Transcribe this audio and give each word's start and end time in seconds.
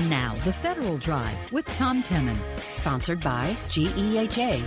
And 0.00 0.08
now, 0.08 0.34
the 0.46 0.52
Federal 0.52 0.96
Drive 0.96 1.52
with 1.52 1.66
Tom 1.74 2.02
Temin. 2.02 2.38
Sponsored 2.70 3.20
by 3.20 3.54
GEHA. 3.68 4.64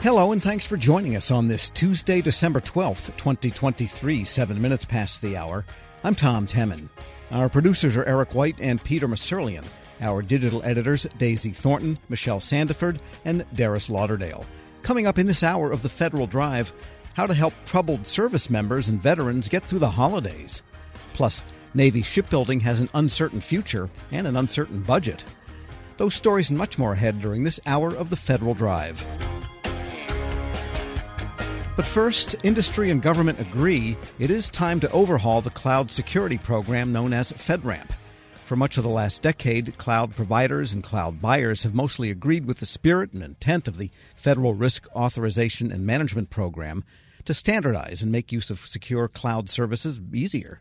Hello, 0.00 0.32
and 0.32 0.42
thanks 0.42 0.66
for 0.66 0.76
joining 0.76 1.14
us 1.14 1.30
on 1.30 1.46
this 1.46 1.70
Tuesday, 1.70 2.20
December 2.20 2.60
12th, 2.60 3.16
2023, 3.16 4.24
seven 4.24 4.60
minutes 4.60 4.84
past 4.84 5.22
the 5.22 5.36
hour. 5.36 5.64
I'm 6.02 6.16
Tom 6.16 6.48
Temin. 6.48 6.88
Our 7.30 7.48
producers 7.48 7.96
are 7.96 8.04
Eric 8.06 8.34
White 8.34 8.56
and 8.58 8.82
Peter 8.82 9.06
Musurlian. 9.06 9.64
Our 10.00 10.20
digital 10.20 10.64
editors, 10.64 11.06
Daisy 11.16 11.52
Thornton, 11.52 11.96
Michelle 12.08 12.40
Sandiford, 12.40 12.98
and 13.24 13.46
Darius 13.54 13.88
Lauderdale. 13.88 14.44
Coming 14.82 15.06
up 15.06 15.16
in 15.16 15.28
this 15.28 15.44
hour 15.44 15.70
of 15.70 15.82
the 15.82 15.88
Federal 15.88 16.26
Drive, 16.26 16.72
how 17.14 17.28
to 17.28 17.34
help 17.34 17.54
troubled 17.66 18.04
service 18.04 18.50
members 18.50 18.88
and 18.88 19.00
veterans 19.00 19.48
get 19.48 19.62
through 19.62 19.78
the 19.78 19.90
holidays. 19.90 20.60
Plus, 21.12 21.44
Navy 21.74 22.02
shipbuilding 22.02 22.60
has 22.60 22.80
an 22.80 22.90
uncertain 22.94 23.40
future 23.40 23.88
and 24.10 24.26
an 24.26 24.36
uncertain 24.36 24.82
budget. 24.82 25.24
Those 25.96 26.14
stories 26.14 26.50
and 26.50 26.58
much 26.58 26.78
more 26.78 26.92
ahead 26.92 27.20
during 27.20 27.44
this 27.44 27.60
hour 27.66 27.94
of 27.94 28.10
the 28.10 28.16
Federal 28.16 28.54
Drive. 28.54 29.06
But 31.74 31.86
first, 31.86 32.36
industry 32.42 32.90
and 32.90 33.00
government 33.00 33.40
agree 33.40 33.96
it 34.18 34.30
is 34.30 34.50
time 34.50 34.78
to 34.80 34.90
overhaul 34.90 35.40
the 35.40 35.50
cloud 35.50 35.90
security 35.90 36.36
program 36.36 36.92
known 36.92 37.14
as 37.14 37.32
FedRAMP. 37.32 37.90
For 38.44 38.56
much 38.56 38.76
of 38.76 38.82
the 38.82 38.90
last 38.90 39.22
decade, 39.22 39.78
cloud 39.78 40.14
providers 40.14 40.74
and 40.74 40.82
cloud 40.82 41.22
buyers 41.22 41.62
have 41.62 41.74
mostly 41.74 42.10
agreed 42.10 42.44
with 42.44 42.58
the 42.58 42.66
spirit 42.66 43.14
and 43.14 43.22
intent 43.22 43.66
of 43.66 43.78
the 43.78 43.90
Federal 44.14 44.52
Risk 44.52 44.86
Authorization 44.94 45.72
and 45.72 45.86
Management 45.86 46.28
Program 46.28 46.84
to 47.24 47.32
standardize 47.32 48.02
and 48.02 48.12
make 48.12 48.32
use 48.32 48.50
of 48.50 48.60
secure 48.60 49.08
cloud 49.08 49.48
services 49.48 49.98
easier. 50.12 50.60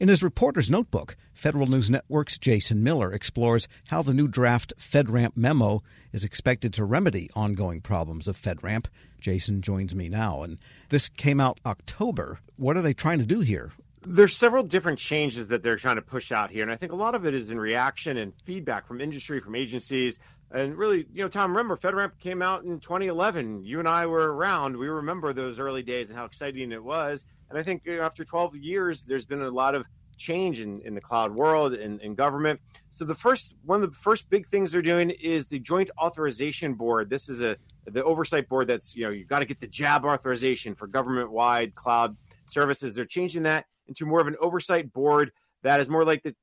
In 0.00 0.08
his 0.08 0.22
reporter's 0.22 0.70
notebook, 0.70 1.16
Federal 1.34 1.66
News 1.66 1.90
Network's 1.90 2.38
Jason 2.38 2.84
Miller 2.84 3.12
explores 3.12 3.66
how 3.88 4.00
the 4.00 4.14
new 4.14 4.28
draft 4.28 4.72
FedRAMP 4.78 5.36
memo 5.36 5.82
is 6.12 6.22
expected 6.22 6.72
to 6.74 6.84
remedy 6.84 7.28
ongoing 7.34 7.80
problems 7.80 8.28
of 8.28 8.40
FedRAMP. 8.40 8.86
Jason 9.20 9.60
joins 9.60 9.96
me 9.96 10.08
now, 10.08 10.42
and 10.42 10.58
this 10.90 11.08
came 11.08 11.40
out 11.40 11.60
October. 11.66 12.38
What 12.54 12.76
are 12.76 12.82
they 12.82 12.94
trying 12.94 13.18
to 13.18 13.26
do 13.26 13.40
here? 13.40 13.72
There's 14.06 14.36
several 14.36 14.62
different 14.62 15.00
changes 15.00 15.48
that 15.48 15.64
they're 15.64 15.74
trying 15.74 15.96
to 15.96 16.02
push 16.02 16.30
out 16.30 16.52
here, 16.52 16.62
and 16.62 16.70
I 16.70 16.76
think 16.76 16.92
a 16.92 16.96
lot 16.96 17.16
of 17.16 17.26
it 17.26 17.34
is 17.34 17.50
in 17.50 17.58
reaction 17.58 18.18
and 18.18 18.32
feedback 18.44 18.86
from 18.86 19.00
industry, 19.00 19.40
from 19.40 19.56
agencies, 19.56 20.20
and 20.52 20.76
really, 20.76 21.06
you 21.12 21.22
know, 21.22 21.28
Tom, 21.28 21.50
remember 21.50 21.76
FedRAMP 21.76 22.18
came 22.20 22.40
out 22.40 22.62
in 22.62 22.78
2011. 22.78 23.64
You 23.64 23.80
and 23.80 23.88
I 23.88 24.06
were 24.06 24.32
around. 24.32 24.76
We 24.76 24.86
remember 24.86 25.32
those 25.32 25.58
early 25.58 25.82
days 25.82 26.08
and 26.08 26.16
how 26.16 26.24
exciting 26.24 26.72
it 26.72 26.82
was. 26.82 27.24
And 27.50 27.58
I 27.58 27.62
think 27.62 27.82
you 27.84 27.96
know, 27.96 28.02
after 28.02 28.24
12 28.24 28.56
years, 28.56 29.02
there's 29.02 29.24
been 29.24 29.42
a 29.42 29.50
lot 29.50 29.74
of 29.74 29.84
change 30.16 30.60
in, 30.60 30.80
in 30.82 30.94
the 30.94 31.00
cloud 31.00 31.32
world 31.34 31.74
and 31.74 32.00
in 32.02 32.14
government. 32.14 32.60
So 32.90 33.04
the 33.04 33.14
first 33.14 33.54
one 33.64 33.82
of 33.82 33.90
the 33.90 33.96
first 33.96 34.28
big 34.28 34.46
things 34.48 34.72
they're 34.72 34.82
doing 34.82 35.10
is 35.10 35.46
the 35.46 35.60
Joint 35.60 35.90
Authorization 36.00 36.74
Board. 36.74 37.08
This 37.08 37.28
is 37.28 37.40
a 37.40 37.56
the 37.86 38.04
oversight 38.04 38.48
board 38.48 38.66
that's 38.66 38.94
you 38.94 39.04
know 39.04 39.10
you've 39.10 39.28
got 39.28 39.38
to 39.38 39.44
get 39.46 39.60
the 39.60 39.68
JAB 39.68 40.04
authorization 40.04 40.74
for 40.74 40.86
government 40.86 41.30
wide 41.30 41.74
cloud 41.74 42.16
services. 42.48 42.94
They're 42.94 43.04
changing 43.04 43.44
that 43.44 43.66
into 43.86 44.04
more 44.04 44.20
of 44.20 44.26
an 44.26 44.36
oversight 44.40 44.92
board 44.92 45.30
that 45.62 45.80
is 45.80 45.88
more 45.88 46.04
like 46.04 46.22
the 46.22 46.34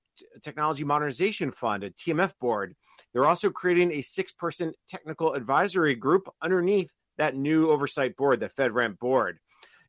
Technology 0.42 0.84
Modernization 0.84 1.52
Fund, 1.52 1.84
a 1.84 1.92
TMF 1.92 2.34
board. 2.40 2.76
They're 3.14 3.26
also 3.26 3.50
creating 3.50 3.92
a 3.92 4.02
six 4.02 4.32
person 4.32 4.74
technical 4.90 5.34
advisory 5.34 5.96
group 5.96 6.28
underneath 6.42 6.92
that 7.18 7.36
new 7.36 7.70
oversight 7.70 8.18
board, 8.18 8.40
the 8.40 8.50
FedRAMP 8.50 9.00
board. 9.00 9.40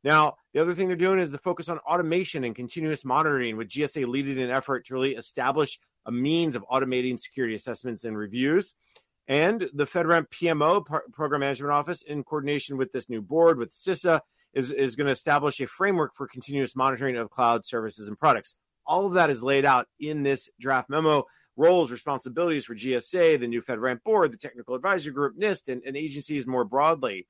Now, 0.06 0.36
the 0.54 0.60
other 0.60 0.72
thing 0.72 0.86
they're 0.86 0.96
doing 0.96 1.18
is 1.18 1.32
the 1.32 1.38
focus 1.38 1.68
on 1.68 1.78
automation 1.78 2.44
and 2.44 2.54
continuous 2.54 3.04
monitoring, 3.04 3.56
with 3.56 3.66
GSA 3.66 4.06
leading 4.06 4.38
an 4.38 4.50
effort 4.50 4.86
to 4.86 4.94
really 4.94 5.16
establish 5.16 5.80
a 6.06 6.12
means 6.12 6.54
of 6.54 6.64
automating 6.70 7.18
security 7.18 7.56
assessments 7.56 8.04
and 8.04 8.16
reviews. 8.16 8.77
And 9.27 9.68
the 9.74 9.84
FedRAMP 9.84 10.28
PMO, 10.28 10.86
Program 11.12 11.40
Management 11.40 11.72
Office, 11.72 12.02
in 12.02 12.22
coordination 12.22 12.77
with 12.77 12.92
this 12.92 13.10
new 13.10 13.20
board, 13.20 13.58
with 13.58 13.72
CISA, 13.72 14.20
is, 14.55 14.70
is 14.70 14.95
going 14.95 15.06
to 15.06 15.12
establish 15.12 15.61
a 15.61 15.66
framework 15.66 16.14
for 16.14 16.28
continuous 16.28 16.77
monitoring 16.77 17.16
of 17.16 17.28
cloud 17.28 17.66
services 17.66 18.06
and 18.06 18.16
products. 18.16 18.55
All 18.86 19.06
of 19.06 19.14
that 19.14 19.30
is 19.30 19.42
laid 19.42 19.64
out 19.64 19.89
in 19.98 20.22
this 20.22 20.48
draft 20.61 20.89
memo. 20.89 21.24
Roles, 21.56 21.90
responsibilities 21.90 22.64
for 22.64 22.77
GSA, 22.77 23.40
the 23.40 23.48
new 23.48 23.61
FedRAMP 23.61 24.05
board, 24.05 24.30
the 24.30 24.39
technical 24.39 24.77
advisory 24.77 25.12
group, 25.12 25.36
NIST, 25.36 25.68
and, 25.68 25.83
and 25.84 25.96
agencies 25.96 26.46
more 26.46 26.64
broadly. 26.64 27.27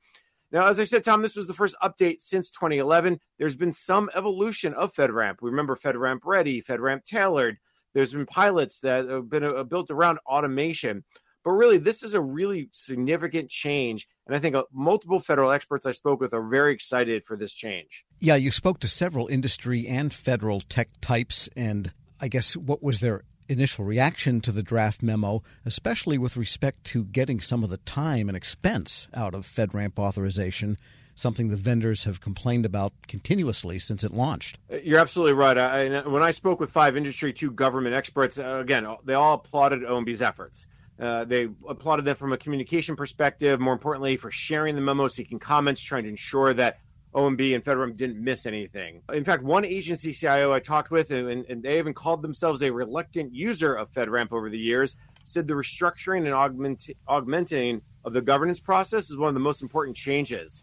Now, 0.53 0.67
as 0.69 0.79
I 0.79 0.85
said, 0.85 1.05
Tom, 1.05 1.23
this 1.23 1.37
was 1.37 1.47
the 1.47 1.55
first 1.55 1.77
update 1.83 2.21
since 2.21 2.51
2011. 2.51 3.19
There's 3.39 3.57
been 3.57 3.73
some 3.73 4.11
evolution 4.15 4.75
of 4.75 4.93
FedRAMP. 4.93 5.37
We 5.43 5.51
remember 5.51 5.77
FedRAMP 5.77 6.21
Ready, 6.25 6.63
FedRAMP 6.63 7.05
Tailored. 7.05 7.59
There's 7.95 8.13
been 8.13 8.27
pilots 8.27 8.81
that 8.81 9.09
have 9.09 9.29
been 9.29 9.43
uh, 9.43 9.65
built 9.65 9.91
around 9.91 10.19
automation. 10.27 11.05
But 11.45 11.53
really, 11.53 11.79
this 11.79 12.03
is 12.03 12.15
a 12.15 12.21
really 12.21 12.69
significant 12.73 13.49
change. 13.49 14.09
And 14.27 14.35
I 14.35 14.41
think 14.41 14.57
uh, 14.57 14.65
multiple 14.73 15.21
federal 15.21 15.53
experts 15.53 15.87
I 15.87 15.93
spoke 15.93 16.21
with 16.21 16.35
are 16.35 16.47
very 16.47 16.75
excited 16.75 17.25
for 17.25 17.37
this 17.37 17.53
change. 17.53 18.05
Yeah, 18.19 18.35
you 18.35 18.51
spoke 18.51 18.81
to 18.81 18.89
several 18.89 19.29
industry 19.29 19.87
and 19.87 20.13
federal 20.13 20.61
tech 20.61 20.89
types. 21.01 21.49
And 21.55 21.93
I 22.21 22.29
guess 22.29 22.57
what 22.57 22.83
was 22.83 23.01
their 23.01 23.23
initial 23.49 23.85
reaction 23.85 24.41
to 24.43 24.53
the 24.53 24.63
draft 24.63 25.03
memo, 25.03 25.43
especially 25.65 26.19
with 26.19 26.37
respect 26.37 26.85
to 26.85 27.05
getting 27.05 27.41
some 27.41 27.63
of 27.63 27.71
the 27.71 27.79
time 27.79 28.29
and 28.29 28.37
expense 28.37 29.09
out 29.15 29.35
of 29.35 29.47
FedRAMP 29.47 29.99
authorization, 29.99 30.77
something 31.15 31.49
the 31.49 31.57
vendors 31.57 32.05
have 32.05 32.21
complained 32.21 32.67
about 32.67 32.93
continuously 33.09 33.79
since 33.79 34.05
it 34.05 34.13
launched. 34.13 34.59
You're 34.83 34.99
absolutely 34.99 35.33
right. 35.33 35.57
I, 35.57 36.01
when 36.09 36.23
I 36.23 36.31
spoke 36.31 36.61
with 36.61 36.71
five 36.71 36.97
industry, 36.97 37.33
two 37.33 37.51
government 37.51 37.95
experts, 37.95 38.39
uh, 38.39 38.59
again, 38.61 38.87
they 39.05 39.15
all 39.15 39.35
applauded 39.35 39.83
OMB's 39.83 40.23
efforts. 40.23 40.67
Uh, 40.99 41.25
they 41.25 41.49
applauded 41.69 42.05
them 42.05 42.17
from 42.17 42.33
a 42.33 42.39
communication 42.39 42.97
perspective, 42.97 43.61
more 43.61 43.75
importantly, 43.75 44.17
for 44.17 44.31
sharing 44.31 44.75
the 44.75 44.81
memo, 44.81 45.09
seeking 45.09 45.39
comments, 45.39 45.81
trying 45.81 46.05
to 46.05 46.09
ensure 46.09 46.55
that 46.55 46.79
OMB 47.17 47.55
and 47.55 47.65
FedRAMP 47.65 47.97
didn't 47.97 48.23
miss 48.23 48.45
anything. 48.45 49.01
In 49.13 49.25
fact, 49.25 49.43
one 49.43 49.65
agency 49.65 50.13
CIO 50.13 50.53
I 50.53 50.61
talked 50.61 50.91
with, 50.91 51.11
and, 51.11 51.47
and 51.47 51.63
they 51.63 51.79
even 51.79 51.95
called 51.95 52.21
themselves 52.21 52.63
a 52.63 52.71
reluctant 52.71 53.35
user 53.35 53.75
of 53.75 53.91
FedRAMP 53.93 54.33
over 54.33 54.51
the 54.51 54.59
years, 54.59 54.97
said 55.25 55.47
the 55.47 55.55
restructuring 55.55 56.27
and 56.27 56.35
augment, 56.35 56.89
augmenting 57.09 57.81
of 58.05 58.13
the 58.13 58.21
governance 58.21 58.61
process 58.61 59.11
is 59.11 59.17
one 59.17 59.29
of 59.29 59.35
the 59.35 59.41
most 59.41 59.63
important 59.63 59.97
changes. 59.97 60.63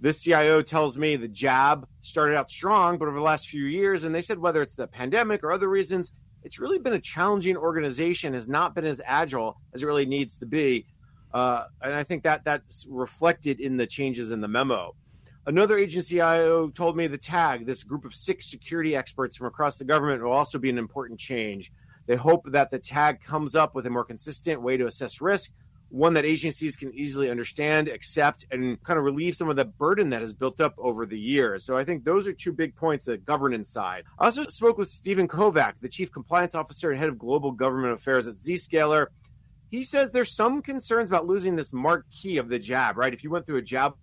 This 0.00 0.22
CIO 0.22 0.62
tells 0.62 0.96
me 0.96 1.16
the 1.16 1.28
JAB 1.28 1.86
started 2.00 2.34
out 2.34 2.50
strong, 2.50 2.96
but 2.96 3.06
over 3.06 3.18
the 3.18 3.22
last 3.22 3.48
few 3.48 3.66
years, 3.66 4.04
and 4.04 4.14
they 4.14 4.22
said 4.22 4.38
whether 4.38 4.62
it's 4.62 4.74
the 4.74 4.86
pandemic 4.86 5.44
or 5.44 5.52
other 5.52 5.68
reasons, 5.68 6.12
it's 6.42 6.58
really 6.58 6.78
been 6.78 6.94
a 6.94 7.00
challenging 7.00 7.58
organization, 7.58 8.32
has 8.32 8.48
not 8.48 8.74
been 8.74 8.86
as 8.86 9.02
agile 9.04 9.60
as 9.74 9.82
it 9.82 9.86
really 9.86 10.06
needs 10.06 10.38
to 10.38 10.46
be. 10.46 10.86
Uh, 11.34 11.64
and 11.82 11.92
I 11.94 12.02
think 12.04 12.22
that 12.22 12.44
that's 12.44 12.86
reflected 12.88 13.60
in 13.60 13.76
the 13.76 13.86
changes 13.86 14.30
in 14.32 14.40
the 14.40 14.48
memo. 14.48 14.94
Another 15.46 15.78
agency 15.78 16.20
IO 16.20 16.68
told 16.68 16.96
me 16.96 17.06
the 17.06 17.16
tag, 17.16 17.64
this 17.64 17.82
group 17.82 18.04
of 18.04 18.14
six 18.14 18.50
security 18.50 18.94
experts 18.94 19.36
from 19.36 19.46
across 19.46 19.78
the 19.78 19.84
government, 19.84 20.22
will 20.22 20.32
also 20.32 20.58
be 20.58 20.68
an 20.68 20.76
important 20.76 21.18
change. 21.18 21.72
They 22.06 22.16
hope 22.16 22.44
that 22.52 22.70
the 22.70 22.78
tag 22.78 23.22
comes 23.22 23.54
up 23.54 23.74
with 23.74 23.86
a 23.86 23.90
more 23.90 24.04
consistent 24.04 24.60
way 24.60 24.76
to 24.76 24.86
assess 24.86 25.20
risk, 25.20 25.52
one 25.88 26.14
that 26.14 26.26
agencies 26.26 26.76
can 26.76 26.94
easily 26.94 27.30
understand, 27.30 27.88
accept, 27.88 28.46
and 28.50 28.82
kind 28.84 28.98
of 28.98 29.04
relieve 29.04 29.34
some 29.34 29.48
of 29.48 29.56
the 29.56 29.64
burden 29.64 30.10
that 30.10 30.20
has 30.20 30.32
built 30.32 30.60
up 30.60 30.74
over 30.76 31.06
the 31.06 31.18
years. 31.18 31.64
So 31.64 31.76
I 31.76 31.84
think 31.84 32.04
those 32.04 32.28
are 32.28 32.32
two 32.34 32.52
big 32.52 32.76
points, 32.76 33.06
the 33.06 33.16
governance 33.16 33.70
side. 33.70 34.04
I 34.18 34.26
also 34.26 34.44
spoke 34.44 34.76
with 34.76 34.88
Stephen 34.88 35.26
Kovac, 35.26 35.74
the 35.80 35.88
Chief 35.88 36.12
Compliance 36.12 36.54
Officer 36.54 36.90
and 36.90 37.00
Head 37.00 37.08
of 37.08 37.18
Global 37.18 37.50
Government 37.50 37.94
Affairs 37.94 38.28
at 38.28 38.36
Zscaler. 38.36 39.06
He 39.70 39.84
says 39.84 40.12
there's 40.12 40.34
some 40.34 40.62
concerns 40.62 41.08
about 41.08 41.26
losing 41.26 41.56
this 41.56 41.72
marquee 41.72 42.36
of 42.36 42.48
the 42.48 42.58
jab, 42.58 42.98
right? 42.98 43.14
If 43.14 43.24
you 43.24 43.30
went 43.30 43.46
through 43.46 43.58
a 43.58 43.62
jab 43.62 43.94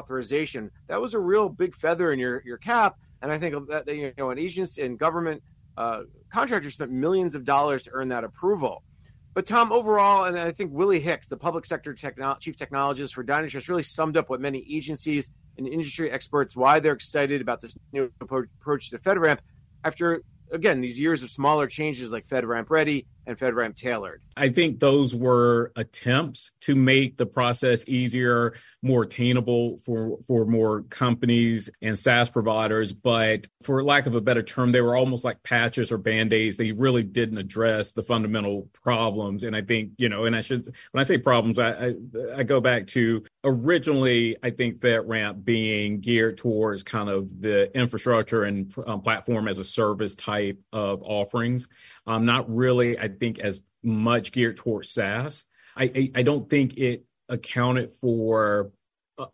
authorization, 0.00 0.70
that 0.88 1.00
was 1.00 1.14
a 1.14 1.18
real 1.18 1.48
big 1.48 1.74
feather 1.74 2.12
in 2.12 2.18
your, 2.18 2.42
your 2.44 2.58
cap. 2.58 2.96
And 3.22 3.30
I 3.30 3.38
think 3.38 3.68
that 3.68 3.86
you 3.88 4.12
know, 4.16 4.30
an 4.30 4.38
agency 4.38 4.82
and 4.82 4.98
government 4.98 5.42
uh, 5.76 6.02
contractors 6.32 6.74
spent 6.74 6.90
millions 6.90 7.34
of 7.34 7.44
dollars 7.44 7.82
to 7.84 7.90
earn 7.92 8.08
that 8.08 8.24
approval. 8.24 8.82
But 9.32 9.46
Tom, 9.46 9.72
overall, 9.72 10.24
and 10.24 10.38
I 10.38 10.50
think 10.50 10.72
Willie 10.72 11.00
Hicks, 11.00 11.28
the 11.28 11.36
public 11.36 11.64
sector 11.64 11.94
techno- 11.94 12.36
chief 12.40 12.56
technologist 12.56 13.12
for 13.12 13.22
Dynatrace, 13.22 13.68
really 13.68 13.84
summed 13.84 14.16
up 14.16 14.28
what 14.28 14.40
many 14.40 14.64
agencies 14.68 15.30
and 15.56 15.68
industry 15.68 16.10
experts 16.10 16.56
why 16.56 16.80
they're 16.80 16.94
excited 16.94 17.40
about 17.40 17.60
this 17.60 17.76
new 17.92 18.10
approach 18.20 18.90
to 18.90 18.98
FedRAMP 18.98 19.38
after 19.84 20.22
again 20.52 20.80
these 20.80 20.98
years 20.98 21.22
of 21.22 21.30
smaller 21.30 21.66
changes 21.66 22.10
like 22.10 22.26
FedRAMP 22.26 22.70
Ready 22.70 23.06
and 23.30 23.38
FedRAMP 23.38 23.76
Tailored. 23.76 24.20
I 24.36 24.48
think 24.48 24.80
those 24.80 25.14
were 25.14 25.72
attempts 25.76 26.50
to 26.62 26.74
make 26.74 27.16
the 27.16 27.26
process 27.26 27.84
easier, 27.86 28.54
more 28.82 29.04
attainable 29.04 29.78
for 29.78 30.18
for 30.26 30.44
more 30.44 30.82
companies 30.82 31.70
and 31.80 31.98
SaaS 31.98 32.30
providers. 32.30 32.92
But 32.92 33.46
for 33.62 33.84
lack 33.84 34.06
of 34.06 34.14
a 34.14 34.20
better 34.20 34.42
term, 34.42 34.72
they 34.72 34.80
were 34.80 34.96
almost 34.96 35.24
like 35.24 35.42
patches 35.42 35.92
or 35.92 35.98
band-aids. 35.98 36.56
They 36.56 36.72
really 36.72 37.02
didn't 37.02 37.38
address 37.38 37.92
the 37.92 38.02
fundamental 38.02 38.68
problems. 38.72 39.44
And 39.44 39.54
I 39.54 39.62
think, 39.62 39.92
you 39.98 40.08
know, 40.08 40.24
and 40.24 40.34
I 40.34 40.40
should 40.40 40.74
when 40.90 41.00
I 41.00 41.04
say 41.04 41.18
problems, 41.18 41.58
I 41.58 41.70
I, 41.70 41.94
I 42.38 42.42
go 42.42 42.60
back 42.60 42.86
to 42.88 43.22
originally 43.44 44.36
I 44.42 44.50
think 44.50 44.80
FedRAMP 44.80 45.44
being 45.44 46.00
geared 46.00 46.38
towards 46.38 46.82
kind 46.82 47.08
of 47.08 47.28
the 47.40 47.74
infrastructure 47.78 48.44
and 48.44 48.74
um, 48.86 49.02
platform 49.02 49.46
as 49.46 49.58
a 49.58 49.64
service 49.64 50.14
type 50.14 50.58
of 50.72 51.02
offerings. 51.02 51.66
um, 52.06 52.24
not 52.26 52.54
really, 52.54 52.98
I 52.98 53.08
think, 53.20 53.38
as 53.38 53.60
much 53.82 54.32
geared 54.32 54.56
towards 54.56 54.90
SaaS. 54.90 55.44
I, 55.76 55.84
I, 55.84 56.10
I 56.16 56.22
don't 56.22 56.50
think 56.50 56.76
it 56.76 57.04
accounted 57.28 57.92
for 57.92 58.72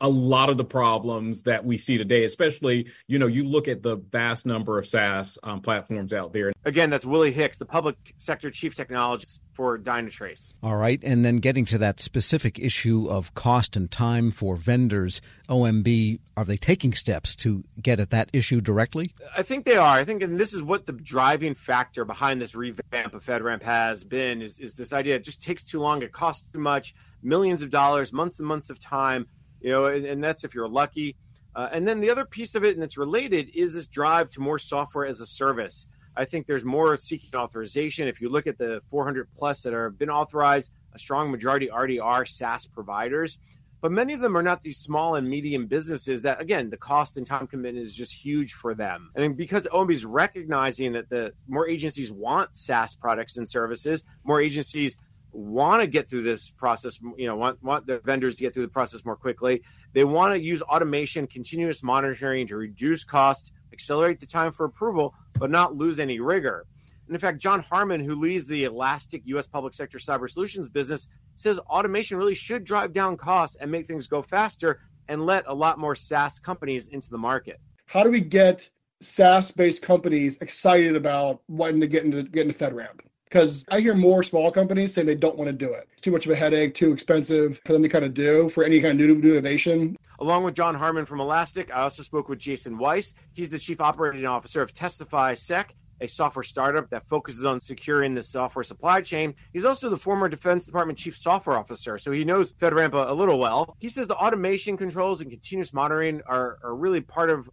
a 0.00 0.08
lot 0.08 0.50
of 0.50 0.56
the 0.56 0.64
problems 0.64 1.42
that 1.42 1.64
we 1.64 1.76
see 1.76 1.98
today, 1.98 2.24
especially, 2.24 2.86
you 3.06 3.18
know, 3.18 3.26
you 3.26 3.44
look 3.44 3.68
at 3.68 3.82
the 3.82 3.96
vast 3.96 4.46
number 4.46 4.78
of 4.78 4.86
SaaS 4.86 5.38
um, 5.42 5.60
platforms 5.60 6.12
out 6.12 6.32
there. 6.32 6.52
Again, 6.64 6.90
that's 6.90 7.04
Willie 7.04 7.32
Hicks, 7.32 7.58
the 7.58 7.66
public 7.66 7.96
sector 8.16 8.50
chief 8.50 8.74
technologist 8.74 9.40
for 9.52 9.78
Dynatrace. 9.78 10.54
All 10.62 10.76
right. 10.76 11.00
And 11.02 11.24
then 11.24 11.36
getting 11.36 11.64
to 11.66 11.78
that 11.78 12.00
specific 12.00 12.58
issue 12.58 13.08
of 13.08 13.34
cost 13.34 13.76
and 13.76 13.90
time 13.90 14.30
for 14.30 14.56
vendors, 14.56 15.20
OMB, 15.48 16.20
are 16.36 16.44
they 16.44 16.56
taking 16.56 16.92
steps 16.92 17.34
to 17.36 17.64
get 17.80 17.98
at 17.98 18.10
that 18.10 18.28
issue 18.32 18.60
directly? 18.60 19.14
I 19.36 19.42
think 19.42 19.64
they 19.64 19.76
are. 19.76 19.96
I 19.96 20.04
think, 20.04 20.22
and 20.22 20.38
this 20.38 20.52
is 20.52 20.62
what 20.62 20.86
the 20.86 20.92
driving 20.92 21.54
factor 21.54 22.04
behind 22.04 22.40
this 22.40 22.54
revamp 22.54 23.14
of 23.14 23.24
FedRAMP 23.24 23.62
has 23.62 24.04
been, 24.04 24.42
is, 24.42 24.58
is 24.58 24.74
this 24.74 24.92
idea 24.92 25.16
it 25.16 25.24
just 25.24 25.42
takes 25.42 25.64
too 25.64 25.80
long, 25.80 26.02
it 26.02 26.12
costs 26.12 26.46
too 26.52 26.60
much, 26.60 26.94
millions 27.22 27.62
of 27.62 27.70
dollars, 27.70 28.12
months 28.12 28.38
and 28.38 28.46
months 28.46 28.68
of 28.68 28.78
time 28.78 29.26
you 29.66 29.72
know, 29.72 29.86
and, 29.86 30.06
and 30.06 30.22
that's 30.22 30.44
if 30.44 30.54
you're 30.54 30.68
lucky. 30.68 31.16
Uh, 31.56 31.68
and 31.72 31.88
then 31.88 31.98
the 31.98 32.08
other 32.08 32.24
piece 32.24 32.54
of 32.54 32.62
it, 32.62 32.76
and 32.76 32.84
it's 32.84 32.96
related, 32.96 33.50
is 33.52 33.74
this 33.74 33.88
drive 33.88 34.30
to 34.30 34.40
more 34.40 34.60
software 34.60 35.04
as 35.04 35.20
a 35.20 35.26
service. 35.26 35.88
I 36.16 36.24
think 36.24 36.46
there's 36.46 36.64
more 36.64 36.96
seeking 36.96 37.34
authorization. 37.34 38.06
If 38.06 38.20
you 38.20 38.28
look 38.28 38.46
at 38.46 38.58
the 38.58 38.80
400 38.90 39.26
plus 39.36 39.62
that 39.62 39.72
have 39.72 39.98
been 39.98 40.08
authorized, 40.08 40.70
a 40.94 41.00
strong 41.00 41.32
majority 41.32 41.68
already 41.68 41.98
are 41.98 42.24
SaaS 42.24 42.64
providers. 42.64 43.38
But 43.80 43.90
many 43.90 44.12
of 44.12 44.20
them 44.20 44.36
are 44.36 44.42
not 44.42 44.62
these 44.62 44.78
small 44.78 45.16
and 45.16 45.28
medium 45.28 45.66
businesses 45.66 46.22
that, 46.22 46.40
again, 46.40 46.70
the 46.70 46.76
cost 46.76 47.16
and 47.16 47.26
time 47.26 47.48
commitment 47.48 47.84
is 47.84 47.92
just 47.92 48.14
huge 48.14 48.52
for 48.52 48.72
them. 48.72 49.10
And 49.16 49.36
because 49.36 49.66
OMB 49.72 49.92
is 49.92 50.04
recognizing 50.04 50.92
that 50.92 51.08
the 51.10 51.32
more 51.48 51.68
agencies 51.68 52.12
want 52.12 52.56
SaaS 52.56 52.94
products 52.94 53.36
and 53.36 53.50
services, 53.50 54.04
more 54.22 54.40
agencies 54.40 54.96
want 55.36 55.82
to 55.82 55.86
get 55.86 56.08
through 56.08 56.22
this 56.22 56.50
process, 56.50 56.98
you 57.16 57.26
know, 57.26 57.36
want, 57.36 57.62
want 57.62 57.86
the 57.86 57.98
vendors 58.00 58.36
to 58.36 58.42
get 58.42 58.54
through 58.54 58.62
the 58.62 58.68
process 58.68 59.04
more 59.04 59.16
quickly. 59.16 59.62
They 59.92 60.04
want 60.04 60.32
to 60.32 60.40
use 60.40 60.62
automation, 60.62 61.26
continuous 61.26 61.82
monitoring 61.82 62.46
to 62.48 62.56
reduce 62.56 63.04
cost, 63.04 63.52
accelerate 63.72 64.18
the 64.18 64.26
time 64.26 64.52
for 64.52 64.64
approval, 64.64 65.14
but 65.38 65.50
not 65.50 65.76
lose 65.76 65.98
any 65.98 66.20
rigor. 66.20 66.66
And 67.06 67.14
in 67.14 67.20
fact, 67.20 67.38
John 67.38 67.60
Harmon, 67.60 68.00
who 68.00 68.14
leads 68.14 68.46
the 68.46 68.64
Elastic 68.64 69.22
U.S. 69.26 69.46
public 69.46 69.74
sector 69.74 69.98
cyber 69.98 70.28
solutions 70.28 70.68
business, 70.68 71.08
says 71.36 71.58
automation 71.58 72.16
really 72.16 72.34
should 72.34 72.64
drive 72.64 72.92
down 72.92 73.16
costs 73.16 73.56
and 73.60 73.70
make 73.70 73.86
things 73.86 74.06
go 74.06 74.22
faster 74.22 74.80
and 75.08 75.24
let 75.24 75.44
a 75.46 75.54
lot 75.54 75.78
more 75.78 75.94
SaaS 75.94 76.38
companies 76.38 76.88
into 76.88 77.10
the 77.10 77.18
market. 77.18 77.60
How 77.86 78.02
do 78.02 78.10
we 78.10 78.20
get 78.20 78.68
SaaS-based 79.00 79.82
companies 79.82 80.38
excited 80.40 80.96
about 80.96 81.42
wanting 81.48 81.80
to 81.80 81.86
get 81.86 82.04
into 82.04 82.22
get 82.22 82.46
into 82.46 82.58
FedRAMP? 82.58 83.00
Because 83.36 83.66
I 83.70 83.80
hear 83.80 83.94
more 83.94 84.22
small 84.22 84.50
companies 84.50 84.94
saying 84.94 85.06
they 85.06 85.14
don't 85.14 85.36
want 85.36 85.48
to 85.48 85.52
do 85.52 85.70
it. 85.70 85.86
It's 85.92 86.00
too 86.00 86.10
much 86.10 86.24
of 86.24 86.32
a 86.32 86.34
headache, 86.34 86.74
too 86.74 86.90
expensive 86.90 87.60
for 87.66 87.74
them 87.74 87.82
to 87.82 87.88
kind 87.90 88.02
of 88.02 88.14
do 88.14 88.48
for 88.48 88.64
any 88.64 88.80
kind 88.80 88.98
of 88.98 89.06
new, 89.06 89.14
new 89.14 89.32
innovation. 89.32 89.94
Along 90.20 90.42
with 90.42 90.54
John 90.54 90.74
Harmon 90.74 91.04
from 91.04 91.20
Elastic, 91.20 91.70
I 91.70 91.82
also 91.82 92.02
spoke 92.02 92.30
with 92.30 92.38
Jason 92.38 92.78
Weiss. 92.78 93.12
He's 93.34 93.50
the 93.50 93.58
chief 93.58 93.78
operating 93.82 94.24
officer 94.24 94.62
of 94.62 94.72
TestifySec, 94.72 95.66
a 96.00 96.06
software 96.06 96.44
startup 96.44 96.88
that 96.88 97.06
focuses 97.08 97.44
on 97.44 97.60
securing 97.60 98.14
the 98.14 98.22
software 98.22 98.62
supply 98.62 99.02
chain. 99.02 99.34
He's 99.52 99.66
also 99.66 99.90
the 99.90 99.98
former 99.98 100.30
Defense 100.30 100.64
Department 100.64 100.98
chief 100.98 101.14
software 101.14 101.58
officer, 101.58 101.98
so 101.98 102.12
he 102.12 102.24
knows 102.24 102.54
FedRAMP 102.54 102.94
a, 102.94 103.12
little 103.12 103.38
well. 103.38 103.76
He 103.80 103.90
says 103.90 104.08
the 104.08 104.16
automation 104.16 104.78
controls 104.78 105.20
and 105.20 105.30
continuous 105.30 105.74
monitoring 105.74 106.22
are, 106.24 106.56
are 106.64 106.74
really 106.74 107.02
part 107.02 107.28
of 107.28 107.50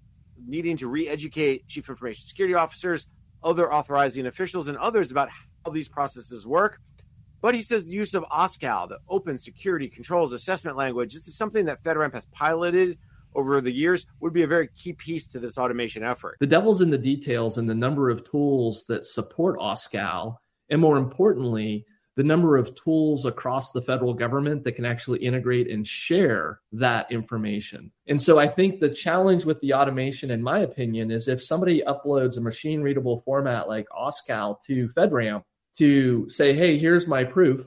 needing 0.48 0.78
to 0.78 0.88
re-educate 0.88 1.68
chief 1.68 1.90
information 1.90 2.26
security 2.26 2.54
officers, 2.54 3.06
other 3.44 3.74
authorizing 3.74 4.28
officials, 4.28 4.70
and 4.70 4.78
others 4.78 5.12
about 5.12 5.28
how 5.66 5.72
these 5.72 5.90
processes 5.90 6.46
work. 6.46 6.80
But 7.42 7.56
he 7.56 7.62
says 7.62 7.86
the 7.86 7.92
use 7.92 8.14
of 8.14 8.24
OSCAL, 8.26 8.90
the 8.90 9.00
Open 9.10 9.38
Security 9.38 9.90
Controls 9.90 10.32
Assessment 10.32 10.78
Language, 10.78 11.14
this 11.14 11.28
is 11.28 11.36
something 11.36 11.66
that 11.66 11.84
FedRAMP 11.84 12.14
has 12.14 12.26
piloted 12.28 12.98
over 13.36 13.60
the 13.60 13.72
years, 13.72 14.06
would 14.20 14.32
be 14.32 14.44
a 14.44 14.48
very 14.48 14.70
key 14.70 14.94
piece 14.94 15.28
to 15.30 15.40
this 15.40 15.58
automation 15.58 16.04
effort. 16.04 16.38
The 16.40 16.48
devil's 16.48 16.82
in 16.82 16.90
the 16.90 16.98
details 16.98 17.58
and 17.58 17.70
the 17.70 17.76
number 17.76 18.10
of 18.10 18.30
tools 18.30 18.86
that 18.88 19.04
support 19.04 19.60
OSCAL, 19.60 20.38
and 20.70 20.80
more 20.80 20.98
importantly, 20.98 21.86
the 22.16 22.24
number 22.24 22.58
of 22.58 22.76
tools 22.76 23.26
across 23.26 23.72
the 23.72 23.82
federal 23.82 24.14
government 24.14 24.64
that 24.64 24.74
can 24.74 24.86
actually 24.86 25.20
integrate 25.20 25.70
and 25.70 25.86
share 25.86 26.60
that 26.72 27.12
information. 27.12 27.92
And 28.08 28.22
so 28.22 28.38
I 28.38 28.48
think 28.48 28.80
the 28.80 28.94
challenge 28.94 29.46
with 29.46 29.60
the 29.62 29.74
automation, 29.74 30.30
in 30.30 30.42
my 30.42 30.60
opinion, 30.60 31.10
is 31.10 31.28
if 31.28 31.44
somebody 31.44 31.82
uploads 31.88 32.38
a 32.38 32.42
machine 32.42 32.82
readable 32.82 33.22
format 33.26 33.68
like 33.68 33.88
OSCAL 33.90 34.62
to 34.68 34.88
FedRAMP, 34.90 35.44
to 35.78 36.30
say, 36.30 36.54
hey, 36.54 36.78
here's 36.78 37.08
my 37.08 37.24
proof. 37.24 37.66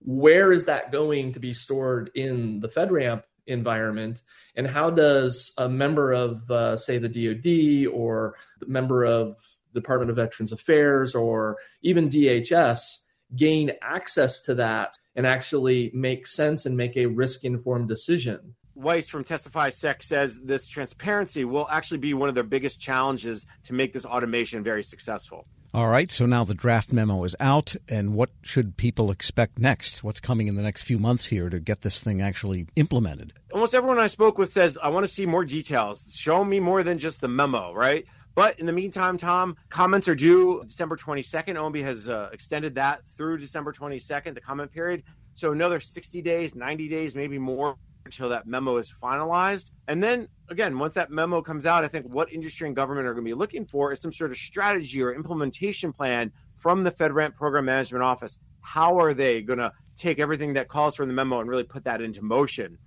Where 0.00 0.52
is 0.52 0.66
that 0.66 0.92
going 0.92 1.32
to 1.32 1.40
be 1.40 1.52
stored 1.52 2.10
in 2.14 2.60
the 2.60 2.68
FedRAMP 2.68 3.22
environment? 3.46 4.22
And 4.54 4.66
how 4.66 4.90
does 4.90 5.52
a 5.58 5.68
member 5.68 6.12
of, 6.12 6.48
uh, 6.50 6.76
say, 6.76 6.98
the 6.98 7.08
DoD 7.08 7.92
or 7.92 8.36
the 8.60 8.66
member 8.66 9.04
of 9.04 9.36
Department 9.74 10.10
of 10.10 10.16
Veterans 10.16 10.52
Affairs 10.52 11.14
or 11.14 11.58
even 11.82 12.08
DHS 12.08 12.98
gain 13.36 13.72
access 13.82 14.40
to 14.42 14.54
that 14.54 14.98
and 15.14 15.26
actually 15.26 15.90
make 15.94 16.26
sense 16.26 16.64
and 16.64 16.76
make 16.76 16.96
a 16.96 17.06
risk 17.06 17.44
informed 17.44 17.88
decision? 17.88 18.54
Weiss 18.74 19.10
from 19.10 19.24
TestifySec 19.24 20.02
says 20.04 20.40
this 20.40 20.68
transparency 20.68 21.44
will 21.44 21.68
actually 21.68 21.98
be 21.98 22.14
one 22.14 22.28
of 22.28 22.36
their 22.36 22.44
biggest 22.44 22.80
challenges 22.80 23.44
to 23.64 23.72
make 23.72 23.92
this 23.92 24.04
automation 24.04 24.62
very 24.62 24.84
successful. 24.84 25.46
All 25.74 25.88
right, 25.88 26.10
so 26.10 26.24
now 26.24 26.44
the 26.44 26.54
draft 26.54 26.94
memo 26.94 27.24
is 27.24 27.36
out, 27.38 27.76
and 27.90 28.14
what 28.14 28.30
should 28.40 28.78
people 28.78 29.10
expect 29.10 29.58
next? 29.58 30.02
What's 30.02 30.18
coming 30.18 30.48
in 30.48 30.56
the 30.56 30.62
next 30.62 30.82
few 30.82 30.98
months 30.98 31.26
here 31.26 31.50
to 31.50 31.60
get 31.60 31.82
this 31.82 32.02
thing 32.02 32.22
actually 32.22 32.66
implemented? 32.74 33.34
Almost 33.52 33.74
everyone 33.74 33.98
I 33.98 34.06
spoke 34.06 34.38
with 34.38 34.50
says, 34.50 34.78
I 34.82 34.88
want 34.88 35.04
to 35.04 35.12
see 35.12 35.26
more 35.26 35.44
details. 35.44 36.10
Show 36.14 36.42
me 36.42 36.58
more 36.58 36.82
than 36.82 36.98
just 36.98 37.20
the 37.20 37.28
memo, 37.28 37.74
right? 37.74 38.06
But 38.34 38.58
in 38.58 38.64
the 38.64 38.72
meantime, 38.72 39.18
Tom, 39.18 39.56
comments 39.68 40.08
are 40.08 40.14
due 40.14 40.62
December 40.66 40.96
22nd. 40.96 41.56
OMB 41.56 41.82
has 41.82 42.08
uh, 42.08 42.30
extended 42.32 42.76
that 42.76 43.02
through 43.14 43.36
December 43.36 43.72
22nd, 43.72 44.32
the 44.32 44.40
comment 44.40 44.72
period. 44.72 45.02
So 45.34 45.52
another 45.52 45.80
60 45.80 46.22
days, 46.22 46.54
90 46.54 46.88
days, 46.88 47.14
maybe 47.14 47.38
more 47.38 47.76
until 48.08 48.28
that 48.30 48.46
memo 48.46 48.76
is 48.76 48.92
finalized. 49.02 49.70
And 49.86 50.02
then 50.02 50.28
again, 50.50 50.78
once 50.78 50.94
that 50.94 51.10
memo 51.10 51.42
comes 51.42 51.66
out, 51.66 51.84
I 51.84 51.88
think 51.88 52.06
what 52.06 52.32
industry 52.32 52.66
and 52.66 52.74
government 52.74 53.06
are 53.06 53.14
going 53.14 53.24
to 53.24 53.28
be 53.28 53.34
looking 53.34 53.66
for 53.66 53.92
is 53.92 54.00
some 54.00 54.12
sort 54.12 54.30
of 54.30 54.38
strategy 54.38 55.02
or 55.02 55.14
implementation 55.14 55.92
plan 55.92 56.32
from 56.56 56.84
the 56.84 56.90
FedRAMP 56.90 57.34
Program 57.36 57.66
Management 57.66 58.02
Office. 58.02 58.38
How 58.60 58.98
are 58.98 59.14
they 59.14 59.42
going 59.42 59.58
to 59.58 59.72
take 59.96 60.18
everything 60.18 60.52
that 60.54 60.68
calls 60.68 60.96
from 60.96 61.08
the 61.08 61.14
memo 61.14 61.40
and 61.40 61.48
really 61.48 61.64
put 61.64 61.84
that 61.84 62.00
into 62.00 62.22
motion? 62.22 62.78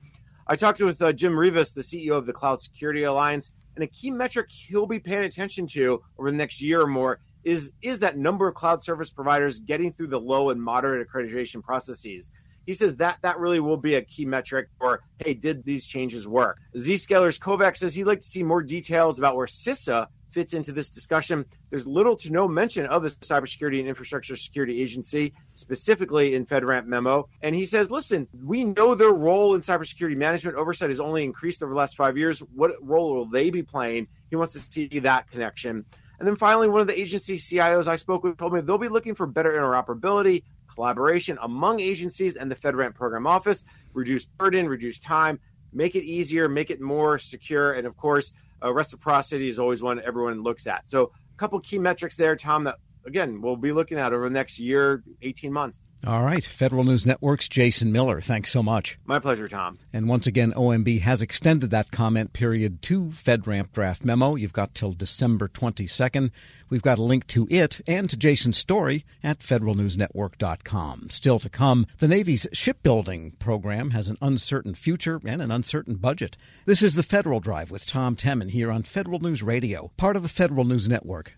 I 0.47 0.55
talked 0.55 0.81
with 0.81 1.01
uh, 1.01 1.13
Jim 1.13 1.33
Reavis, 1.33 1.73
the 1.73 1.81
CEO 1.81 2.17
of 2.17 2.25
the 2.25 2.33
Cloud 2.33 2.61
Security 2.61 3.03
Alliance, 3.03 3.51
and 3.75 3.83
a 3.83 3.87
key 3.87 4.11
metric 4.11 4.47
he'll 4.49 4.87
be 4.87 4.99
paying 4.99 5.23
attention 5.23 5.65
to 5.67 6.01
over 6.17 6.29
the 6.29 6.37
next 6.37 6.61
year 6.61 6.81
or 6.81 6.87
more 6.87 7.19
is 7.43 7.71
is 7.81 7.99
that 7.99 8.17
number 8.17 8.47
of 8.47 8.53
cloud 8.53 8.83
service 8.83 9.09
providers 9.09 9.59
getting 9.59 9.91
through 9.91 10.07
the 10.07 10.19
low 10.19 10.49
and 10.49 10.61
moderate 10.61 11.07
accreditation 11.07 11.63
processes 11.63 12.31
he 12.65 12.73
says 12.73 12.95
that 12.97 13.17
that 13.21 13.39
really 13.39 13.59
will 13.59 13.77
be 13.77 13.95
a 13.95 14.01
key 14.01 14.25
metric 14.25 14.69
for 14.79 15.01
hey, 15.19 15.33
did 15.33 15.63
these 15.63 15.85
changes 15.85 16.27
work? 16.27 16.59
Zscaler's 16.75 17.37
Kovac 17.37 17.77
says 17.77 17.95
he'd 17.95 18.05
like 18.05 18.21
to 18.21 18.27
see 18.27 18.43
more 18.43 18.63
details 18.63 19.19
about 19.19 19.35
where 19.35 19.47
CISA 19.47 20.07
fits 20.31 20.53
into 20.53 20.71
this 20.71 20.89
discussion. 20.89 21.45
There's 21.69 21.85
little 21.85 22.15
to 22.17 22.31
no 22.31 22.47
mention 22.47 22.85
of 22.85 23.03
the 23.03 23.11
Cybersecurity 23.11 23.79
and 23.79 23.87
Infrastructure 23.87 24.35
Security 24.35 24.81
Agency, 24.81 25.33
specifically 25.55 26.35
in 26.35 26.45
FedRAMP 26.45 26.85
memo. 26.85 27.27
And 27.41 27.53
he 27.53 27.65
says, 27.65 27.91
listen, 27.91 28.27
we 28.43 28.63
know 28.63 28.95
their 28.95 29.11
role 29.11 29.55
in 29.55 29.61
cybersecurity 29.61 30.15
management 30.15 30.57
oversight 30.57 30.89
has 30.89 30.99
only 30.99 31.23
increased 31.23 31.61
over 31.61 31.71
the 31.71 31.77
last 31.77 31.97
five 31.97 32.17
years. 32.17 32.39
What 32.39 32.71
role 32.81 33.13
will 33.13 33.25
they 33.25 33.49
be 33.49 33.63
playing? 33.63 34.07
He 34.29 34.35
wants 34.35 34.53
to 34.53 34.59
see 34.59 34.99
that 34.99 35.29
connection. 35.29 35.85
And 36.21 36.27
then 36.27 36.35
finally, 36.35 36.69
one 36.69 36.81
of 36.81 36.85
the 36.85 36.99
agency 36.99 37.35
CIOs 37.35 37.87
I 37.87 37.95
spoke 37.95 38.23
with 38.23 38.37
told 38.37 38.53
me 38.53 38.61
they'll 38.61 38.77
be 38.77 38.89
looking 38.89 39.15
for 39.15 39.25
better 39.25 39.53
interoperability, 39.53 40.43
collaboration 40.71 41.39
among 41.41 41.79
agencies 41.79 42.35
and 42.35 42.51
the 42.51 42.55
FedRAMP 42.55 42.93
program 42.93 43.25
office, 43.25 43.65
reduce 43.93 44.25
burden, 44.25 44.67
reduce 44.67 44.99
time, 44.99 45.39
make 45.73 45.95
it 45.95 46.03
easier, 46.03 46.47
make 46.47 46.69
it 46.69 46.79
more 46.79 47.17
secure, 47.17 47.73
and 47.73 47.87
of 47.87 47.97
course, 47.97 48.33
uh, 48.63 48.71
reciprocity 48.71 49.49
is 49.49 49.57
always 49.57 49.81
one 49.81 49.99
everyone 50.01 50.43
looks 50.43 50.67
at. 50.67 50.87
So, 50.87 51.05
a 51.05 51.37
couple 51.37 51.59
key 51.59 51.79
metrics 51.79 52.17
there, 52.17 52.35
Tom, 52.35 52.65
that 52.65 52.75
again 53.07 53.41
we'll 53.41 53.55
be 53.55 53.71
looking 53.71 53.97
at 53.97 54.13
over 54.13 54.25
the 54.25 54.33
next 54.33 54.59
year, 54.59 55.03
18 55.23 55.51
months. 55.51 55.79
All 56.07 56.23
right. 56.23 56.43
Federal 56.43 56.83
News 56.83 57.05
Network's 57.05 57.47
Jason 57.47 57.91
Miller. 57.91 58.21
Thanks 58.21 58.51
so 58.51 58.63
much. 58.63 58.97
My 59.05 59.19
pleasure, 59.19 59.47
Tom. 59.47 59.77
And 59.93 60.09
once 60.09 60.25
again, 60.25 60.51
OMB 60.53 61.01
has 61.01 61.21
extended 61.21 61.69
that 61.69 61.91
comment 61.91 62.33
period 62.33 62.81
to 62.83 63.05
FedRAMP 63.05 63.71
draft 63.71 64.03
memo. 64.03 64.35
You've 64.35 64.51
got 64.51 64.73
till 64.73 64.93
December 64.93 65.47
22nd. 65.47 66.31
We've 66.69 66.81
got 66.81 66.97
a 66.97 67.03
link 67.03 67.27
to 67.27 67.47
it 67.51 67.81
and 67.87 68.09
to 68.09 68.17
Jason's 68.17 68.57
story 68.57 69.05
at 69.23 69.39
federalnewsnetwork.com. 69.39 71.09
Still 71.11 71.37
to 71.39 71.49
come, 71.49 71.85
the 71.99 72.07
Navy's 72.07 72.47
shipbuilding 72.51 73.33
program 73.37 73.91
has 73.91 74.07
an 74.07 74.17
uncertain 74.21 74.73
future 74.73 75.21
and 75.23 75.41
an 75.41 75.51
uncertain 75.51 75.95
budget. 75.95 76.35
This 76.65 76.81
is 76.81 76.95
the 76.95 77.03
Federal 77.03 77.39
Drive 77.39 77.69
with 77.69 77.85
Tom 77.85 78.15
Temin 78.15 78.49
here 78.49 78.71
on 78.71 78.83
Federal 78.83 79.19
News 79.19 79.43
Radio, 79.43 79.91
part 79.97 80.15
of 80.15 80.23
the 80.23 80.29
Federal 80.29 80.65
News 80.65 80.89
Network. 80.89 81.37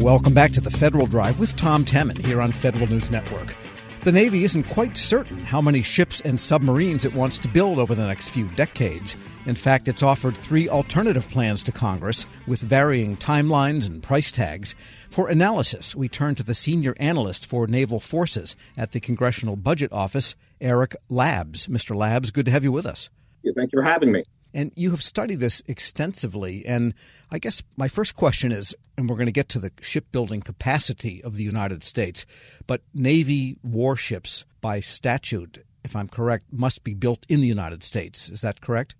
Welcome 0.00 0.32
back 0.32 0.52
to 0.52 0.62
the 0.62 0.70
Federal 0.70 1.06
Drive 1.06 1.38
with 1.38 1.56
Tom 1.56 1.84
Temin 1.84 2.16
here 2.24 2.40
on 2.40 2.52
Federal 2.52 2.86
News 2.86 3.10
Network. 3.10 3.54
The 4.02 4.10
Navy 4.10 4.44
isn't 4.44 4.62
quite 4.62 4.96
certain 4.96 5.44
how 5.44 5.60
many 5.60 5.82
ships 5.82 6.22
and 6.22 6.40
submarines 6.40 7.04
it 7.04 7.12
wants 7.12 7.38
to 7.40 7.48
build 7.48 7.78
over 7.78 7.94
the 7.94 8.06
next 8.06 8.30
few 8.30 8.48
decades. 8.52 9.14
In 9.44 9.54
fact, 9.54 9.88
it's 9.88 10.02
offered 10.02 10.38
three 10.38 10.70
alternative 10.70 11.28
plans 11.28 11.62
to 11.64 11.72
Congress 11.72 12.24
with 12.46 12.62
varying 12.62 13.14
timelines 13.18 13.86
and 13.88 14.02
price 14.02 14.32
tags. 14.32 14.74
For 15.10 15.28
analysis, 15.28 15.94
we 15.94 16.08
turn 16.08 16.34
to 16.36 16.42
the 16.42 16.54
senior 16.54 16.94
analyst 16.96 17.44
for 17.44 17.66
naval 17.66 18.00
forces 18.00 18.56
at 18.78 18.92
the 18.92 19.00
Congressional 19.00 19.56
Budget 19.56 19.92
Office, 19.92 20.34
Eric 20.62 20.96
Labs. 21.10 21.66
Mr. 21.66 21.94
Labs, 21.94 22.30
good 22.30 22.46
to 22.46 22.52
have 22.52 22.64
you 22.64 22.72
with 22.72 22.86
us. 22.86 23.10
Yeah, 23.42 23.52
thank 23.54 23.70
you 23.70 23.78
for 23.78 23.84
having 23.84 24.12
me. 24.12 24.24
And 24.52 24.72
you 24.74 24.90
have 24.90 25.02
studied 25.02 25.40
this 25.40 25.62
extensively. 25.66 26.64
And 26.66 26.94
I 27.30 27.38
guess 27.38 27.62
my 27.76 27.88
first 27.88 28.16
question 28.16 28.52
is, 28.52 28.74
and 28.96 29.08
we're 29.08 29.16
going 29.16 29.26
to 29.26 29.32
get 29.32 29.48
to 29.50 29.58
the 29.58 29.72
shipbuilding 29.80 30.40
capacity 30.42 31.22
of 31.22 31.36
the 31.36 31.44
United 31.44 31.82
States, 31.82 32.26
but 32.66 32.82
Navy 32.92 33.58
warships 33.62 34.44
by 34.60 34.80
statute, 34.80 35.64
if 35.84 35.94
I'm 35.94 36.08
correct, 36.08 36.46
must 36.52 36.84
be 36.84 36.94
built 36.94 37.24
in 37.28 37.40
the 37.40 37.46
United 37.46 37.82
States. 37.82 38.28
Is 38.28 38.40
that 38.40 38.60
correct? 38.60 38.94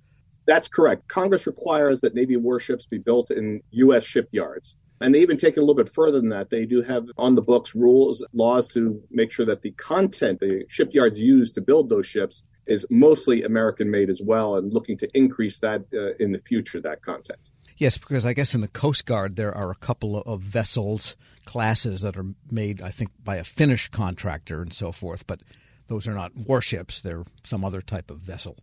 That's 0.47 0.69
correct. 0.69 1.09
Congress 1.09 1.47
requires 1.47 2.01
that 2.01 2.15
Navy 2.15 2.37
warships 2.37 2.87
be 2.87 2.99
built 2.99 3.31
in 3.31 3.63
U.S. 3.71 4.05
shipyards. 4.05 4.77
And 5.01 5.15
they 5.15 5.21
even 5.21 5.39
take 5.39 5.57
it 5.57 5.59
a 5.59 5.63
little 5.63 5.75
bit 5.75 5.89
further 5.89 6.21
than 6.21 6.29
that. 6.31 6.51
They 6.51 6.67
do 6.67 6.83
have 6.83 7.07
on 7.17 7.35
the 7.35 7.41
books 7.41 7.75
rules, 7.75 8.25
laws 8.35 8.69
to 8.75 9.03
make 9.11 9.33
sure 9.33 9.47
that 9.47 9.63
the 9.63 9.71
content 9.73 10.41
the 10.41 10.65
shipyards 10.69 11.19
use 11.19 11.51
to 11.53 11.63
build 11.63 11.89
those 11.89 12.07
ships 12.07 12.45
is 12.67 12.87
mostly 12.91 13.43
American 13.43 13.91
made 13.91 14.11
as 14.11 14.21
well, 14.23 14.57
and 14.57 14.73
looking 14.73 14.97
to 14.99 15.09
increase 15.15 15.59
that 15.59 15.83
uh, 15.93 16.15
in 16.23 16.33
the 16.33 16.39
future, 16.39 16.81
that 16.81 17.03
content. 17.03 17.41
Yes, 17.77 17.97
because 17.97 18.27
I 18.27 18.35
guess 18.35 18.55
in 18.55 18.61
the 18.61 18.69
Coast 18.69 19.07
Guard 19.07 19.37
there 19.37 19.55
are 19.55 19.71
a 19.71 19.75
couple 19.75 20.19
of 20.19 20.43
vessels 20.43 21.17
classes 21.47 22.03
that 22.03 22.19
are 22.19 22.27
made, 22.51 22.83
I 22.83 22.91
think, 22.91 23.11
by 23.25 23.37
a 23.37 23.45
Finnish 23.45 23.89
contractor 23.89 24.61
and 24.61 24.73
so 24.73 24.93
forth, 24.93 25.27
but 25.27 25.41
those 25.87 26.07
are 26.07 26.15
not 26.15 26.37
warships, 26.37 27.01
they're 27.01 27.25
some 27.43 27.65
other 27.65 27.81
type 27.81 28.11
of 28.11 28.19
vessel. 28.19 28.57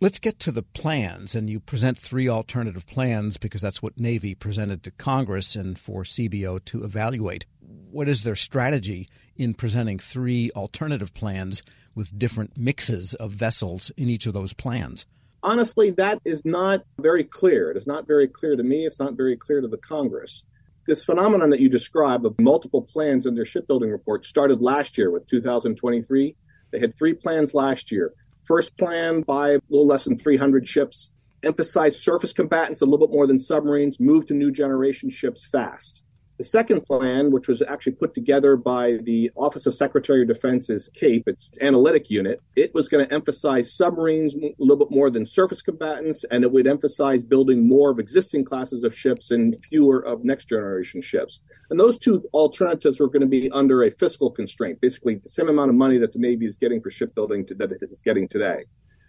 Let's 0.00 0.18
get 0.18 0.40
to 0.40 0.50
the 0.50 0.62
plans, 0.62 1.36
and 1.36 1.48
you 1.48 1.60
present 1.60 1.96
three 1.96 2.28
alternative 2.28 2.86
plans 2.86 3.36
because 3.36 3.62
that's 3.62 3.82
what 3.82 4.00
Navy 4.00 4.34
presented 4.34 4.82
to 4.82 4.90
Congress 4.90 5.54
and 5.54 5.78
for 5.78 6.02
CBO 6.02 6.64
to 6.64 6.82
evaluate. 6.82 7.46
What 7.60 8.08
is 8.08 8.24
their 8.24 8.34
strategy 8.34 9.08
in 9.36 9.54
presenting 9.54 10.00
three 10.00 10.50
alternative 10.56 11.14
plans 11.14 11.62
with 11.94 12.18
different 12.18 12.56
mixes 12.56 13.14
of 13.14 13.32
vessels 13.32 13.90
in 13.96 14.08
each 14.08 14.26
of 14.26 14.34
those 14.34 14.52
plans? 14.52 15.06
Honestly, 15.42 15.90
that 15.90 16.20
is 16.24 16.44
not 16.44 16.84
very 16.98 17.24
clear. 17.24 17.70
It 17.70 17.76
is 17.76 17.86
not 17.86 18.06
very 18.06 18.28
clear 18.28 18.54
to 18.54 18.62
me. 18.62 18.86
It's 18.86 19.00
not 19.00 19.14
very 19.14 19.36
clear 19.36 19.60
to 19.60 19.68
the 19.68 19.76
Congress. 19.76 20.44
This 20.86 21.04
phenomenon 21.04 21.50
that 21.50 21.60
you 21.60 21.68
describe 21.68 22.26
of 22.26 22.38
multiple 22.38 22.82
plans 22.82 23.26
in 23.26 23.34
their 23.34 23.44
shipbuilding 23.44 23.90
report 23.90 24.24
started 24.24 24.60
last 24.60 24.98
year 24.98 25.10
with 25.10 25.26
2023. 25.28 26.36
They 26.70 26.80
had 26.80 26.96
three 26.96 27.12
plans 27.12 27.54
last 27.54 27.92
year. 27.92 28.12
First 28.42 28.76
plan, 28.76 29.22
buy 29.22 29.52
a 29.52 29.60
little 29.68 29.86
less 29.86 30.04
than 30.04 30.18
300 30.18 30.66
ships, 30.66 31.10
emphasize 31.44 32.00
surface 32.00 32.32
combatants 32.32 32.80
a 32.80 32.84
little 32.84 33.06
bit 33.06 33.14
more 33.14 33.26
than 33.26 33.38
submarines, 33.38 34.00
move 34.00 34.26
to 34.26 34.34
new 34.34 34.50
generation 34.50 35.10
ships 35.10 35.46
fast. 35.46 36.02
The 36.38 36.44
second 36.44 36.86
plan, 36.86 37.30
which 37.30 37.46
was 37.46 37.62
actually 37.62 37.92
put 37.92 38.14
together 38.14 38.56
by 38.56 38.98
the 39.02 39.30
Office 39.36 39.66
of 39.66 39.74
Secretary 39.74 40.22
of 40.22 40.28
Defense's 40.28 40.90
CAPE, 40.94 41.28
its 41.28 41.50
analytic 41.60 42.10
unit, 42.10 42.40
it 42.56 42.72
was 42.74 42.88
going 42.88 43.06
to 43.06 43.14
emphasize 43.14 43.74
submarines 43.74 44.34
a 44.34 44.54
little 44.58 44.76
bit 44.76 44.90
more 44.90 45.10
than 45.10 45.26
surface 45.26 45.60
combatants, 45.60 46.24
and 46.30 46.42
it 46.42 46.50
would 46.50 46.66
emphasize 46.66 47.22
building 47.22 47.68
more 47.68 47.90
of 47.90 47.98
existing 47.98 48.44
classes 48.44 48.82
of 48.82 48.96
ships 48.96 49.30
and 49.30 49.56
fewer 49.66 50.00
of 50.00 50.24
next 50.24 50.48
generation 50.48 51.02
ships. 51.02 51.40
And 51.70 51.78
those 51.78 51.98
two 51.98 52.24
alternatives 52.32 52.98
were 52.98 53.08
going 53.08 53.20
to 53.20 53.26
be 53.26 53.50
under 53.50 53.84
a 53.84 53.90
fiscal 53.90 54.30
constraint, 54.30 54.80
basically 54.80 55.16
the 55.16 55.28
same 55.28 55.48
amount 55.48 55.68
of 55.68 55.76
money 55.76 55.98
that 55.98 56.12
the 56.12 56.18
Navy 56.18 56.46
is 56.46 56.56
getting 56.56 56.80
for 56.80 56.90
shipbuilding 56.90 57.46
to, 57.46 57.54
that 57.56 57.72
it 57.72 57.82
is 57.90 58.00
getting 58.00 58.26
today. 58.26 58.64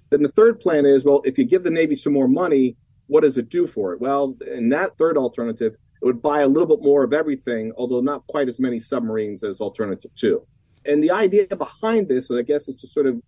Then 0.10 0.24
the 0.24 0.30
third 0.30 0.60
plan 0.60 0.86
is 0.86 1.06
well, 1.06 1.22
if 1.24 1.38
you 1.38 1.46
give 1.46 1.64
the 1.64 1.72
Navy 1.72 1.96
some 1.96 2.14
more 2.14 2.28
money, 2.28 2.76
what 3.08 3.24
does 3.24 3.38
it 3.38 3.50
do 3.50 3.66
for 3.66 3.94
it? 3.94 4.02
Well, 4.02 4.36
in 4.46 4.70
that 4.70 4.98
third 4.98 5.18
alternative, 5.18 5.76
it 6.04 6.06
would 6.06 6.22
buy 6.22 6.42
a 6.42 6.48
little 6.48 6.68
bit 6.68 6.84
more 6.84 7.06
of 7.06 7.14
everything, 7.14 7.72
although 7.78 8.02
not 8.02 8.28
quite 8.28 8.50
as 8.50 8.60
many 8.60 8.78
submarines 8.78 9.42
as 9.42 9.62
Alternative 9.62 10.12
2. 10.16 10.46
And 10.86 11.02
the 11.02 11.12
idea 11.12 11.48
behind 11.48 12.10
this, 12.10 12.30
I 12.30 12.42
guess, 12.42 12.68
is 12.68 12.76
to 12.82 12.88
sort 12.88 13.08
of 13.08 13.22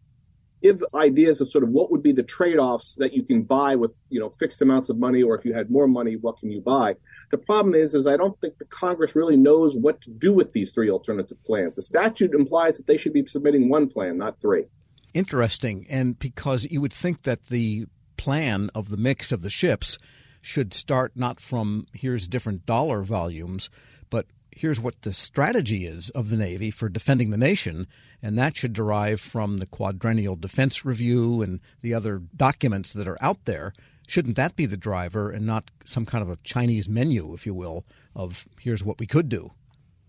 give 0.61 0.83
ideas 0.93 1.39
of 1.39 1.49
sort 1.49 1.63
of 1.63 1.69
what 1.69 1.89
would 1.89 2.03
be 2.03 2.11
the 2.11 2.23
trade-offs 2.23 2.95
that 2.95 3.13
you 3.13 3.23
can 3.23 3.43
buy 3.43 3.75
with 3.75 3.93
you 4.09 4.19
know 4.19 4.29
fixed 4.39 4.61
amounts 4.61 4.89
of 4.89 4.97
money 4.97 5.21
or 5.21 5.37
if 5.37 5.45
you 5.45 5.53
had 5.53 5.69
more 5.69 5.87
money 5.87 6.15
what 6.15 6.37
can 6.39 6.49
you 6.51 6.59
buy? 6.59 6.95
The 7.31 7.37
problem 7.37 7.75
is 7.75 7.93
is 7.93 8.07
i 8.07 8.17
don't 8.17 8.39
think 8.41 8.57
the 8.57 8.65
congress 8.65 9.15
really 9.15 9.37
knows 9.37 9.75
what 9.75 10.01
to 10.01 10.09
do 10.09 10.33
with 10.33 10.53
these 10.53 10.71
three 10.71 10.89
alternative 10.89 11.37
plans. 11.45 11.75
The 11.75 11.81
statute 11.81 12.33
implies 12.33 12.77
that 12.77 12.87
they 12.87 12.97
should 12.97 13.13
be 13.13 13.25
submitting 13.25 13.69
one 13.69 13.87
plan 13.87 14.17
not 14.17 14.41
three. 14.41 14.65
Interesting. 15.13 15.85
And 15.89 16.19
because 16.19 16.65
you 16.65 16.81
would 16.81 16.93
think 16.93 17.23
that 17.23 17.45
the 17.45 17.85
plan 18.17 18.69
of 18.75 18.89
the 18.89 18.97
mix 18.97 19.31
of 19.31 19.43
the 19.43 19.49
ships 19.49 19.97
should 20.45 20.75
start 20.75 21.13
not 21.15 21.39
from 21.39 21.87
here's 21.91 22.27
different 22.27 22.67
dollar 22.67 23.01
volumes, 23.01 23.67
but 24.11 24.27
here's 24.55 24.79
what 24.79 25.01
the 25.01 25.11
strategy 25.11 25.87
is 25.87 26.11
of 26.11 26.29
the 26.29 26.37
Navy 26.37 26.69
for 26.69 26.87
defending 26.87 27.31
the 27.31 27.37
nation, 27.37 27.87
and 28.21 28.37
that 28.37 28.55
should 28.55 28.71
derive 28.71 29.19
from 29.19 29.57
the 29.57 29.65
Quadrennial 29.65 30.35
Defense 30.35 30.85
Review 30.85 31.41
and 31.41 31.59
the 31.81 31.95
other 31.95 32.21
documents 32.35 32.93
that 32.93 33.07
are 33.07 33.17
out 33.21 33.45
there. 33.45 33.73
Shouldn't 34.07 34.35
that 34.35 34.55
be 34.55 34.67
the 34.67 34.77
driver 34.77 35.31
and 35.31 35.47
not 35.47 35.71
some 35.83 36.05
kind 36.05 36.21
of 36.21 36.29
a 36.29 36.37
Chinese 36.43 36.87
menu, 36.87 37.33
if 37.33 37.47
you 37.47 37.55
will, 37.55 37.83
of 38.15 38.47
here's 38.59 38.83
what 38.83 38.99
we 38.99 39.07
could 39.07 39.29
do? 39.29 39.51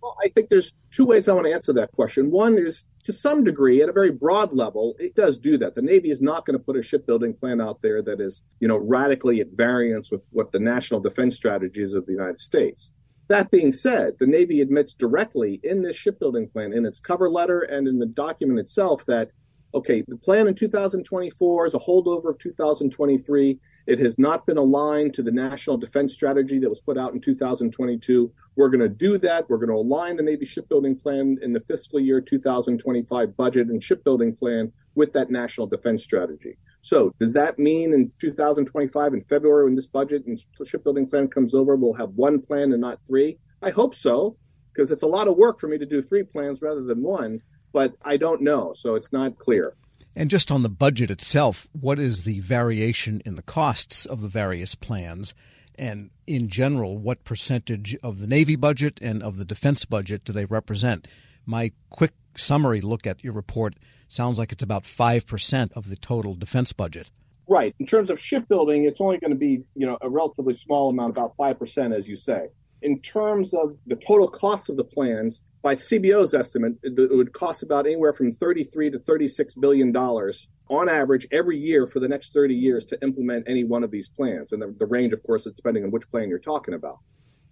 Well, 0.07 0.17
I 0.23 0.29
think 0.29 0.51
there's 0.51 0.73
two 0.93 1.05
ways 1.05 1.27
I 1.27 1.33
want 1.33 1.49
to 1.49 1.53
answer 1.53 1.73
that 1.73 1.91
question. 1.91 2.31
One 2.31 2.57
is 2.57 2.85
to 3.03 3.13
some 3.13 3.43
degree, 3.43 3.83
at 3.83 3.89
a 3.89 3.93
very 3.93 4.13
broad 4.13 4.53
level, 4.53 4.95
it 5.01 5.17
does 5.17 5.37
do 5.37 5.59
that. 5.59 5.75
The 5.75 5.83
Navy 5.83 6.13
is 6.13 6.21
not 6.21 6.47
going 6.47 6.57
to 6.57 6.65
put 6.65 6.77
a 6.77 6.83
shipbuilding 6.83 7.35
plan 7.35 7.61
out 7.61 7.83
there 7.83 8.03
that 8.03 8.21
is, 8.21 8.43
you 8.61 8.69
know, 8.69 8.77
radically 8.77 9.41
at 9.41 9.49
variance 9.55 10.13
with 10.13 10.25
what 10.31 10.53
the 10.53 10.61
national 10.61 11.01
defense 11.01 11.35
strategy 11.35 11.83
is 11.83 11.95
of 11.95 12.07
the 12.07 12.13
United 12.13 12.39
States. 12.39 12.93
That 13.27 13.51
being 13.51 13.73
said, 13.73 14.15
the 14.21 14.29
Navy 14.29 14.61
admits 14.61 14.93
directly 14.93 15.59
in 15.65 15.83
this 15.83 15.97
shipbuilding 15.97 16.51
plan, 16.51 16.73
in 16.73 16.87
its 16.87 17.01
cover 17.01 17.29
letter 17.29 17.63
and 17.63 17.89
in 17.89 17.99
the 17.99 18.07
document 18.07 18.61
itself, 18.61 19.05
that 19.07 19.33
okay, 19.75 20.05
the 20.07 20.17
plan 20.17 20.47
in 20.47 20.55
2024 20.55 21.67
is 21.67 21.75
a 21.75 21.79
holdover 21.79 22.31
of 22.31 22.39
2023. 22.39 23.59
It 23.87 24.01
has 24.01 24.19
not 24.19 24.47
been 24.47 24.57
aligned 24.57 25.15
to 25.15 25.23
the 25.23 25.31
national 25.31 25.77
defense 25.77 26.13
strategy 26.13 26.59
that 26.59 26.69
was 26.69 26.81
put 26.81 26.99
out 26.99 27.15
in 27.15 27.21
2022. 27.21 28.33
We're 28.57 28.69
going 28.69 28.81
to 28.81 28.89
do 28.89 29.17
that. 29.19 29.49
We're 29.49 29.59
going 29.59 29.69
to 29.69 29.77
align 29.77 30.17
the 30.17 30.23
Navy 30.23 30.45
shipbuilding 30.45 30.97
plan 30.97 31.39
in 31.43 31.53
the 31.53 31.61
fiscal 31.61 32.01
year 32.01 32.21
2025 32.21 33.37
budget 33.37 33.69
and 33.69 33.83
shipbuilding 33.83 34.35
plan 34.35 34.73
with 34.95 35.13
that 35.13 35.31
national 35.31 35.67
defense 35.67 36.03
strategy. 36.03 36.57
So, 36.83 37.13
does 37.19 37.33
that 37.35 37.59
mean 37.59 37.93
in 37.93 38.11
2025 38.21 39.15
in 39.15 39.23
February 39.23 39.65
when 39.65 39.77
this 39.77 39.87
budget 39.87 40.27
and 40.27 40.41
shipbuilding 40.65 41.09
plan 41.09 41.29
comes 41.29 41.55
over, 41.55 41.77
we'll 41.77 41.93
have 41.95 42.11
one 42.11 42.41
plan 42.41 42.73
and 42.73 42.81
not 42.81 42.99
three? 43.07 43.39
I 43.63 43.71
hope 43.71 43.95
so, 43.95 44.37
because 44.73 44.91
it's 44.91 45.03
a 45.03 45.07
lot 45.07 45.29
of 45.29 45.37
work 45.37 45.61
for 45.61 45.69
me 45.69 45.79
to 45.79 45.87
do 45.87 46.03
three 46.03 46.23
plans 46.23 46.63
rather 46.63 46.83
than 46.83 47.03
one 47.03 47.41
but 47.77 47.95
I 48.07 48.17
don't 48.17 48.41
know, 48.41 48.73
so 48.75 48.95
it's 48.95 49.13
not 49.13 49.39
clear. 49.39 49.77
And 50.19 50.31
just 50.31 50.51
on 50.51 50.63
the 50.63 50.71
budget 50.71 51.11
itself, 51.11 51.69
what 51.79 51.99
is 51.99 52.25
the 52.25 52.41
variation 52.41 53.21
in 53.27 53.35
the 53.35 53.43
costs 53.43 54.07
of 54.07 54.23
the 54.23 54.29
various 54.29 54.75
plans? 54.75 55.35
And 55.79 56.09
in 56.27 56.49
general, 56.49 56.97
what 56.97 57.23
percentage 57.23 57.95
of 58.03 58.19
the 58.21 58.27
Navy 58.27 58.57
budget 58.57 58.99
and 59.03 59.23
of 59.23 59.37
the 59.37 59.45
defense 59.45 59.85
budget 59.85 60.25
do 60.25 60.33
they 60.33 60.47
represent? 60.47 61.07
My 61.45 61.73
quick 61.91 62.13
summary 62.35 62.81
look 62.81 63.07
at 63.07 63.23
your 63.23 63.35
report 63.35 63.75
sounds 64.09 64.39
like 64.39 64.53
it's 64.53 64.63
about 64.63 64.85
5% 64.85 65.73
of 65.77 65.91
the 65.91 65.97
total 65.97 66.35
defense 66.35 66.73
budget. 66.73 67.11
Right. 67.47 67.75
In 67.79 67.87
terms 67.87 68.09
of 68.09 68.19
shipbuilding, 68.19 68.87
it's 68.87 69.03
only 69.03 69.19
going 69.19 69.33
to 69.33 69.37
be, 69.37 69.65
you 69.75 69.87
know, 69.87 69.99
a 70.01 70.09
relatively 70.09 70.55
small 70.55 70.89
amount, 70.89 71.11
about 71.11 71.37
5%, 71.37 71.95
as 71.95 72.09
you 72.09 72.17
say. 72.17 72.49
In 72.81 73.01
terms 73.01 73.53
of 73.53 73.77
the 73.87 73.97
total 73.97 74.29
cost 74.29 74.71
of 74.71 74.79
the 74.79 74.85
plans, 74.85 75.43
by 75.67 75.75
CBO's 75.75 76.33
estimate, 76.33 76.75
it 76.85 77.11
would 77.11 77.33
cost 77.33 77.65
about 77.65 77.87
anywhere 77.87 78.13
from 78.13 78.31
33 78.31 78.89
to 78.93 79.01
36 79.01 79.57
billion 79.57 79.91
dollars 79.91 80.47
on 80.71 80.89
average 80.89 81.27
every 81.33 81.59
year 81.59 81.89
for 81.89 81.99
the 81.99 82.07
next 82.07 82.33
30 82.33 82.55
years 82.55 82.85
to 82.85 83.03
implement 83.03 83.49
any 83.49 83.65
one 83.65 83.83
of 83.83 83.91
these 83.91 84.09
plans. 84.09 84.53
And 84.53 84.63
the, 84.63 84.73
the 84.79 84.87
range, 84.87 85.13
of 85.13 85.21
course, 85.25 85.45
is 85.45 85.55
depending 85.55 85.83
on 85.83 85.91
which 85.91 86.09
plan 86.09 86.29
you're 86.29 86.39
talking 86.39 86.75
about. 86.75 86.99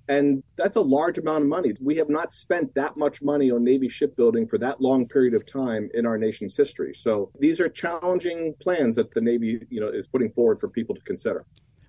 And 0.08 0.44
that's 0.54 0.76
a 0.76 0.80
large 0.80 1.18
amount 1.18 1.42
of 1.42 1.48
money. 1.48 1.72
We 1.82 1.96
have 1.96 2.08
not 2.08 2.32
spent 2.32 2.72
that 2.76 2.96
much 2.96 3.20
money 3.20 3.50
on 3.50 3.64
Navy 3.64 3.88
shipbuilding 3.88 4.46
for 4.46 4.58
that 4.58 4.80
long 4.80 5.08
period 5.08 5.34
of 5.34 5.44
time 5.44 5.88
in 5.94 6.06
our 6.06 6.16
nation's 6.16 6.56
history. 6.56 6.94
So 6.94 7.32
these 7.40 7.58
are 7.58 7.68
challenging 7.68 8.54
plans 8.60 8.94
that 8.94 9.12
the 9.12 9.22
Navy, 9.22 9.66
you 9.70 9.80
know, 9.80 9.88
is 9.88 10.06
putting 10.06 10.30
forward 10.30 10.60
for 10.60 10.68
people 10.68 10.94
to 10.94 11.00
consider. 11.00 11.44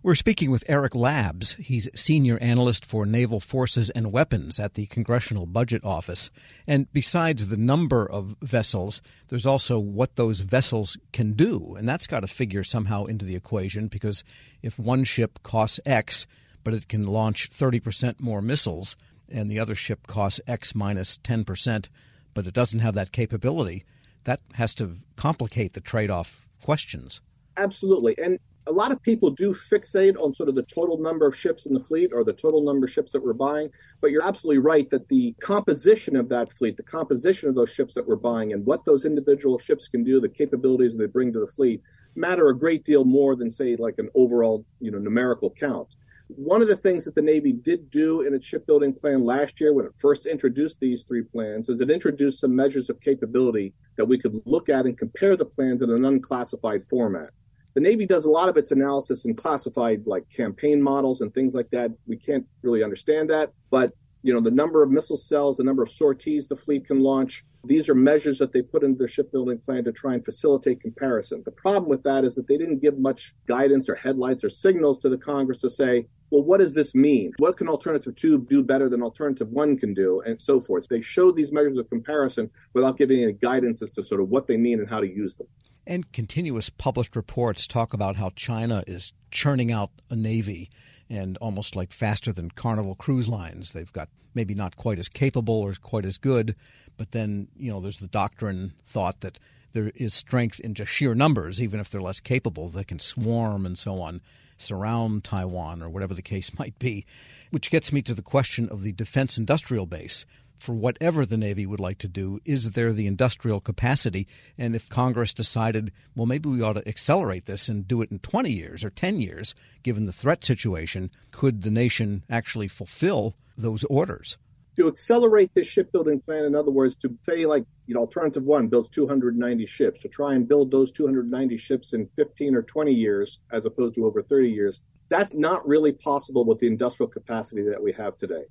We're 0.06 0.14
speaking 0.14 0.52
with 0.52 0.64
Eric 0.68 0.94
Labs. 0.94 1.56
He's 1.56 1.90
senior 1.96 2.38
analyst 2.38 2.86
for 2.86 3.08
naval 3.08 3.40
forces 3.40 3.90
and 3.90 4.12
weapons 4.12 4.60
at 4.60 4.76
the 4.76 4.86
Congressional 4.86 5.48
Budget 5.48 5.84
Office. 5.84 6.30
And 6.68 6.86
besides 6.94 7.48
the 7.48 7.58
number 7.58 8.08
of 8.08 8.36
vessels, 8.40 9.02
there's 9.30 9.48
also 9.48 9.80
what 9.80 10.16
those 10.16 10.42
vessels 10.42 10.96
can 11.12 11.34
do. 11.34 11.74
And 11.76 11.90
that's 11.90 12.06
got 12.06 12.20
to 12.20 12.28
figure 12.28 12.64
somehow 12.64 13.06
into 13.06 13.26
the 13.26 13.36
equation 13.36 13.88
because 13.88 14.24
if 14.62 14.78
one 14.78 15.06
ship 15.06 15.40
costs 15.42 15.80
X, 15.88 16.28
but 16.64 16.76
it 16.76 16.88
can 16.88 17.08
launch 17.08 17.50
30% 17.50 18.20
more 18.20 18.44
missiles, 18.44 18.96
and 19.28 19.50
the 19.50 19.60
other 19.60 19.74
ship 19.74 20.06
costs 20.06 20.40
X 20.46 20.76
minus 20.76 21.18
10%, 21.18 21.90
but 22.36 22.46
it 22.46 22.54
doesn't 22.54 22.82
have 22.82 22.94
that 22.94 23.12
capability, 23.12 23.84
that 24.26 24.40
has 24.54 24.76
to 24.76 24.98
complicate 25.16 25.74
the 25.74 25.82
trade 25.82 26.12
off 26.12 26.48
questions. 26.62 27.22
Absolutely. 27.58 28.16
And 28.24 28.38
a 28.68 28.72
lot 28.72 28.92
of 28.92 29.02
people 29.02 29.30
do 29.30 29.54
fixate 29.54 30.20
on 30.20 30.34
sort 30.34 30.50
of 30.50 30.56
the 30.56 30.64
total 30.64 30.98
number 30.98 31.28
of 31.28 31.38
ships 31.38 31.68
in 31.68 31.74
the 31.74 31.80
fleet 31.80 32.12
or 32.12 32.24
the 32.24 32.34
total 32.34 32.64
number 32.64 32.86
of 32.86 32.92
ships 32.92 33.12
that 33.12 33.24
we're 33.24 33.34
buying. 33.34 33.70
But 34.02 34.10
you're 34.10 34.26
absolutely 34.26 34.58
right 34.58 34.90
that 34.90 35.08
the 35.08 35.36
composition 35.40 36.16
of 36.16 36.30
that 36.30 36.52
fleet, 36.52 36.76
the 36.76 36.84
composition 36.84 37.48
of 37.48 37.56
those 37.56 37.72
ships 37.72 37.94
that 37.94 38.08
we're 38.08 38.16
buying, 38.16 38.54
and 38.54 38.66
what 38.66 38.84
those 38.84 39.06
individual 39.06 39.60
ships 39.60 39.88
can 39.88 40.04
do, 40.04 40.20
the 40.20 40.30
capabilities 40.30 40.96
they 40.96 41.06
bring 41.06 41.32
to 41.34 41.40
the 41.40 41.48
fleet, 41.48 41.82
matter 42.16 42.50
a 42.50 42.58
great 42.58 42.84
deal 42.86 43.06
more 43.06 43.36
than, 43.36 43.52
say, 43.52 43.76
like 43.76 43.96
an 44.00 44.10
overall, 44.16 44.66
you 44.80 44.90
know, 44.90 44.98
numerical 44.98 45.52
count. 45.52 45.96
One 46.28 46.64
of 46.64 46.68
the 46.68 46.78
things 46.78 47.06
that 47.06 47.14
the 47.14 47.22
Navy 47.22 47.52
did 47.52 47.92
do 47.92 48.22
in 48.22 48.34
its 48.34 48.48
shipbuilding 48.48 48.96
plan 48.96 49.24
last 49.24 49.62
year 49.62 49.74
when 49.74 49.86
it 49.86 49.92
first 50.00 50.26
introduced 50.26 50.80
these 50.80 51.04
three 51.04 51.22
plans 51.22 51.70
is 51.70 51.82
it 51.82 51.92
introduced 51.92 52.40
some 52.40 52.56
measures 52.56 52.90
of 52.90 53.00
capability 53.00 53.74
that 53.96 54.06
we 54.06 54.18
could 54.18 54.42
look 54.46 54.68
at 54.70 54.86
and 54.86 54.98
compare 54.98 55.38
the 55.38 55.46
plans 55.46 55.84
in 55.84 55.92
an 55.92 56.04
unclassified 56.04 56.84
format. 56.90 57.30
The 57.76 57.82
Navy 57.82 58.06
does 58.06 58.24
a 58.24 58.30
lot 58.30 58.48
of 58.48 58.56
its 58.56 58.72
analysis 58.72 59.26
in 59.26 59.36
classified 59.36 60.08
like 60.08 60.30
campaign 60.30 60.82
models 60.82 61.20
and 61.20 61.34
things 61.34 61.54
like 61.54 61.70
that. 61.72 61.92
We 62.08 62.16
can't 62.16 62.46
really 62.62 62.84
understand 62.84 63.30
that, 63.30 63.52
but 63.70 63.94
you 64.24 64.34
know, 64.34 64.42
the 64.42 64.50
number 64.50 64.82
of 64.82 64.90
missile 64.90 65.18
cells, 65.18 65.58
the 65.58 65.64
number 65.64 65.84
of 65.84 65.92
sorties 65.92 66.48
the 66.48 66.56
fleet 66.56 66.88
can 66.88 67.00
launch, 67.00 67.44
these 67.66 67.90
are 67.90 67.96
measures 67.96 68.40
that 68.40 68.54
they 68.54 68.62
put 68.62 68.84
into 68.84 68.98
their 68.98 69.08
shipbuilding 69.08 69.60
plan 69.60 69.84
to 69.84 69.92
try 69.92 70.14
and 70.14 70.24
facilitate 70.24 70.82
comparison. 70.82 71.44
The 71.46 71.52
problem 71.52 71.90
with 71.90 72.02
that 72.04 72.24
is 72.24 72.34
that 72.36 72.48
they 72.48 72.58
didn't 72.58 72.82
give 72.82 72.98
much 72.98 73.36
guidance 73.48 73.90
or 73.90 73.96
headlights 73.96 74.44
or 74.44 74.50
signals 74.50 75.00
to 75.00 75.10
the 75.10 75.18
Congress 75.18 75.60
to 75.60 75.70
say, 75.70 76.08
well, 76.32 76.44
what 76.44 76.60
does 76.60 76.74
this 76.74 76.96
mean? 76.96 77.34
What 77.38 77.58
can 77.58 77.68
alternative 77.68 78.16
two 78.16 78.40
do 78.50 78.64
better 78.64 78.90
than 78.90 79.04
alternative 79.04 79.50
one 79.50 79.78
can 79.78 79.94
do, 79.94 80.22
and 80.26 80.42
so 80.42 80.60
forth? 80.60 80.88
They 80.88 81.02
showed 81.02 81.36
these 81.36 81.52
measures 81.52 81.78
of 81.78 81.90
comparison 81.90 82.50
without 82.74 82.98
giving 82.98 83.22
any 83.22 83.34
guidance 83.34 83.82
as 83.82 83.92
to 83.92 84.04
sort 84.04 84.22
of 84.22 84.30
what 84.30 84.48
they 84.48 84.58
mean 84.58 84.80
and 84.80 84.90
how 84.90 85.02
to 85.02 85.08
use 85.08 85.36
them. 85.36 85.48
And 85.88 86.12
continuous 86.12 86.70
published 86.70 87.16
reports 87.16 87.68
talk 87.68 87.94
about 87.94 88.16
how 88.16 88.32
China 88.36 88.84
is 88.88 89.14
churning 89.30 89.72
out 89.72 89.92
a 90.10 90.16
navy 90.16 90.70
and 91.10 91.38
almost 91.38 91.76
like 91.76 91.92
faster 91.92 92.34
than 92.34 92.50
Carnival 92.50 92.96
Cruise 92.96 93.28
Lines. 93.28 93.72
They've 93.72 93.94
got 93.94 94.10
maybe 94.34 94.56
not 94.56 94.76
quite 94.76 94.98
as 94.98 95.08
capable 95.08 95.60
or 95.60 95.74
quite 95.74 96.06
as 96.06 96.18
good, 96.18 96.56
but 96.98 97.12
then, 97.12 97.48
you 97.56 97.72
know, 97.72 97.80
there's 97.80 98.00
the 98.00 98.08
doctrine 98.08 98.74
thought 98.84 99.22
that 99.22 99.38
there 99.74 99.92
is 99.96 100.14
strength 100.14 100.60
in 100.60 100.74
just 100.74 100.92
sheer 100.92 101.14
numbers, 101.14 101.62
even 101.62 101.80
if 101.80 101.90
they're 101.90 102.02
less 102.02 102.20
capable. 102.20 102.70
They 102.70 102.84
can 102.84 103.00
swarm 103.00 103.66
and 103.66 103.78
so 103.78 104.02
on, 104.02 104.22
surround 104.58 105.24
Taiwan 105.24 105.84
or 105.84 105.90
whatever 105.90 106.14
the 106.14 106.22
case 106.22 106.52
might 106.60 106.80
be. 106.80 107.06
Which 107.52 107.70
gets 107.70 107.94
me 107.94 108.02
to 108.04 108.14
the 108.14 108.22
question 108.22 108.70
of 108.70 108.82
the 108.82 108.92
defense 108.92 109.38
industrial 109.38 109.86
base 109.86 110.26
for 110.58 110.74
whatever 110.74 111.26
the 111.26 111.38
Navy 111.38 111.66
would 111.66 111.80
like 111.80 111.98
to 112.00 112.08
do, 112.08 112.40
is 112.46 112.72
there 112.72 112.94
the 112.94 113.08
industrial 113.08 113.60
capacity? 113.60 114.28
And 114.58 114.76
if 114.76 114.90
Congress 114.90 115.34
decided, 115.34 115.92
well, 116.16 116.26
maybe 116.26 116.50
we 116.50 116.62
ought 116.62 116.74
to 116.74 116.88
accelerate 116.88 117.46
this 117.46 117.70
and 117.70 117.88
do 117.88 118.02
it 118.02 118.12
in 118.12 118.20
20 118.20 118.52
years 118.52 118.84
or 118.84 118.90
10 118.90 119.22
years, 119.22 119.56
given 119.84 120.06
the 120.06 120.12
threat 120.12 120.44
situation, 120.44 121.12
could 121.32 121.62
the 121.62 121.72
nation 121.72 122.24
actually 122.30 122.68
fulfill 122.68 123.36
those 123.58 123.84
orders? 123.86 124.38
To 124.78 124.88
accelerate 124.88 125.54
this 125.54 125.68
shipbuilding 125.68 126.20
plan, 126.20 126.44
in 126.44 126.54
other 126.54 126.72
words, 126.72 126.96
to 126.98 127.18
say, 127.22 127.46
like, 127.46 127.64
you 127.88 127.96
know, 127.96 128.02
Alternative 128.02 128.44
One 128.44 128.68
builds 128.68 128.90
290 128.90 129.66
ships, 129.66 130.02
to 130.02 130.10
try 130.10 130.34
and 130.34 130.48
build 130.48 130.70
those 130.70 130.92
290 130.92 131.58
ships 131.58 131.94
in 131.94 132.10
15 132.18 132.56
or 132.56 132.62
20 132.62 132.92
years, 132.92 133.40
as 133.54 133.66
opposed 133.66 133.96
to 133.96 134.06
over 134.06 134.22
30 134.22 134.50
years, 134.50 134.82
that's 135.08 135.34
not 135.34 135.66
really 135.68 135.94
possible 135.94 136.44
with 136.44 136.60
the 136.60 136.68
industrial 136.68 137.10
capacity 137.10 137.62
that 137.64 137.82
we 137.82 137.94
have 137.94 138.18
today. 138.18 138.44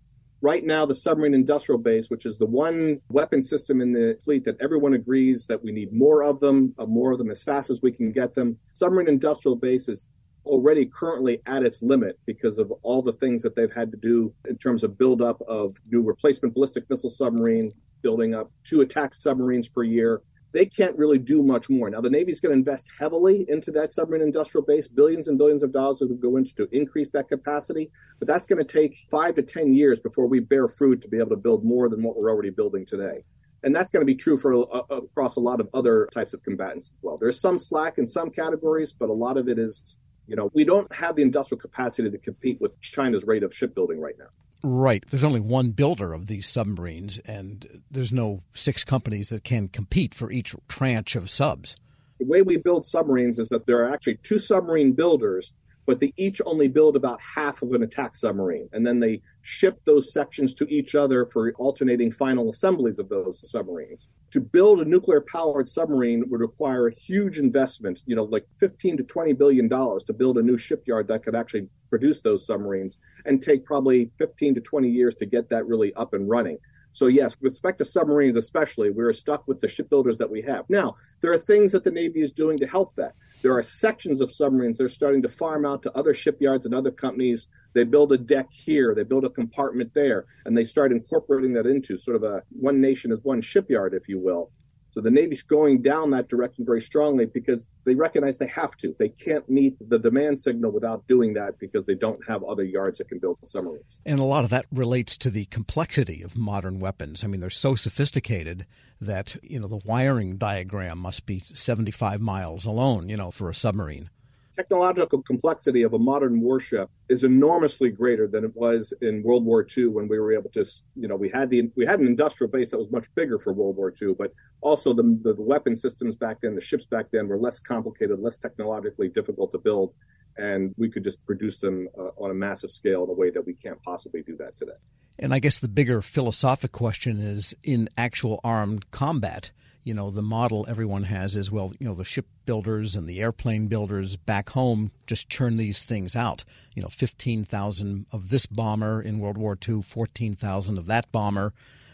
Right 0.45 0.63
now, 0.63 0.85
the 0.85 0.95
submarine 0.95 1.33
industrial 1.33 1.79
base, 1.79 2.11
which 2.11 2.27
is 2.27 2.37
the 2.37 2.45
one 2.45 3.01
weapon 3.09 3.41
system 3.43 3.81
in 3.81 3.95
the 3.95 4.18
fleet 4.23 4.45
that 4.45 4.61
everyone 4.61 4.92
agrees 4.92 5.47
that 5.47 5.64
we 5.64 5.73
need 5.73 5.90
more 5.90 6.23
of 6.23 6.38
them, 6.38 6.75
uh, 6.79 6.85
more 6.85 7.12
of 7.12 7.18
them 7.18 7.31
as 7.31 7.42
fast 7.42 7.71
as 7.71 7.81
we 7.81 7.90
can 7.90 8.12
get 8.12 8.35
them, 8.35 8.59
submarine 8.75 9.09
industrial 9.09 9.57
base 9.57 9.88
is 9.88 10.07
already 10.45 10.85
currently 10.85 11.40
at 11.47 11.62
its 11.62 11.81
limit 11.81 12.18
because 12.27 12.59
of 12.59 12.71
all 12.83 13.01
the 13.01 13.14
things 13.14 13.42
that 13.42 13.57
they've 13.57 13.73
had 13.73 13.90
to 13.92 13.97
do 13.97 14.35
in 14.47 14.59
terms 14.59 14.85
of 14.85 14.99
buildup 14.99 15.40
of 15.49 15.77
new 15.90 16.03
replacement 16.03 16.53
ballistic 16.53 16.85
missile 16.90 17.09
submarine, 17.09 17.73
building 18.03 18.35
up 18.35 18.51
two 18.64 18.83
attack 18.83 19.14
submarines 19.14 19.66
per 19.66 19.83
year, 19.83 20.21
they 20.55 20.64
can't 20.64 20.97
really 20.97 21.19
do 21.19 21.43
much 21.43 21.69
more. 21.69 21.90
Now, 21.90 22.01
the 22.01 22.09
Navy's 22.09 22.38
going 22.38 22.53
to 22.53 22.59
invest 22.59 22.88
heavily 22.97 23.45
into 23.49 23.73
that 23.73 23.93
submarine 23.93 24.23
industrial 24.23 24.64
base, 24.64 24.87
billions 24.87 25.27
and 25.27 25.37
billions 25.37 25.64
of 25.64 25.73
dollars 25.73 25.99
will 26.01 26.14
go 26.14 26.37
into 26.37 26.55
to 26.55 26.69
increase 26.71 27.11
that 27.11 27.29
capacity, 27.29 27.90
but 28.21 28.29
that's 28.29 28.47
going 28.47 28.64
to 28.64 28.73
take 28.73 28.97
five 29.11 29.35
to 29.35 29.43
10 29.43 29.75
years 29.75 29.99
before 29.99 30.29
we 30.29 30.38
bear 30.38 30.69
fruit 30.69 31.03
to 31.03 31.09
be 31.09 31.19
able 31.19 31.31
to 31.31 31.37
build 31.37 31.64
more 31.64 31.88
than 31.88 32.05
what 32.05 32.17
we're 32.17 32.31
already 32.31 32.51
building 32.51 32.87
today. 32.87 33.25
And 33.64 33.75
that's 33.75 33.90
going 33.90 34.03
to 34.03 34.07
be 34.07 34.14
true 34.14 34.37
for 34.37 34.55
uh, 34.73 34.95
across 34.95 35.37
a 35.37 35.40
lot 35.40 35.61
of 35.61 35.69
other 35.75 36.09
types 36.14 36.35
of 36.35 36.43
combatants 36.45 36.93
as 36.95 37.03
well. 37.03 37.19
There's 37.19 37.40
some 37.40 37.59
slack 37.59 37.99
in 37.99 38.07
some 38.07 38.31
categories, 38.31 38.93
but 38.93 39.09
a 39.09 39.12
lot 39.12 39.37
of 39.37 39.49
it 39.49 39.59
is, 39.59 39.99
you 40.29 40.37
know, 40.37 40.51
we 40.55 40.64
don't 40.64 40.90
have 40.95 41.17
the 41.17 41.23
industrial 41.23 41.61
capacity 41.61 42.09
to 42.09 42.19
compete 42.19 42.61
with 42.61 42.81
China's 42.81 43.25
rate 43.25 43.43
of 43.43 43.53
shipbuilding 43.53 44.01
right 44.01 44.14
now. 44.19 44.29
Right. 44.66 45.05
There's 45.11 45.24
only 45.24 45.40
one 45.40 45.72
builder 45.72 46.14
of 46.14 46.27
these 46.27 46.48
submarines, 46.48 47.18
and 47.27 47.83
there's 47.90 48.14
no 48.14 48.42
six 48.55 48.83
companies 48.83 49.29
that 49.29 49.44
can 49.44 49.68
compete 49.68 50.14
for 50.14 50.31
each 50.31 50.57
tranche 50.68 51.16
of 51.16 51.29
subs. 51.29 51.77
The 52.18 52.24
way 52.24 52.40
we 52.40 52.57
build 52.57 52.87
submarines 52.87 53.38
is 53.38 53.50
that 53.50 53.66
there 53.66 53.85
are 53.85 53.92
actually 53.92 54.16
two 54.22 54.38
submarine 54.38 54.92
builders 54.92 55.53
but 55.87 56.01
they 56.01 56.12
each 56.16 56.40
only 56.47 56.68
build 56.68 56.97
about 56.97 57.20
half 57.20 57.62
of 57.62 57.73
an 57.73 57.83
attack 57.83 58.16
submarine. 58.16 58.68
And 58.73 58.87
then 58.87 59.01
they 59.01 59.20
ship 59.42 59.79
those 59.85 60.12
sections 60.12 60.55
to 60.55 60.66
each 60.68 60.94
other 60.94 61.27
for 61.27 61.53
alternating 61.59 62.11
final 62.11 62.51
assemblies 62.51 62.99
of 62.99 63.09
those 63.09 63.51
submarines. 63.51 64.09
To 64.33 64.40
build 64.40 64.81
a 64.81 64.85
nuclear 64.85 65.20
powered 65.20 65.68
submarine 65.68 66.25
would 66.29 66.40
require 66.40 66.88
a 66.88 66.94
huge 66.94 67.38
investment, 67.38 68.03
you 68.07 68.16
know, 68.16 68.25
like 68.25 68.47
15 68.59 68.97
to 68.97 69.03
20 69.03 69.33
billion 69.35 69.68
dollars 69.68 70.03
to 70.05 70.12
build 70.12 70.38
a 70.38 70.42
new 70.42 70.59
shipyard 70.59 71.09
that 71.09 71.23
could 71.23 71.35
actually 71.35 71.68
produce 71.90 72.20
those 72.20 72.47
submarines 72.47 72.99
and 73.27 73.42
take 73.42 73.64
probably 73.64 74.11
15 74.18 74.55
to 74.55 74.61
20 74.61 74.88
years 74.88 75.14
to 75.16 75.27
get 75.27 75.49
that 75.51 75.66
really 75.66 75.94
up 75.94 76.14
and 76.14 76.29
running. 76.29 76.59
So 76.94 77.09
yes, 77.09 77.37
with 77.40 77.53
respect 77.53 77.79
to 77.79 77.85
submarines 77.85 78.37
especially, 78.37 78.90
we're 78.90 79.12
stuck 79.12 79.47
with 79.49 79.61
the 79.61 79.66
shipbuilders 79.66 80.16
that 80.18 80.31
we 80.31 80.40
have. 80.42 80.64
Now, 80.68 80.97
there 81.20 81.33
are 81.33 81.38
things 81.38 81.73
that 81.73 81.83
the 81.83 81.90
Navy 81.90 82.20
is 82.20 82.31
doing 82.31 82.57
to 82.59 82.66
help 82.68 82.94
that. 82.94 83.14
There 83.44 83.52
are 83.52 83.62
sections 83.62 84.22
of 84.22 84.33
submarines 84.33 84.78
they're 84.78 84.88
starting 84.88 85.20
to 85.20 85.28
farm 85.28 85.66
out 85.66 85.83
to 85.83 85.92
other 85.92 86.14
shipyards 86.14 86.64
and 86.64 86.74
other 86.74 86.90
companies. 86.90 87.48
They 87.74 87.85
build 87.85 88.11
a 88.12 88.16
deck 88.16 88.50
here, 88.50 88.94
they 88.94 89.02
build 89.02 89.26
a 89.26 89.28
compartment 89.28 89.92
there, 89.94 90.24
and 90.46 90.57
they 90.57 90.64
start 90.64 90.92
incorporating 90.92 91.52
that 91.52 91.66
into 91.66 91.98
sort 91.98 92.16
of 92.16 92.22
a 92.22 92.42
one 92.48 92.80
nation 92.80 93.12
as 93.12 93.18
one 93.22 93.42
shipyard, 93.42 93.92
if 93.92 94.09
you 94.09 94.18
will. 94.18 94.50
So 94.94 95.00
the 95.00 95.11
Navy's 95.11 95.42
going 95.42 95.83
down 95.83 96.12
that 96.12 96.28
direction 96.28 96.64
very 96.64 96.80
strongly 96.80 97.26
because 97.26 97.66
they 97.85 97.96
recognize 97.96 98.38
they 98.38 98.46
have 98.46 98.76
to. 98.76 98.94
They 98.96 99.09
can't 99.09 99.48
meet 99.50 99.76
the 99.88 99.98
demand 99.98 100.38
signal 100.38 100.70
without 100.70 101.04
doing 101.09 101.35
that 101.35 101.59
because 101.59 101.85
they 101.85 101.96
don't 101.96 102.20
have 102.28 102.44
other 102.44 102.62
yards 102.62 102.98
that 102.98 103.09
can 103.09 103.18
build 103.18 103.38
submarines. 103.44 103.98
And 104.07 104.20
a 104.20 104.24
lot 104.24 104.44
of 104.44 104.50
that 104.50 104.66
relates 104.70 105.16
to 105.16 105.30
the 105.30 105.46
complexity 105.46 106.22
of 106.22 106.37
modern 106.37 106.78
weapons. 106.78 107.24
I 107.24 107.26
mean, 107.26 107.40
they're 107.40 107.50
so 107.50 107.74
sophisticated 107.74 108.66
that, 109.00 109.37
you 109.42 109.59
know, 109.59 109.66
the 109.66 109.80
wiring 109.85 110.37
diagram 110.37 110.98
must 110.98 111.26
be 111.26 111.40
75 111.40 112.20
miles 112.20 112.64
alone, 112.64 113.09
you 113.09 113.16
know, 113.16 113.33
for 113.33 113.50
a 113.50 113.54
submarine 113.54 114.11
technological 114.55 115.23
complexity 115.23 115.83
of 115.83 115.95
a 115.95 115.99
modern 115.99 116.40
warship 116.40 116.88
is 117.09 117.25
enormously 117.25 117.90
greater 117.90 118.27
than 118.27 118.45
it 118.45 118.53
was 118.55 118.93
in 119.03 119.23
World 119.23 119.45
War 119.45 119.67
II 119.77 119.88
when 119.88 120.09
we 120.09 120.19
were 120.19 120.33
able 120.33 120.51
to, 120.51 120.64
you 120.95 121.09
know, 121.09 121.17
we 121.17 121.29
had 121.29 121.51
the 121.51 121.71
we 121.77 121.85
had 121.85 122.01
an 122.01 122.07
industrial 122.07 122.51
base 122.51 122.71
that 122.71 122.79
was 122.79 122.90
much 122.90 123.07
bigger 123.14 123.38
for 123.38 123.53
World 123.53 123.77
War 123.77 123.93
II, 124.01 124.14
but 124.19 124.33
also 124.61 124.93
the 124.93 125.03
the 125.23 125.35
weapon 125.38 125.77
systems 125.77 126.17
back 126.17 126.38
then, 126.43 126.55
the 126.55 126.61
ships 126.61 126.85
back 126.85 127.07
then 127.12 127.29
were 127.29 127.38
less 127.38 127.59
complicated, 127.59 128.21
less 128.21 128.37
technologically 128.37 129.09
difficult 129.09 129.51
to 129.53 129.59
build, 129.59 129.93
and 130.37 130.75
we 130.77 130.90
could 130.90 131.05
just 131.05 131.25
produce 131.27 131.59
them 131.59 131.88
uh, 131.99 132.11
on 132.17 132.31
a 132.31 132.35
massive 132.35 132.71
scale 132.71 133.05
in 133.05 133.11
a 133.11 133.14
way 133.14 133.31
that 133.31 133.45
we 133.45 133.55
can't 133.55 133.83
possibly 133.83 134.23
do 134.23 134.37
that 134.37 134.57
today. 134.57 134.73
And 135.19 135.33
I 135.33 135.38
guess 135.38 135.59
the 135.59 135.69
bigger 135.69 136.03
philosophic 136.03 136.73
question 136.73 137.21
is 137.21 137.55
in 137.62 137.88
actual 137.97 138.40
armed 138.43 138.90
combat 138.90 139.51
you 139.85 139.92
know, 139.92 140.11
the 140.11 140.23
model 140.23 140.64
everyone 140.68 141.05
has 141.05 141.37
is 141.37 141.51
well, 141.51 141.73
you 141.79 141.87
know, 141.87 141.94
the 141.94 142.05
shipbuilders 142.05 142.97
and 142.97 143.07
the 143.07 143.20
airplane 143.20 143.68
builders 143.68 144.16
back 144.16 144.51
home 144.51 144.90
just 145.07 145.29
churn 145.29 145.59
these 145.59 145.85
things 145.85 146.16
out. 146.16 146.42
You 146.75 146.83
know, 146.83 146.88
15,000 146.88 148.07
of 148.11 148.31
this 148.31 148.47
bomber 148.47 149.01
in 149.03 149.18
World 149.18 149.37
War 149.37 149.57
II, 149.68 149.83
14,000 149.83 150.79
of 150.79 150.87
that 150.87 151.12
bomber. 151.12 151.53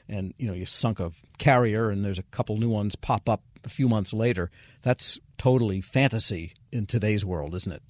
And, 0.08 0.34
you 0.38 0.46
know, 0.46 0.54
you 0.54 0.66
sunk 0.66 1.00
a 1.00 1.12
carrier 1.38 1.90
and 1.90 2.04
there's 2.04 2.18
a 2.18 2.24
couple 2.24 2.56
new 2.56 2.70
ones 2.70 2.94
pop 2.96 3.28
up 3.28 3.42
a 3.64 3.68
few 3.68 3.88
months 3.88 4.12
later. 4.12 4.50
That's 4.82 5.18
totally 5.36 5.80
fantasy 5.80 6.54
in 6.72 6.86
today's 6.86 7.24
world, 7.24 7.54
isn't 7.54 7.72
it? 7.72 7.82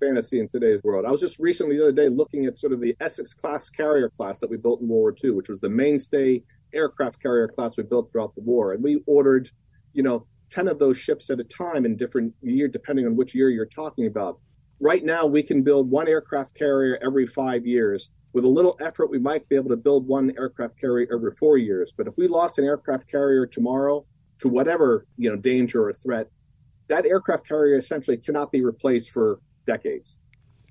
fantasy 0.00 0.40
in 0.40 0.48
today's 0.48 0.82
world. 0.82 1.04
I 1.06 1.12
was 1.12 1.20
just 1.20 1.38
recently 1.38 1.76
the 1.76 1.84
other 1.84 1.92
day 1.92 2.08
looking 2.08 2.46
at 2.46 2.58
sort 2.58 2.72
of 2.72 2.80
the 2.80 2.96
Essex 3.00 3.32
class 3.34 3.70
carrier 3.70 4.08
class 4.08 4.40
that 4.40 4.50
we 4.50 4.56
built 4.56 4.80
in 4.80 4.88
World 4.88 5.00
War 5.00 5.14
II, 5.22 5.30
which 5.30 5.48
was 5.48 5.60
the 5.60 5.68
mainstay 5.68 6.42
aircraft 6.76 7.20
carrier 7.20 7.48
class 7.48 7.76
we 7.76 7.82
built 7.82 8.10
throughout 8.12 8.34
the 8.34 8.42
war. 8.42 8.72
And 8.72 8.82
we 8.82 9.02
ordered, 9.06 9.50
you 9.92 10.02
know, 10.02 10.26
10 10.50 10.68
of 10.68 10.78
those 10.78 10.96
ships 10.96 11.30
at 11.30 11.40
a 11.40 11.44
time 11.44 11.84
in 11.84 11.96
different 11.96 12.32
year, 12.42 12.68
depending 12.68 13.06
on 13.06 13.16
which 13.16 13.34
year 13.34 13.50
you're 13.50 13.66
talking 13.66 14.06
about. 14.06 14.38
Right 14.78 15.04
now, 15.04 15.26
we 15.26 15.42
can 15.42 15.62
build 15.62 15.90
one 15.90 16.06
aircraft 16.06 16.54
carrier 16.54 16.98
every 17.02 17.26
five 17.26 17.66
years. 17.66 18.10
with 18.32 18.44
a 18.44 18.48
little 18.48 18.76
effort, 18.82 19.10
we 19.10 19.18
might 19.18 19.48
be 19.48 19.56
able 19.56 19.70
to 19.70 19.76
build 19.76 20.06
one 20.06 20.30
aircraft 20.36 20.78
carrier 20.78 21.08
every 21.10 21.34
four 21.36 21.56
years. 21.56 21.94
But 21.96 22.06
if 22.06 22.18
we 22.18 22.28
lost 22.28 22.58
an 22.58 22.66
aircraft 22.66 23.10
carrier 23.10 23.46
tomorrow 23.46 24.04
to 24.40 24.48
whatever 24.48 25.06
you 25.16 25.30
know 25.30 25.36
danger 25.36 25.88
or 25.88 25.94
threat, 25.94 26.28
that 26.88 27.06
aircraft 27.06 27.48
carrier 27.48 27.78
essentially 27.78 28.18
cannot 28.18 28.52
be 28.52 28.62
replaced 28.62 29.10
for 29.10 29.40
decades. 29.66 30.18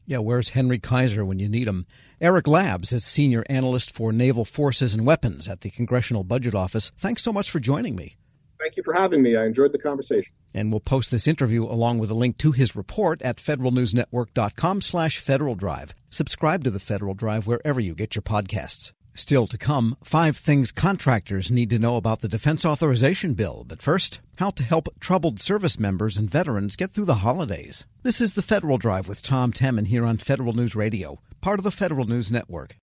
Yeah, 0.07 0.19
where's 0.19 0.49
Henry 0.49 0.77
Kaiser 0.77 1.25
when 1.25 1.39
you 1.39 1.49
need 1.49 1.67
him? 1.67 1.87
Eric 2.21 2.47
Labs 2.47 2.93
is 2.93 3.03
senior 3.03 3.43
analyst 3.49 3.91
for 3.91 4.11
naval 4.11 4.45
forces 4.45 4.93
and 4.93 5.05
weapons 5.05 5.47
at 5.47 5.61
the 5.61 5.71
Congressional 5.71 6.23
Budget 6.23 6.53
Office. 6.53 6.91
Thanks 6.95 7.23
so 7.23 7.33
much 7.33 7.49
for 7.49 7.59
joining 7.59 7.95
me. 7.95 8.17
Thank 8.59 8.77
you 8.77 8.83
for 8.83 8.93
having 8.93 9.21
me. 9.21 9.35
I 9.35 9.45
enjoyed 9.45 9.71
the 9.71 9.79
conversation. 9.79 10.31
And 10.53 10.71
we'll 10.71 10.79
post 10.79 11.11
this 11.11 11.27
interview 11.27 11.65
along 11.65 11.97
with 11.97 12.11
a 12.11 12.15
link 12.15 12.37
to 12.37 12.51
his 12.51 12.75
report 12.75 13.21
at 13.21 13.37
federalnewsnetwork.com 13.37 14.81
slash 14.81 15.19
Federal 15.19 15.55
Drive. 15.55 15.93
Subscribe 16.09 16.63
to 16.63 16.71
the 16.71 16.79
Federal 16.79 17.15
Drive 17.15 17.47
wherever 17.47 17.79
you 17.81 17.95
get 17.95 18.15
your 18.15 18.21
podcasts. 18.21 18.93
Still 19.17 19.47
to 19.47 19.58
come, 19.58 19.95
five 20.04 20.36
things 20.36 20.73
contractors 20.73 21.49
need 21.49 21.69
to 21.69 21.80
know 21.80 21.95
about 21.95 22.19
the 22.19 22.28
Defense 22.28 22.65
Authorization 22.65 23.34
Bill. 23.34 23.63
But 23.65 23.82
first, 23.82 24.19
how 24.39 24.49
to 24.49 24.62
help 24.62 24.89
troubled 24.99 25.39
service 25.39 25.80
members 25.80 26.17
and 26.17 26.30
veterans 26.30 26.75
get 26.75 26.91
through 26.91 27.06
the 27.06 27.15
holidays. 27.15 27.88
This 28.04 28.19
is 28.19 28.34
the 28.34 28.41
Federal 28.41 28.78
Drive 28.78 29.08
with 29.08 29.21
Tom 29.21 29.54
Temin 29.54 29.88
here 29.88 30.06
on 30.06 30.17
Federal 30.17 30.51
News 30.51 30.75
Radio, 30.75 31.21
part 31.39 31.62
of 31.62 31.63
the 31.63 31.71
Federal 31.71 32.06
News 32.06 32.30
Network. 32.30 32.75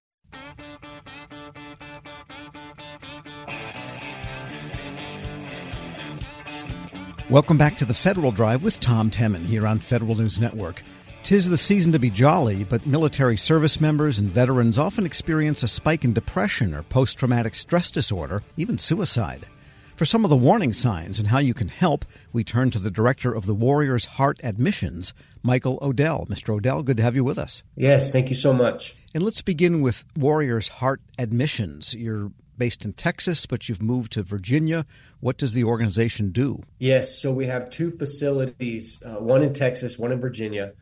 Welcome 7.29 7.59
back 7.59 7.77
to 7.77 7.85
the 7.85 7.93
Federal 7.93 8.33
Drive 8.33 8.63
with 8.63 8.81
Tom 8.81 9.11
Temin 9.11 9.45
here 9.45 9.67
on 9.67 9.81
Federal 9.81 10.15
News 10.15 10.41
Network. 10.41 10.83
Tis 11.23 11.49
the 11.49 11.57
season 11.57 11.93
to 11.93 12.01
be 12.01 12.11
jolly, 12.11 12.65
but 12.65 12.85
military 12.85 13.37
service 13.37 13.81
members 13.81 14.19
and 14.19 14.29
veterans 14.29 14.77
often 14.77 15.07
experience 15.07 15.63
a 15.63 15.69
spike 15.69 16.05
in 16.05 16.13
depression 16.13 16.75
or 16.75 16.83
post 16.83 17.17
traumatic 17.17 17.55
stress 17.55 17.93
disorder, 17.93 18.43
even 18.57 18.77
suicide. 18.77 19.47
For 19.95 20.05
some 20.05 20.25
of 20.25 20.31
the 20.31 20.37
warning 20.37 20.73
signs 20.73 21.21
and 21.21 21.29
how 21.29 21.39
you 21.39 21.55
can 21.55 21.69
help, 21.69 22.05
we 22.33 22.43
turn 22.43 22.73
to 22.73 22.81
the 22.81 22.91
director 22.91 23.33
of 23.33 23.47
the 23.47 23.55
Warriors 23.55 24.05
Heart 24.07 24.41
Admissions, 24.43 25.15
Michael 25.45 25.79
Odell. 25.81 26.27
Mr. 26.29 26.55
Odell, 26.55 26.83
good 26.83 26.97
to 26.97 27.05
have 27.05 27.15
you 27.15 27.23
with 27.23 27.39
us. 27.39 27.63
Yes, 27.77 28.11
thank 28.11 28.29
you 28.29 28.35
so 28.35 28.53
much. 28.53 28.97
And 29.15 29.23
let's 29.23 29.43
begin 29.43 29.81
with 29.81 30.05
Warriors 30.17 30.67
Heart 30.67 31.03
Admissions. 31.19 31.95
You're 31.95 32.33
based 32.59 32.85
in 32.85 32.95
Texas, 32.95 33.47
but 33.47 33.69
you've 33.69 33.81
moved 33.81 34.11
to 34.13 34.25
Virginia. 34.25 34.87
What 35.21 35.39
does 35.39 35.53
the 35.53 35.63
organization 35.63 36.33
do? 36.33 36.63
Yes, 36.81 37.17
so 37.17 37.31
we 37.31 37.47
have 37.47 37.71
two 37.71 37.93
facilities, 37.93 39.01
uh, 39.07 39.21
one 39.21 39.45
in 39.45 39.55
Texas, 39.55 40.01
one 40.01 40.11
in 40.11 40.21
Virginia, 40.21 40.73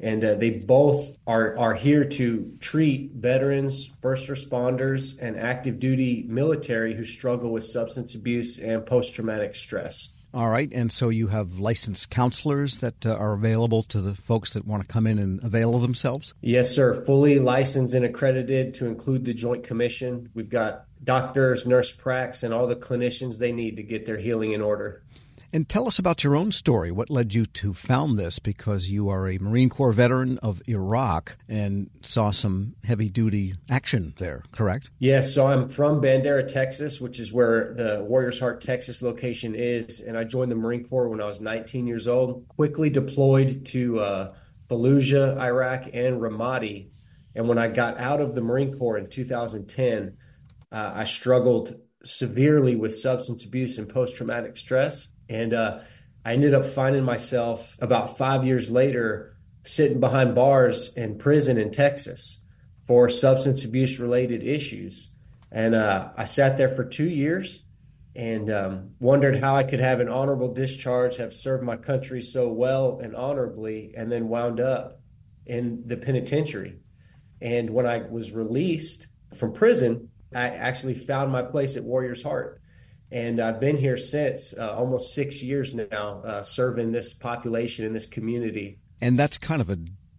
and 0.00 0.24
uh, 0.24 0.34
they 0.34 0.50
both 0.50 1.16
are 1.26 1.56
are 1.58 1.74
here 1.74 2.04
to 2.04 2.52
treat 2.60 3.12
veterans, 3.12 3.90
first 4.00 4.28
responders, 4.28 5.20
and 5.20 5.38
active 5.38 5.78
duty 5.78 6.24
military 6.28 6.94
who 6.94 7.04
struggle 7.04 7.50
with 7.50 7.64
substance 7.64 8.14
abuse 8.14 8.58
and 8.58 8.86
post 8.86 9.14
traumatic 9.14 9.54
stress. 9.54 10.14
All 10.34 10.50
right, 10.50 10.70
and 10.72 10.92
so 10.92 11.08
you 11.08 11.28
have 11.28 11.58
licensed 11.58 12.10
counselors 12.10 12.80
that 12.80 13.06
uh, 13.06 13.14
are 13.14 13.32
available 13.32 13.82
to 13.84 14.02
the 14.02 14.14
folks 14.14 14.52
that 14.52 14.66
want 14.66 14.84
to 14.84 14.92
come 14.92 15.06
in 15.06 15.18
and 15.18 15.42
avail 15.42 15.74
of 15.74 15.80
themselves? 15.80 16.34
Yes, 16.42 16.70
sir. 16.70 17.02
Fully 17.04 17.38
licensed 17.38 17.94
and 17.94 18.04
accredited 18.04 18.74
to 18.74 18.86
include 18.86 19.24
the 19.24 19.32
Joint 19.32 19.64
Commission. 19.64 20.28
We've 20.34 20.50
got 20.50 20.84
doctors, 21.02 21.66
nurse 21.66 21.96
pracs, 21.96 22.42
and 22.42 22.52
all 22.52 22.66
the 22.66 22.76
clinicians 22.76 23.38
they 23.38 23.52
need 23.52 23.76
to 23.76 23.82
get 23.82 24.04
their 24.04 24.18
healing 24.18 24.52
in 24.52 24.60
order. 24.60 25.02
And 25.52 25.68
tell 25.68 25.88
us 25.88 25.98
about 25.98 26.24
your 26.24 26.36
own 26.36 26.52
story. 26.52 26.90
What 26.90 27.08
led 27.08 27.32
you 27.32 27.46
to 27.46 27.72
found 27.72 28.18
this? 28.18 28.38
Because 28.38 28.90
you 28.90 29.08
are 29.08 29.26
a 29.26 29.38
Marine 29.38 29.70
Corps 29.70 29.92
veteran 29.92 30.38
of 30.38 30.60
Iraq 30.68 31.36
and 31.48 31.90
saw 32.02 32.30
some 32.30 32.74
heavy 32.84 33.08
duty 33.08 33.54
action 33.70 34.12
there, 34.18 34.42
correct? 34.52 34.90
Yes. 34.98 35.34
So 35.34 35.46
I'm 35.46 35.68
from 35.68 36.02
Bandera, 36.02 36.46
Texas, 36.46 37.00
which 37.00 37.18
is 37.18 37.32
where 37.32 37.74
the 37.74 38.04
Warriors 38.04 38.38
Heart 38.38 38.60
Texas 38.60 39.00
location 39.00 39.54
is. 39.54 40.00
And 40.00 40.18
I 40.18 40.24
joined 40.24 40.50
the 40.50 40.56
Marine 40.56 40.84
Corps 40.84 41.08
when 41.08 41.20
I 41.20 41.26
was 41.26 41.40
19 41.40 41.86
years 41.86 42.06
old. 42.06 42.46
Quickly 42.48 42.90
deployed 42.90 43.64
to 43.66 44.00
uh, 44.00 44.34
Fallujah, 44.68 45.38
Iraq, 45.38 45.86
and 45.94 46.20
Ramadi. 46.20 46.90
And 47.34 47.48
when 47.48 47.58
I 47.58 47.68
got 47.68 47.98
out 47.98 48.20
of 48.20 48.34
the 48.34 48.40
Marine 48.42 48.76
Corps 48.76 48.98
in 48.98 49.08
2010, 49.08 50.16
uh, 50.70 50.92
I 50.94 51.04
struggled 51.04 51.76
severely 52.04 52.76
with 52.76 52.94
substance 52.94 53.44
abuse 53.44 53.78
and 53.78 53.88
post 53.88 54.16
traumatic 54.16 54.56
stress. 54.56 55.08
And 55.28 55.52
uh, 55.54 55.80
I 56.24 56.32
ended 56.32 56.54
up 56.54 56.66
finding 56.66 57.04
myself 57.04 57.76
about 57.80 58.18
five 58.18 58.44
years 58.44 58.70
later 58.70 59.36
sitting 59.64 60.00
behind 60.00 60.34
bars 60.34 60.94
in 60.96 61.18
prison 61.18 61.58
in 61.58 61.70
Texas 61.70 62.42
for 62.86 63.08
substance 63.08 63.64
abuse 63.64 63.98
related 63.98 64.42
issues. 64.42 65.08
And 65.52 65.74
uh, 65.74 66.08
I 66.16 66.24
sat 66.24 66.56
there 66.56 66.68
for 66.68 66.84
two 66.84 67.08
years 67.08 67.62
and 68.16 68.50
um, 68.50 68.90
wondered 68.98 69.38
how 69.38 69.56
I 69.56 69.62
could 69.62 69.80
have 69.80 70.00
an 70.00 70.08
honorable 70.08 70.52
discharge, 70.52 71.16
have 71.18 71.32
served 71.32 71.62
my 71.62 71.76
country 71.76 72.22
so 72.22 72.48
well 72.48 73.00
and 73.02 73.14
honorably, 73.14 73.94
and 73.96 74.10
then 74.10 74.28
wound 74.28 74.58
up 74.58 75.00
in 75.46 75.84
the 75.86 75.96
penitentiary. 75.96 76.80
And 77.40 77.70
when 77.70 77.86
I 77.86 77.98
was 77.98 78.32
released 78.32 79.06
from 79.36 79.52
prison, 79.52 80.10
I 80.34 80.48
actually 80.48 80.94
found 80.94 81.30
my 81.30 81.42
place 81.42 81.76
at 81.76 81.84
Warriors 81.84 82.22
Heart. 82.22 82.60
And 83.10 83.40
I've 83.40 83.60
been 83.60 83.76
here 83.76 83.96
since 83.96 84.54
uh, 84.56 84.74
almost 84.74 85.14
six 85.14 85.42
years 85.42 85.74
now, 85.74 86.22
uh, 86.24 86.42
serving 86.42 86.92
this 86.92 87.14
population 87.14 87.86
in 87.86 87.92
this 87.92 88.06
community. 88.06 88.78
And 89.00 89.18
that's 89.18 89.38
kind 89.38 89.60
of 89.60 89.70
a 89.70 89.78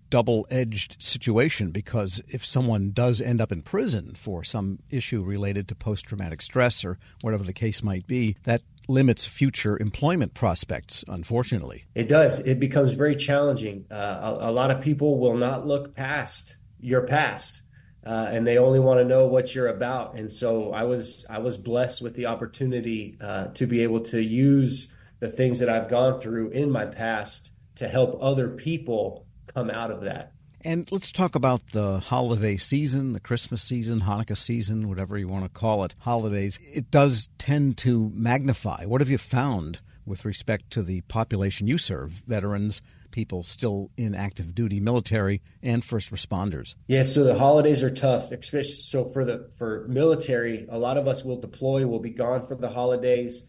double 0.09 0.47
edged 0.49 1.01
situation 1.01 1.69
because 1.69 2.19
if 2.27 2.43
someone 2.43 2.91
does 2.91 3.21
end 3.21 3.41
up 3.41 3.51
in 3.51 3.61
prison 3.61 4.15
for 4.15 4.43
some 4.43 4.79
issue 4.89 5.21
related 5.21 5.67
to 5.67 5.75
post 5.75 6.05
traumatic 6.05 6.41
stress 6.41 6.83
or 6.83 6.97
whatever 7.21 7.43
the 7.43 7.53
case 7.53 7.83
might 7.83 8.07
be, 8.07 8.35
that 8.43 8.61
limits 8.87 9.27
future 9.27 9.77
employment 9.79 10.33
prospects, 10.33 11.05
unfortunately. 11.07 11.85
It 11.93 12.09
does. 12.09 12.39
It 12.39 12.59
becomes 12.59 12.93
very 12.93 13.15
challenging. 13.15 13.85
Uh, 13.91 14.37
a, 14.39 14.49
a 14.49 14.51
lot 14.51 14.71
of 14.71 14.81
people 14.81 15.19
will 15.19 15.37
not 15.37 15.67
look 15.67 15.95
past 15.95 16.55
your 16.79 17.05
past 17.05 17.61
uh, 18.05 18.29
and 18.31 18.45
they 18.47 18.57
only 18.57 18.79
want 18.79 18.99
to 18.99 19.05
know 19.05 19.27
what 19.27 19.53
you're 19.53 19.67
about. 19.67 20.15
And 20.15 20.31
so 20.31 20.71
I 20.71 20.83
was 20.83 21.25
I 21.29 21.39
was 21.39 21.57
blessed 21.57 22.01
with 22.01 22.15
the 22.15 22.27
opportunity 22.27 23.17
uh, 23.21 23.47
to 23.47 23.67
be 23.67 23.83
able 23.83 24.01
to 24.01 24.21
use 24.21 24.93
the 25.19 25.29
things 25.29 25.59
that 25.59 25.69
I've 25.69 25.89
gone 25.89 26.21
through 26.21 26.49
in 26.49 26.71
my 26.71 26.85
past 26.85 27.51
to 27.75 27.87
help 27.87 28.19
other 28.21 28.49
people 28.49 29.25
come 29.53 29.69
out 29.69 29.91
of 29.91 30.01
that. 30.01 30.33
And 30.61 30.91
let's 30.91 31.13
talk 31.13 31.35
about 31.35 31.71
the 31.71 31.99
holiday 31.99 32.57
season, 32.57 33.13
the 33.13 33.21
Christmas 33.21 33.63
season, 33.63 34.01
Hanukkah 34.01 34.37
season, 34.37 34.89
whatever 34.89 35.17
you 35.17 35.27
want 35.27 35.45
to 35.45 35.49
call 35.49 35.85
it, 35.85 35.95
holidays. 35.99 36.59
It 36.61 36.91
does 36.91 37.29
tend 37.37 37.77
to 37.79 38.11
magnify. 38.13 38.83
What 38.85 38.99
have 38.99 39.09
you 39.09 39.17
found 39.17 39.79
with 40.05 40.25
respect 40.25 40.71
to 40.71 40.83
the 40.83 40.99
population 41.01 41.67
you 41.67 41.77
serve, 41.77 42.23
veterans, 42.27 42.81
people 43.11 43.43
still 43.43 43.91
in 43.97 44.15
active 44.15 44.55
duty 44.55 44.79
military 44.79 45.41
and 45.61 45.83
first 45.83 46.11
responders. 46.11 46.75
Yeah, 46.87 47.03
so 47.03 47.23
the 47.23 47.37
holidays 47.37 47.83
are 47.83 47.89
tough, 47.89 48.31
especially 48.31 48.83
so 48.83 49.05
for 49.05 49.25
the 49.25 49.49
for 49.57 49.85
military, 49.87 50.67
a 50.69 50.77
lot 50.77 50.97
of 50.97 51.07
us 51.07 51.23
will 51.23 51.39
deploy, 51.39 51.85
will 51.85 51.99
be 51.99 52.11
gone 52.11 52.45
for 52.47 52.55
the 52.55 52.69
holidays 52.69 53.45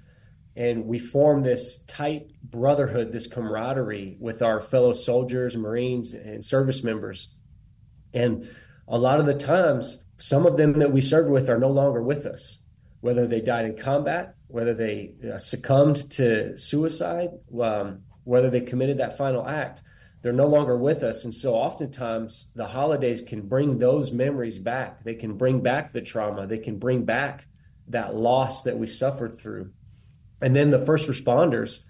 and 0.56 0.86
we 0.86 0.98
form 0.98 1.42
this 1.42 1.82
tight 1.86 2.30
brotherhood, 2.42 3.12
this 3.12 3.26
camaraderie 3.26 4.16
with 4.20 4.42
our 4.42 4.60
fellow 4.60 4.92
soldiers, 4.92 5.56
Marines, 5.56 6.14
and 6.14 6.44
service 6.44 6.82
members. 6.82 7.28
And 8.12 8.48
a 8.88 8.98
lot 8.98 9.20
of 9.20 9.26
the 9.26 9.34
times, 9.34 10.02
some 10.16 10.46
of 10.46 10.56
them 10.56 10.78
that 10.80 10.92
we 10.92 11.00
served 11.00 11.30
with 11.30 11.48
are 11.48 11.58
no 11.58 11.70
longer 11.70 12.02
with 12.02 12.26
us, 12.26 12.58
whether 13.00 13.26
they 13.26 13.40
died 13.40 13.64
in 13.64 13.76
combat, 13.76 14.34
whether 14.48 14.74
they 14.74 15.14
uh, 15.32 15.38
succumbed 15.38 16.10
to 16.12 16.58
suicide, 16.58 17.30
um, 17.60 18.02
whether 18.24 18.50
they 18.50 18.60
committed 18.60 18.98
that 18.98 19.16
final 19.16 19.46
act, 19.46 19.82
they're 20.22 20.32
no 20.32 20.46
longer 20.46 20.76
with 20.76 21.02
us. 21.02 21.24
And 21.24 21.34
so 21.34 21.54
oftentimes 21.54 22.50
the 22.54 22.66
holidays 22.66 23.22
can 23.22 23.42
bring 23.42 23.78
those 23.78 24.12
memories 24.12 24.58
back. 24.58 25.02
They 25.02 25.14
can 25.14 25.36
bring 25.36 25.60
back 25.60 25.92
the 25.92 26.02
trauma. 26.02 26.46
They 26.46 26.58
can 26.58 26.78
bring 26.78 27.04
back 27.04 27.46
that 27.88 28.14
loss 28.14 28.62
that 28.62 28.78
we 28.78 28.86
suffered 28.86 29.38
through. 29.38 29.70
And 30.42 30.54
then 30.54 30.70
the 30.70 30.84
first 30.84 31.08
responders, 31.08 31.84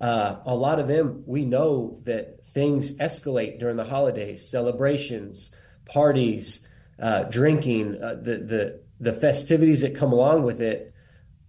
uh, 0.00 0.36
a 0.44 0.54
lot 0.54 0.78
of 0.78 0.88
them, 0.88 1.24
we 1.26 1.44
know 1.44 2.00
that 2.04 2.46
things 2.48 2.96
escalate 2.96 3.58
during 3.58 3.76
the 3.76 3.84
holidays, 3.84 4.50
celebrations, 4.50 5.54
parties, 5.84 6.66
uh, 6.98 7.24
drinking, 7.24 8.02
uh, 8.02 8.14
the, 8.14 8.36
the, 8.38 8.80
the 9.00 9.12
festivities 9.12 9.82
that 9.82 9.96
come 9.96 10.12
along 10.12 10.44
with 10.44 10.60
it 10.60 10.93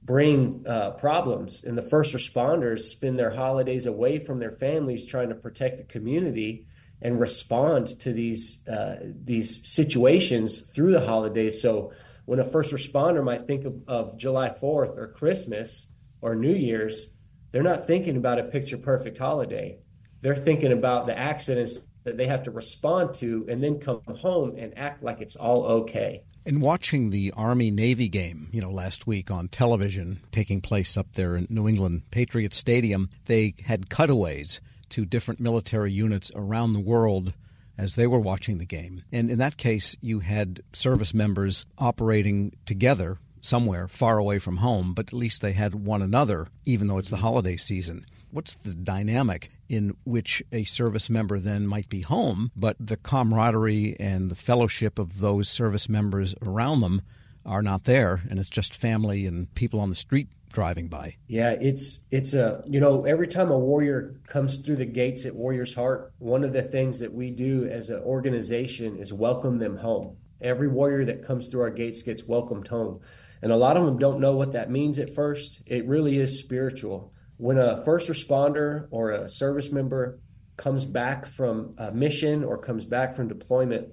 bring 0.05 0.63
uh, 0.67 0.91
problems. 0.91 1.63
And 1.63 1.77
the 1.77 1.81
first 1.81 2.15
responders 2.15 2.81
spend 2.81 3.17
their 3.17 3.31
holidays 3.31 3.87
away 3.87 4.19
from 4.19 4.39
their 4.39 4.51
families 4.51 5.05
trying 5.05 5.29
to 5.29 5.35
protect 5.35 5.77
the 5.77 5.83
community 5.83 6.67
and 7.01 7.19
respond 7.19 7.99
to 8.01 8.13
these 8.13 8.65
uh, 8.67 8.97
these 9.01 9.67
situations 9.67 10.61
through 10.61 10.91
the 10.91 11.05
holidays. 11.05 11.61
So 11.61 11.91
when 12.25 12.39
a 12.39 12.43
first 12.43 12.71
responder 12.71 13.23
might 13.23 13.47
think 13.47 13.65
of, 13.65 13.75
of 13.87 14.17
July 14.17 14.49
4th 14.49 14.97
or 14.97 15.13
Christmas 15.15 15.87
or 16.21 16.35
New 16.35 16.53
Year's, 16.53 17.07
they're 17.51 17.63
not 17.63 17.87
thinking 17.87 18.17
about 18.17 18.39
a 18.39 18.43
picture 18.43 18.77
perfect 18.77 19.17
holiday. 19.17 19.79
They're 20.21 20.35
thinking 20.35 20.71
about 20.71 21.05
the 21.05 21.17
accidents 21.17 21.77
that 22.03 22.17
they 22.17 22.27
have 22.27 22.43
to 22.43 22.51
respond 22.51 23.15
to 23.15 23.45
and 23.49 23.61
then 23.63 23.79
come 23.79 24.01
home 24.19 24.55
and 24.57 24.77
act 24.77 25.03
like 25.03 25.21
it's 25.21 25.35
all 25.35 25.65
okay. 25.65 26.23
In 26.45 26.59
watching 26.59 27.09
the 27.09 27.33
Army 27.35 27.71
Navy 27.71 28.07
game, 28.07 28.49
you 28.51 28.61
know, 28.61 28.69
last 28.69 29.07
week 29.07 29.31
on 29.31 29.47
television, 29.47 30.21
taking 30.31 30.61
place 30.61 30.95
up 30.95 31.13
there 31.13 31.35
in 31.35 31.47
New 31.49 31.67
England 31.67 32.03
Patriot 32.11 32.53
Stadium, 32.53 33.09
they 33.25 33.53
had 33.63 33.89
cutaways 33.89 34.61
to 34.89 35.05
different 35.05 35.39
military 35.39 35.91
units 35.91 36.31
around 36.35 36.73
the 36.73 36.79
world 36.79 37.33
as 37.79 37.95
they 37.95 38.05
were 38.05 38.19
watching 38.19 38.59
the 38.59 38.65
game. 38.65 39.01
And 39.11 39.31
in 39.31 39.39
that 39.39 39.57
case, 39.57 39.95
you 40.01 40.19
had 40.19 40.61
service 40.71 41.15
members 41.15 41.65
operating 41.79 42.55
together 42.67 43.17
somewhere 43.41 43.87
far 43.87 44.19
away 44.19 44.37
from 44.37 44.57
home, 44.57 44.93
but 44.93 45.07
at 45.07 45.13
least 45.13 45.41
they 45.41 45.53
had 45.53 45.73
one 45.73 46.03
another, 46.03 46.47
even 46.63 46.85
though 46.85 46.99
it's 46.99 47.09
the 47.09 47.17
holiday 47.17 47.57
season. 47.57 48.05
What's 48.29 48.53
the 48.53 48.75
dynamic 48.75 49.49
in 49.69 49.95
which 50.03 50.43
a 50.51 50.63
service 50.63 51.09
member 51.09 51.39
then 51.39 51.67
might 51.67 51.89
be 51.89 52.01
home, 52.01 52.51
but 52.55 52.77
the 52.79 52.97
camaraderie 52.97 53.95
and 53.99 54.29
the 54.29 54.35
fellowship 54.35 54.99
of 54.99 55.19
those 55.19 55.49
service 55.49 55.89
members 55.89 56.35
around 56.41 56.81
them 56.81 57.01
are 57.45 57.61
not 57.61 57.83
there, 57.83 58.21
and 58.29 58.39
it's 58.39 58.49
just 58.49 58.73
family 58.73 59.25
and 59.25 59.53
people 59.55 59.79
on 59.79 59.89
the 59.89 59.95
street 59.95 60.27
driving 60.51 60.87
by. 60.87 61.15
Yeah, 61.27 61.51
it's 61.51 61.99
it's 62.11 62.33
a 62.33 62.63
you 62.65 62.79
know 62.79 63.05
every 63.05 63.27
time 63.27 63.51
a 63.51 63.59
warrior 63.59 64.15
comes 64.27 64.59
through 64.59 64.77
the 64.77 64.85
gates 64.85 65.25
at 65.25 65.35
Warrior's 65.35 65.75
Heart, 65.75 66.13
one 66.17 66.43
of 66.43 66.53
the 66.53 66.63
things 66.63 66.99
that 66.99 67.13
we 67.13 67.29
do 67.29 67.67
as 67.67 67.89
an 67.89 68.01
organization 68.01 68.95
is 68.97 69.13
welcome 69.13 69.59
them 69.59 69.77
home. 69.77 70.17
Every 70.41 70.67
warrior 70.67 71.05
that 71.05 71.25
comes 71.25 71.47
through 71.47 71.61
our 71.61 71.69
gates 71.69 72.01
gets 72.01 72.23
welcomed 72.23 72.67
home. 72.67 73.01
And 73.41 73.51
a 73.51 73.57
lot 73.57 73.77
of 73.77 73.85
them 73.85 73.99
don't 73.99 74.19
know 74.19 74.35
what 74.35 74.53
that 74.53 74.71
means 74.71 74.97
at 74.97 75.13
first. 75.13 75.61
It 75.65 75.85
really 75.85 76.17
is 76.17 76.39
spiritual. 76.39 77.13
When 77.37 77.57
a 77.57 77.83
first 77.83 78.09
responder 78.09 78.87
or 78.91 79.11
a 79.11 79.27
service 79.27 79.71
member 79.71 80.19
comes 80.57 80.85
back 80.85 81.27
from 81.27 81.75
a 81.77 81.91
mission 81.91 82.43
or 82.43 82.57
comes 82.57 82.85
back 82.85 83.15
from 83.15 83.27
deployment, 83.27 83.89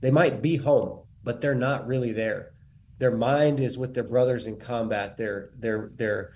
they 0.00 0.10
might 0.10 0.42
be 0.42 0.56
home, 0.56 1.00
but 1.22 1.40
they're 1.40 1.54
not 1.54 1.86
really 1.86 2.12
there. 2.12 2.52
Their 2.98 3.16
mind 3.16 3.60
is 3.60 3.78
with 3.78 3.94
their 3.94 4.04
brothers 4.04 4.46
in 4.46 4.58
combat. 4.58 5.16
Their 5.16 5.50
their 5.58 5.90
their 5.94 6.32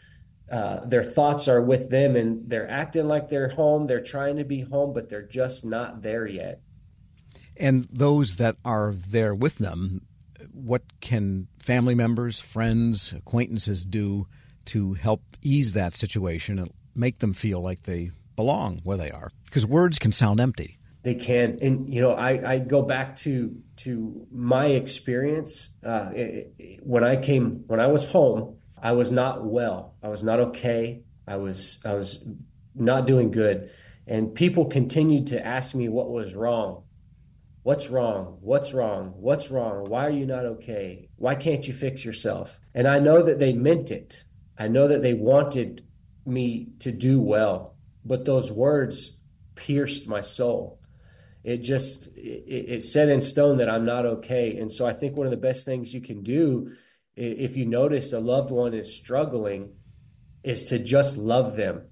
uh, 0.51 0.87
their 0.87 1.05
thoughts 1.05 1.49
are 1.49 1.61
with 1.61 1.91
them, 1.91 2.17
and 2.17 2.49
they're 2.49 2.69
acting 2.69 3.07
like 3.07 3.29
they're 3.29 3.51
home. 3.51 3.87
They're 3.87 4.03
trying 4.03 4.37
to 4.37 4.45
be 4.45 4.63
home, 4.63 4.95
but 4.95 5.09
they're 5.11 5.27
just 5.27 5.65
not 5.65 6.03
there 6.03 6.27
yet. 6.27 6.63
And 7.57 7.87
those 7.91 8.37
that 8.37 8.57
are 8.65 8.95
there 8.95 9.35
with 9.35 9.59
them, 9.59 10.07
what 10.53 10.83
can 11.01 11.49
family 11.59 11.95
members, 11.95 12.41
friends, 12.41 13.13
acquaintances 13.13 13.85
do 13.85 14.27
to 14.69 14.95
help 14.95 15.23
ease 15.43 15.73
that 15.75 15.95
situation 15.95 16.59
and 16.59 16.71
make 16.95 17.19
them 17.19 17.33
feel 17.33 17.61
like 17.61 17.83
they 17.83 18.11
belong 18.37 18.81
where 18.85 18.97
they 18.97 19.11
are? 19.11 19.31
Because 19.45 19.67
words 19.67 19.99
can 19.99 20.13
sound 20.13 20.41
empty. 20.41 20.79
They 21.03 21.15
can, 21.15 21.59
and 21.63 21.93
you 21.93 22.01
know, 22.01 22.13
I, 22.13 22.55
I 22.55 22.59
go 22.59 22.83
back 22.83 23.17
to 23.17 23.55
to 23.79 24.27
my 24.33 24.67
experience 24.67 25.71
uh, 25.87 26.11
it, 26.13 26.55
it, 26.59 26.81
when 26.83 27.05
I 27.05 27.17
came 27.17 27.65
when 27.67 27.81
I 27.81 27.87
was 27.87 28.05
home. 28.05 28.57
I 28.81 28.93
was 28.93 29.11
not 29.11 29.45
well. 29.45 29.95
I 30.03 30.09
was 30.09 30.23
not 30.23 30.39
okay. 30.39 31.03
I 31.27 31.37
was 31.37 31.81
I 31.85 31.95
was 31.95 32.23
not 32.75 33.07
doing 33.07 33.31
good, 33.31 33.71
and 34.07 34.35
people 34.35 34.67
continued 34.67 35.29
to 35.29 35.45
ask 35.45 35.75
me 35.75 35.89
what 35.89 36.11
was 36.11 36.35
wrong. 36.35 36.85
What's 37.63 37.91
wrong? 37.91 38.39
What's 38.41 38.73
wrong? 38.73 39.13
What's 39.17 39.51
wrong? 39.51 39.85
Why 39.89 40.07
are 40.07 40.11
you 40.11 40.27
not 40.27 40.47
okay? 40.47 41.09
Why 41.17 41.35
can't 41.35 41.67
you 41.67 41.75
fix 41.75 42.05
yourself? 42.05 42.59
And 42.75 42.89
I 42.89 42.99
know 42.99 43.23
that 43.23 43.39
they 43.39 43.53
meant 43.53 43.91
it. 43.91 44.23
I 44.59 44.69
know 44.69 44.89
that 44.89 45.03
they 45.03 45.15
wanted 45.15 45.85
me 46.27 46.69
to 46.81 46.91
do 46.91 47.21
well, 47.21 47.77
but 48.05 48.25
those 48.25 48.51
words 48.51 49.17
pierced 49.55 50.09
my 50.09 50.21
soul. 50.21 50.81
It 51.45 51.59
just 51.59 52.09
it, 52.09 52.45
it's 52.47 52.93
set 52.93 53.09
in 53.09 53.21
stone 53.21 53.59
that 53.59 53.71
I'm 53.71 53.85
not 53.85 54.05
okay. 54.05 54.57
And 54.59 54.71
so 54.71 54.87
I 54.87 54.93
think 54.93 55.17
one 55.17 55.27
of 55.27 55.31
the 55.31 55.37
best 55.37 55.65
things 55.65 55.95
you 55.95 56.01
can 56.01 56.23
do 56.23 56.73
if 57.17 57.57
you 57.57 57.67
notice 57.67 58.13
a 58.13 58.21
loved 58.21 58.51
one 58.51 58.75
is 58.75 58.95
struggling 58.95 59.71
is 60.43 60.65
to 60.65 60.79
just 60.79 61.19
love 61.19 61.57
them 61.57 61.83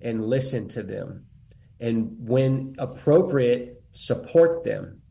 and 0.00 0.26
listen 0.26 0.68
to 0.68 0.82
them. 0.82 1.26
And 1.80 2.16
when 2.18 2.76
appropriate 2.78 3.82
support 3.90 4.64
them. 4.64 5.02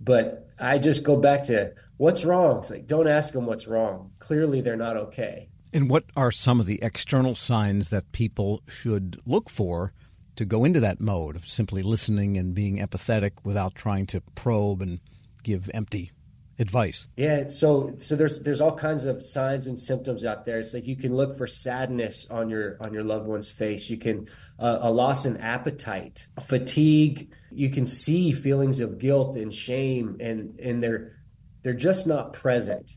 But 0.00 0.48
i 0.58 0.78
just 0.78 1.04
go 1.04 1.16
back 1.16 1.44
to 1.44 1.72
what's 1.96 2.24
wrong? 2.24 2.58
It's 2.58 2.70
like 2.70 2.86
don't 2.86 3.08
ask 3.08 3.32
them 3.32 3.46
what's 3.46 3.66
wrong. 3.66 4.12
Clearly 4.18 4.60
they're 4.60 4.76
not 4.76 4.96
okay 4.96 5.48
and 5.76 5.90
what 5.90 6.04
are 6.16 6.32
some 6.32 6.58
of 6.58 6.64
the 6.64 6.82
external 6.82 7.34
signs 7.34 7.90
that 7.90 8.10
people 8.12 8.62
should 8.66 9.20
look 9.26 9.50
for 9.50 9.92
to 10.36 10.46
go 10.46 10.64
into 10.64 10.80
that 10.80 11.02
mode 11.02 11.36
of 11.36 11.46
simply 11.46 11.82
listening 11.82 12.38
and 12.38 12.54
being 12.54 12.78
empathetic 12.78 13.32
without 13.44 13.74
trying 13.74 14.06
to 14.06 14.22
probe 14.34 14.80
and 14.80 15.00
give 15.42 15.70
empty 15.74 16.12
advice. 16.58 17.08
Yeah, 17.18 17.50
so 17.50 17.94
so 17.98 18.16
there's 18.16 18.40
there's 18.40 18.62
all 18.62 18.74
kinds 18.74 19.04
of 19.04 19.22
signs 19.22 19.66
and 19.66 19.78
symptoms 19.78 20.24
out 20.24 20.46
there. 20.46 20.58
It's 20.58 20.72
like 20.72 20.86
you 20.86 20.96
can 20.96 21.14
look 21.14 21.36
for 21.36 21.46
sadness 21.46 22.26
on 22.30 22.48
your 22.48 22.78
on 22.80 22.94
your 22.94 23.04
loved 23.04 23.26
one's 23.26 23.50
face. 23.50 23.90
You 23.90 23.98
can 23.98 24.28
uh, 24.58 24.78
a 24.80 24.90
loss 24.90 25.26
in 25.26 25.36
appetite, 25.36 26.26
fatigue. 26.42 27.34
You 27.52 27.68
can 27.68 27.86
see 27.86 28.32
feelings 28.32 28.80
of 28.80 28.98
guilt 28.98 29.36
and 29.36 29.54
shame, 29.54 30.16
and 30.20 30.58
and 30.58 30.82
they're 30.82 31.12
they're 31.62 31.74
just 31.74 32.06
not 32.06 32.32
present. 32.32 32.92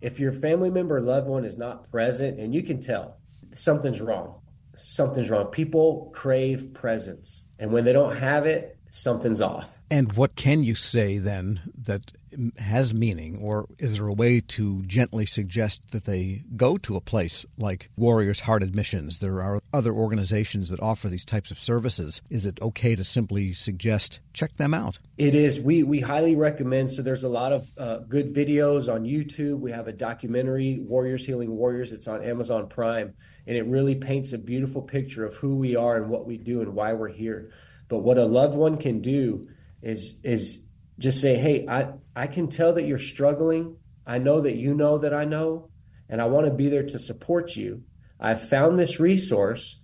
If 0.00 0.20
your 0.20 0.32
family 0.32 0.70
member 0.70 1.00
loved 1.00 1.26
one 1.26 1.44
is 1.44 1.58
not 1.58 1.90
present, 1.90 2.38
and 2.38 2.54
you 2.54 2.62
can 2.62 2.80
tell 2.80 3.18
something's 3.54 4.00
wrong, 4.00 4.40
something's 4.76 5.30
wrong. 5.30 5.46
People 5.46 6.10
crave 6.14 6.72
presence, 6.74 7.42
and 7.58 7.72
when 7.72 7.84
they 7.84 7.92
don't 7.92 8.16
have 8.16 8.46
it, 8.46 8.78
something's 8.90 9.40
off. 9.40 9.68
And 9.90 10.12
what 10.12 10.36
can 10.36 10.62
you 10.62 10.74
say 10.74 11.18
then 11.18 11.60
that 11.84 12.12
has 12.58 12.94
meaning, 12.94 13.38
or 13.42 13.66
is 13.78 13.94
there 13.96 14.06
a 14.06 14.12
way 14.12 14.40
to 14.40 14.82
gently 14.82 15.26
suggest 15.26 15.82
that 15.90 16.04
they 16.04 16.42
go 16.56 16.76
to 16.78 16.96
a 16.96 17.00
place 17.00 17.44
like 17.58 17.90
Warriors 17.96 18.40
Heart 18.40 18.62
Admissions? 18.62 19.18
There 19.18 19.42
are 19.42 19.60
other 19.72 19.92
organizations 19.92 20.68
that 20.70 20.80
offer 20.80 21.08
these 21.08 21.24
types 21.24 21.50
of 21.50 21.58
services. 21.58 22.22
Is 22.30 22.46
it 22.46 22.60
okay 22.62 22.96
to 22.96 23.04
simply 23.04 23.52
suggest 23.52 24.20
check 24.32 24.56
them 24.56 24.74
out? 24.74 24.98
It 25.16 25.34
is. 25.34 25.60
We 25.60 25.82
we 25.82 26.00
highly 26.00 26.36
recommend. 26.36 26.92
So 26.92 27.02
there's 27.02 27.24
a 27.24 27.28
lot 27.28 27.52
of 27.52 27.70
uh, 27.76 27.98
good 28.08 28.34
videos 28.34 28.92
on 28.92 29.04
YouTube. 29.04 29.58
We 29.58 29.72
have 29.72 29.88
a 29.88 29.92
documentary, 29.92 30.78
Warriors 30.80 31.26
Healing 31.26 31.56
Warriors. 31.56 31.92
It's 31.92 32.08
on 32.08 32.22
Amazon 32.22 32.68
Prime 32.68 33.14
and 33.48 33.56
it 33.56 33.64
really 33.64 33.94
paints 33.94 34.34
a 34.34 34.38
beautiful 34.38 34.82
picture 34.82 35.24
of 35.24 35.34
who 35.36 35.56
we 35.56 35.74
are 35.74 35.96
and 35.96 36.10
what 36.10 36.26
we 36.26 36.36
do 36.36 36.60
and 36.60 36.74
why 36.74 36.92
we're 36.92 37.08
here. 37.08 37.50
But 37.88 38.00
what 38.00 38.18
a 38.18 38.26
loved 38.26 38.54
one 38.54 38.76
can 38.76 39.00
do 39.00 39.48
is 39.80 40.18
is 40.22 40.64
just 40.98 41.20
say, 41.20 41.36
"Hey, 41.36 41.66
I 41.68 41.92
I 42.14 42.26
can 42.26 42.48
tell 42.48 42.74
that 42.74 42.84
you're 42.84 42.98
struggling. 42.98 43.76
I 44.06 44.18
know 44.18 44.40
that 44.40 44.56
you 44.56 44.74
know 44.74 44.98
that 44.98 45.14
I 45.14 45.24
know, 45.24 45.70
and 46.08 46.20
I 46.20 46.26
want 46.26 46.46
to 46.46 46.52
be 46.52 46.68
there 46.68 46.84
to 46.84 46.98
support 46.98 47.56
you. 47.56 47.82
I've 48.20 48.48
found 48.48 48.78
this 48.78 48.98
resource, 48.98 49.80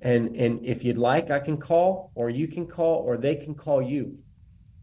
and 0.00 0.36
and 0.36 0.64
if 0.64 0.84
you'd 0.84 0.98
like, 0.98 1.30
I 1.30 1.40
can 1.40 1.56
call, 1.56 2.12
or 2.14 2.30
you 2.30 2.48
can 2.48 2.66
call, 2.66 2.96
or 2.96 3.16
they 3.16 3.36
can 3.36 3.54
call 3.54 3.82
you." 3.82 4.18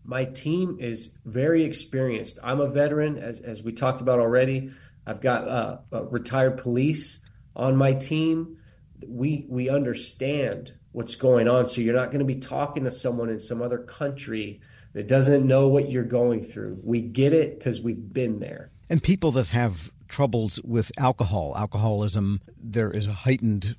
My 0.04 0.26
team 0.26 0.78
is 0.80 1.18
very 1.26 1.64
experienced. 1.64 2.40
I'm 2.44 2.62
a 2.62 2.70
veteran, 2.70 3.18
as 3.18 3.40
as 3.40 3.64
we 3.64 3.74
talked 3.74 4.02
about 4.02 4.20
already. 4.20 4.72
I've 5.06 5.22
got 5.22 5.48
uh, 5.48 6.04
retired 6.06 6.58
police 6.58 7.20
on 7.56 7.76
my 7.76 7.94
team, 7.94 8.58
we 9.06 9.46
we 9.50 9.70
understand 9.70 10.74
what's 10.92 11.16
going 11.16 11.48
on. 11.48 11.68
So 11.68 11.82
you're 11.82 11.96
not 11.96 12.08
going 12.08 12.20
to 12.20 12.26
be 12.26 12.40
talking 12.40 12.86
to 12.86 12.92
someone 12.92 13.30
in 13.30 13.40
some 13.40 13.62
other 13.62 13.78
country 13.78 14.62
that 15.00 15.08
doesn't 15.08 15.48
know 15.48 15.66
what 15.70 15.90
you're 15.90 16.04
going 16.04 16.44
through. 16.44 16.78
We 16.84 17.00
get 17.00 17.32
it 17.32 17.58
because 17.58 17.82
we've 17.82 18.12
been 18.12 18.40
there. 18.42 18.70
And 18.90 19.02
people 19.02 19.32
that 19.32 19.48
have 19.48 19.94
troubles 20.10 20.60
with 20.62 20.92
alcohol, 20.98 21.56
alcoholism, 21.56 22.42
there 22.62 22.92
is 22.92 23.08
a 23.08 23.14
heightened 23.14 23.78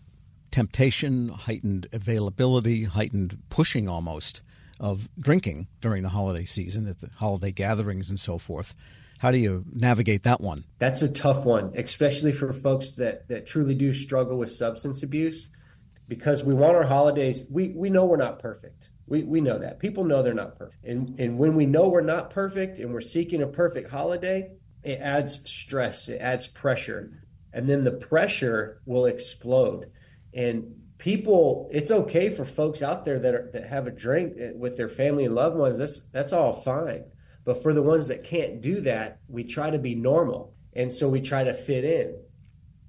temptation, 0.51 1.29
heightened 1.29 1.89
availability, 1.93 2.85
heightened 2.85 3.37
pushing 3.51 3.87
almost 3.87 4.41
of 4.81 5.11
drinking 5.19 5.67
during 5.83 6.03
the 6.03 6.09
holiday 6.09 6.47
season 6.47 6.87
at 6.87 7.01
the 7.01 7.11
holiday 7.19 7.53
gatherings 7.53 8.09
and 8.09 8.19
so 8.19 8.39
forth. 8.39 8.75
How 9.19 9.31
do 9.31 9.37
you 9.37 9.67
navigate 9.75 10.23
that 10.23 10.41
one? 10.41 10.65
That's 10.79 11.03
a 11.03 11.13
tough 11.13 11.45
one, 11.45 11.75
especially 11.77 12.33
for 12.33 12.51
folks 12.55 12.93
that, 12.93 13.29
that 13.29 13.47
truly 13.47 13.75
do 13.75 13.93
struggle 13.93 14.39
with 14.39 14.51
substance 14.51 15.03
abuse 15.03 15.51
because 16.09 16.43
we 16.45 16.55
want 16.55 16.77
our 16.77 16.87
holidays. 16.87 17.43
We, 17.51 17.75
we 17.77 17.91
know 17.91 18.07
we're 18.07 18.17
not 18.17 18.39
perfect. 18.39 18.89
We, 19.11 19.25
we 19.25 19.41
know 19.41 19.59
that. 19.59 19.81
People 19.81 20.05
know 20.05 20.23
they're 20.23 20.33
not 20.33 20.57
perfect. 20.57 20.85
And, 20.85 21.19
and 21.19 21.37
when 21.37 21.57
we 21.57 21.67
know 21.67 21.89
we're 21.89 22.01
not 22.01 22.31
perfect 22.31 22.79
and 22.79 22.93
we're 22.93 23.01
seeking 23.01 23.43
a 23.43 23.47
perfect 23.47 23.91
holiday, 23.91 24.53
it 24.85 25.01
adds 25.01 25.51
stress, 25.51 26.09
it 26.09 26.21
adds 26.21 26.47
pressure. 26.47 27.25
And 27.53 27.69
then 27.69 27.83
the 27.83 27.91
pressure 27.91 28.81
will 28.87 29.07
explode. 29.07 29.91
And 30.33 30.77
people, 30.99 31.69
it's 31.73 31.91
okay 31.91 32.31
for 32.31 32.45
folks 32.45 32.83
out 32.83 33.05
there 33.05 33.19
that, 33.19 33.35
are, 33.35 33.51
that 33.53 33.69
have 33.69 33.89
a 33.89 33.91
drink 33.91 34.35
eh, 34.39 34.53
with 34.55 34.77
their 34.77 34.89
family 34.89 35.25
and 35.25 35.35
loved 35.35 35.57
ones. 35.57 35.77
That's, 35.77 36.01
that's 36.13 36.33
all 36.33 36.53
fine. 36.53 37.03
But 37.45 37.65
for 37.65 37.75
the 37.75 37.83
ones 37.83 38.07
that 38.09 38.23
can't 38.23 38.61
do 38.61 38.81
that, 38.83 39.19
we 39.27 39.43
try 39.43 39.71
to 39.71 39.79
be 39.79 39.97
normal. 39.97 40.55
And 40.73 40.93
so 40.93 41.09
we 41.09 41.21
try 41.21 41.43
to 41.43 41.53
fit 41.53 41.85
in. 41.85 42.17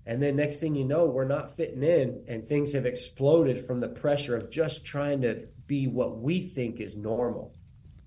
And 0.05 0.21
then 0.21 0.35
next 0.35 0.59
thing 0.59 0.75
you 0.75 0.85
know, 0.85 1.05
we're 1.05 1.25
not 1.25 1.55
fitting 1.55 1.83
in, 1.83 2.25
and 2.27 2.47
things 2.47 2.73
have 2.73 2.85
exploded 2.85 3.65
from 3.65 3.79
the 3.79 3.87
pressure 3.87 4.35
of 4.35 4.49
just 4.51 4.85
trying 4.85 5.21
to 5.21 5.47
be 5.71 5.87
what 5.87 6.17
we 6.17 6.41
think 6.41 6.81
is 6.81 6.97
normal. 6.97 7.53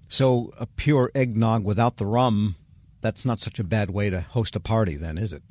So, 0.07 0.53
a 0.59 0.67
pure 0.67 1.11
eggnog 1.15 1.65
without 1.65 1.97
the 1.97 2.05
rum, 2.05 2.57
that's 3.01 3.25
not 3.25 3.41
such 3.41 3.59
a 3.59 3.65
bad 3.65 3.89
way 3.89 4.11
to 4.11 4.21
host 4.21 4.55
a 4.55 4.61
party, 4.61 4.97
then, 4.97 5.17
is 5.17 5.33
it? 5.33 5.43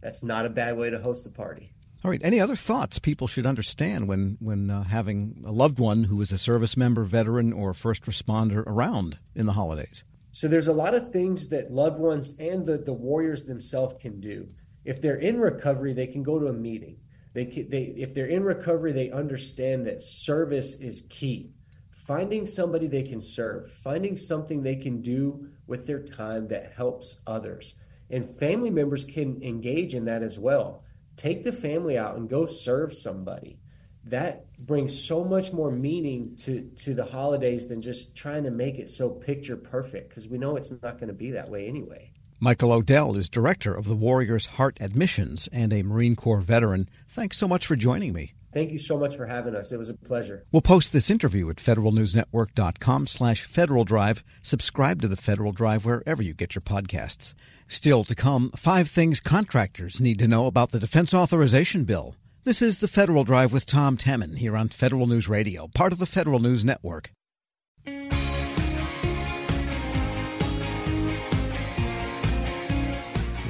That's 0.00 0.22
not 0.22 0.46
a 0.46 0.48
bad 0.48 0.78
way 0.78 0.90
to 0.90 1.00
host 1.00 1.26
a 1.26 1.30
party. 1.30 1.72
All 2.04 2.10
right. 2.12 2.20
Any 2.22 2.38
other 2.38 2.54
thoughts 2.54 3.00
people 3.00 3.26
should 3.26 3.46
understand 3.46 4.06
when 4.06 4.38
when 4.40 4.70
uh, 4.70 4.84
having 4.84 5.42
a 5.44 5.50
loved 5.50 5.80
one 5.80 6.04
who 6.04 6.20
is 6.22 6.30
a 6.30 6.38
service 6.38 6.76
member, 6.76 7.02
veteran, 7.02 7.52
or 7.52 7.74
first 7.74 8.06
responder 8.06 8.62
around 8.64 9.18
in 9.34 9.46
the 9.46 9.52
holidays? 9.52 10.04
So 10.30 10.46
there's 10.46 10.68
a 10.68 10.72
lot 10.72 10.94
of 10.94 11.12
things 11.12 11.48
that 11.48 11.72
loved 11.72 11.98
ones 11.98 12.32
and 12.38 12.64
the, 12.64 12.78
the 12.78 12.92
warriors 12.92 13.42
themselves 13.44 13.96
can 14.00 14.20
do. 14.20 14.48
If 14.84 15.02
they're 15.02 15.18
in 15.18 15.40
recovery, 15.40 15.94
they 15.94 16.06
can 16.06 16.22
go 16.22 16.38
to 16.38 16.46
a 16.46 16.52
meeting. 16.52 16.98
They, 17.32 17.44
they 17.44 17.94
if 17.96 18.14
they're 18.14 18.26
in 18.26 18.42
recovery, 18.42 18.92
they 18.92 19.10
understand 19.10 19.86
that 19.86 20.02
service 20.02 20.74
is 20.74 21.06
key. 21.08 21.52
Finding 21.90 22.44
somebody 22.44 22.88
they 22.88 23.02
can 23.02 23.20
serve, 23.20 23.70
finding 23.72 24.16
something 24.16 24.62
they 24.62 24.76
can 24.76 25.00
do 25.00 25.48
with 25.66 25.86
their 25.86 26.02
time 26.02 26.48
that 26.48 26.72
helps 26.76 27.18
others. 27.26 27.74
And 28.10 28.28
family 28.38 28.70
members 28.70 29.04
can 29.04 29.40
engage 29.42 29.94
in 29.94 30.06
that 30.06 30.22
as 30.22 30.38
well. 30.38 30.82
Take 31.16 31.44
the 31.44 31.52
family 31.52 31.96
out 31.96 32.16
and 32.16 32.28
go 32.28 32.46
serve 32.46 32.94
somebody 32.94 33.60
that 34.04 34.46
brings 34.58 35.06
so 35.06 35.24
much 35.24 35.52
more 35.52 35.70
meaning 35.70 36.36
to 36.36 36.70
to 36.78 36.94
the 36.94 37.04
holidays 37.04 37.68
than 37.68 37.82
just 37.82 38.16
trying 38.16 38.44
to 38.44 38.50
make 38.50 38.78
it 38.78 38.88
so 38.88 39.10
picture 39.10 39.56
perfect 39.56 40.08
because 40.08 40.28
we 40.28 40.38
know 40.38 40.56
it's 40.56 40.70
not 40.82 40.98
going 40.98 41.08
to 41.08 41.14
be 41.14 41.32
that 41.32 41.50
way 41.50 41.66
anyway. 41.66 42.09
Michael 42.42 42.72
Odell 42.72 43.18
is 43.18 43.28
director 43.28 43.74
of 43.74 43.86
the 43.86 43.94
Warriors 43.94 44.46
Heart 44.46 44.78
Admissions 44.80 45.46
and 45.52 45.74
a 45.74 45.82
Marine 45.82 46.16
Corps 46.16 46.40
veteran. 46.40 46.88
Thanks 47.06 47.36
so 47.36 47.46
much 47.46 47.66
for 47.66 47.76
joining 47.76 48.14
me. 48.14 48.32
Thank 48.54 48.72
you 48.72 48.78
so 48.78 48.98
much 48.98 49.14
for 49.14 49.26
having 49.26 49.54
us. 49.54 49.72
It 49.72 49.76
was 49.76 49.90
a 49.90 49.94
pleasure. 49.94 50.46
We'll 50.50 50.62
post 50.62 50.94
this 50.94 51.10
interview 51.10 51.50
at 51.50 51.56
federalnewsnetwork.com 51.56 53.06
slash 53.08 53.44
Federal 53.44 53.84
Drive. 53.84 54.24
Subscribe 54.40 55.02
to 55.02 55.08
the 55.08 55.16
Federal 55.16 55.52
Drive 55.52 55.84
wherever 55.84 56.22
you 56.22 56.32
get 56.32 56.54
your 56.54 56.62
podcasts. 56.62 57.34
Still 57.68 58.04
to 58.04 58.14
come, 58.14 58.50
five 58.56 58.88
things 58.88 59.20
contractors 59.20 60.00
need 60.00 60.18
to 60.18 60.26
know 60.26 60.46
about 60.46 60.72
the 60.72 60.80
Defense 60.80 61.12
Authorization 61.12 61.84
Bill. 61.84 62.16
This 62.44 62.62
is 62.62 62.78
the 62.78 62.88
Federal 62.88 63.22
Drive 63.22 63.52
with 63.52 63.66
Tom 63.66 63.98
Temin 63.98 64.38
here 64.38 64.56
on 64.56 64.70
Federal 64.70 65.06
News 65.06 65.28
Radio, 65.28 65.68
part 65.68 65.92
of 65.92 65.98
the 65.98 66.06
Federal 66.06 66.38
News 66.38 66.64
Network. 66.64 67.12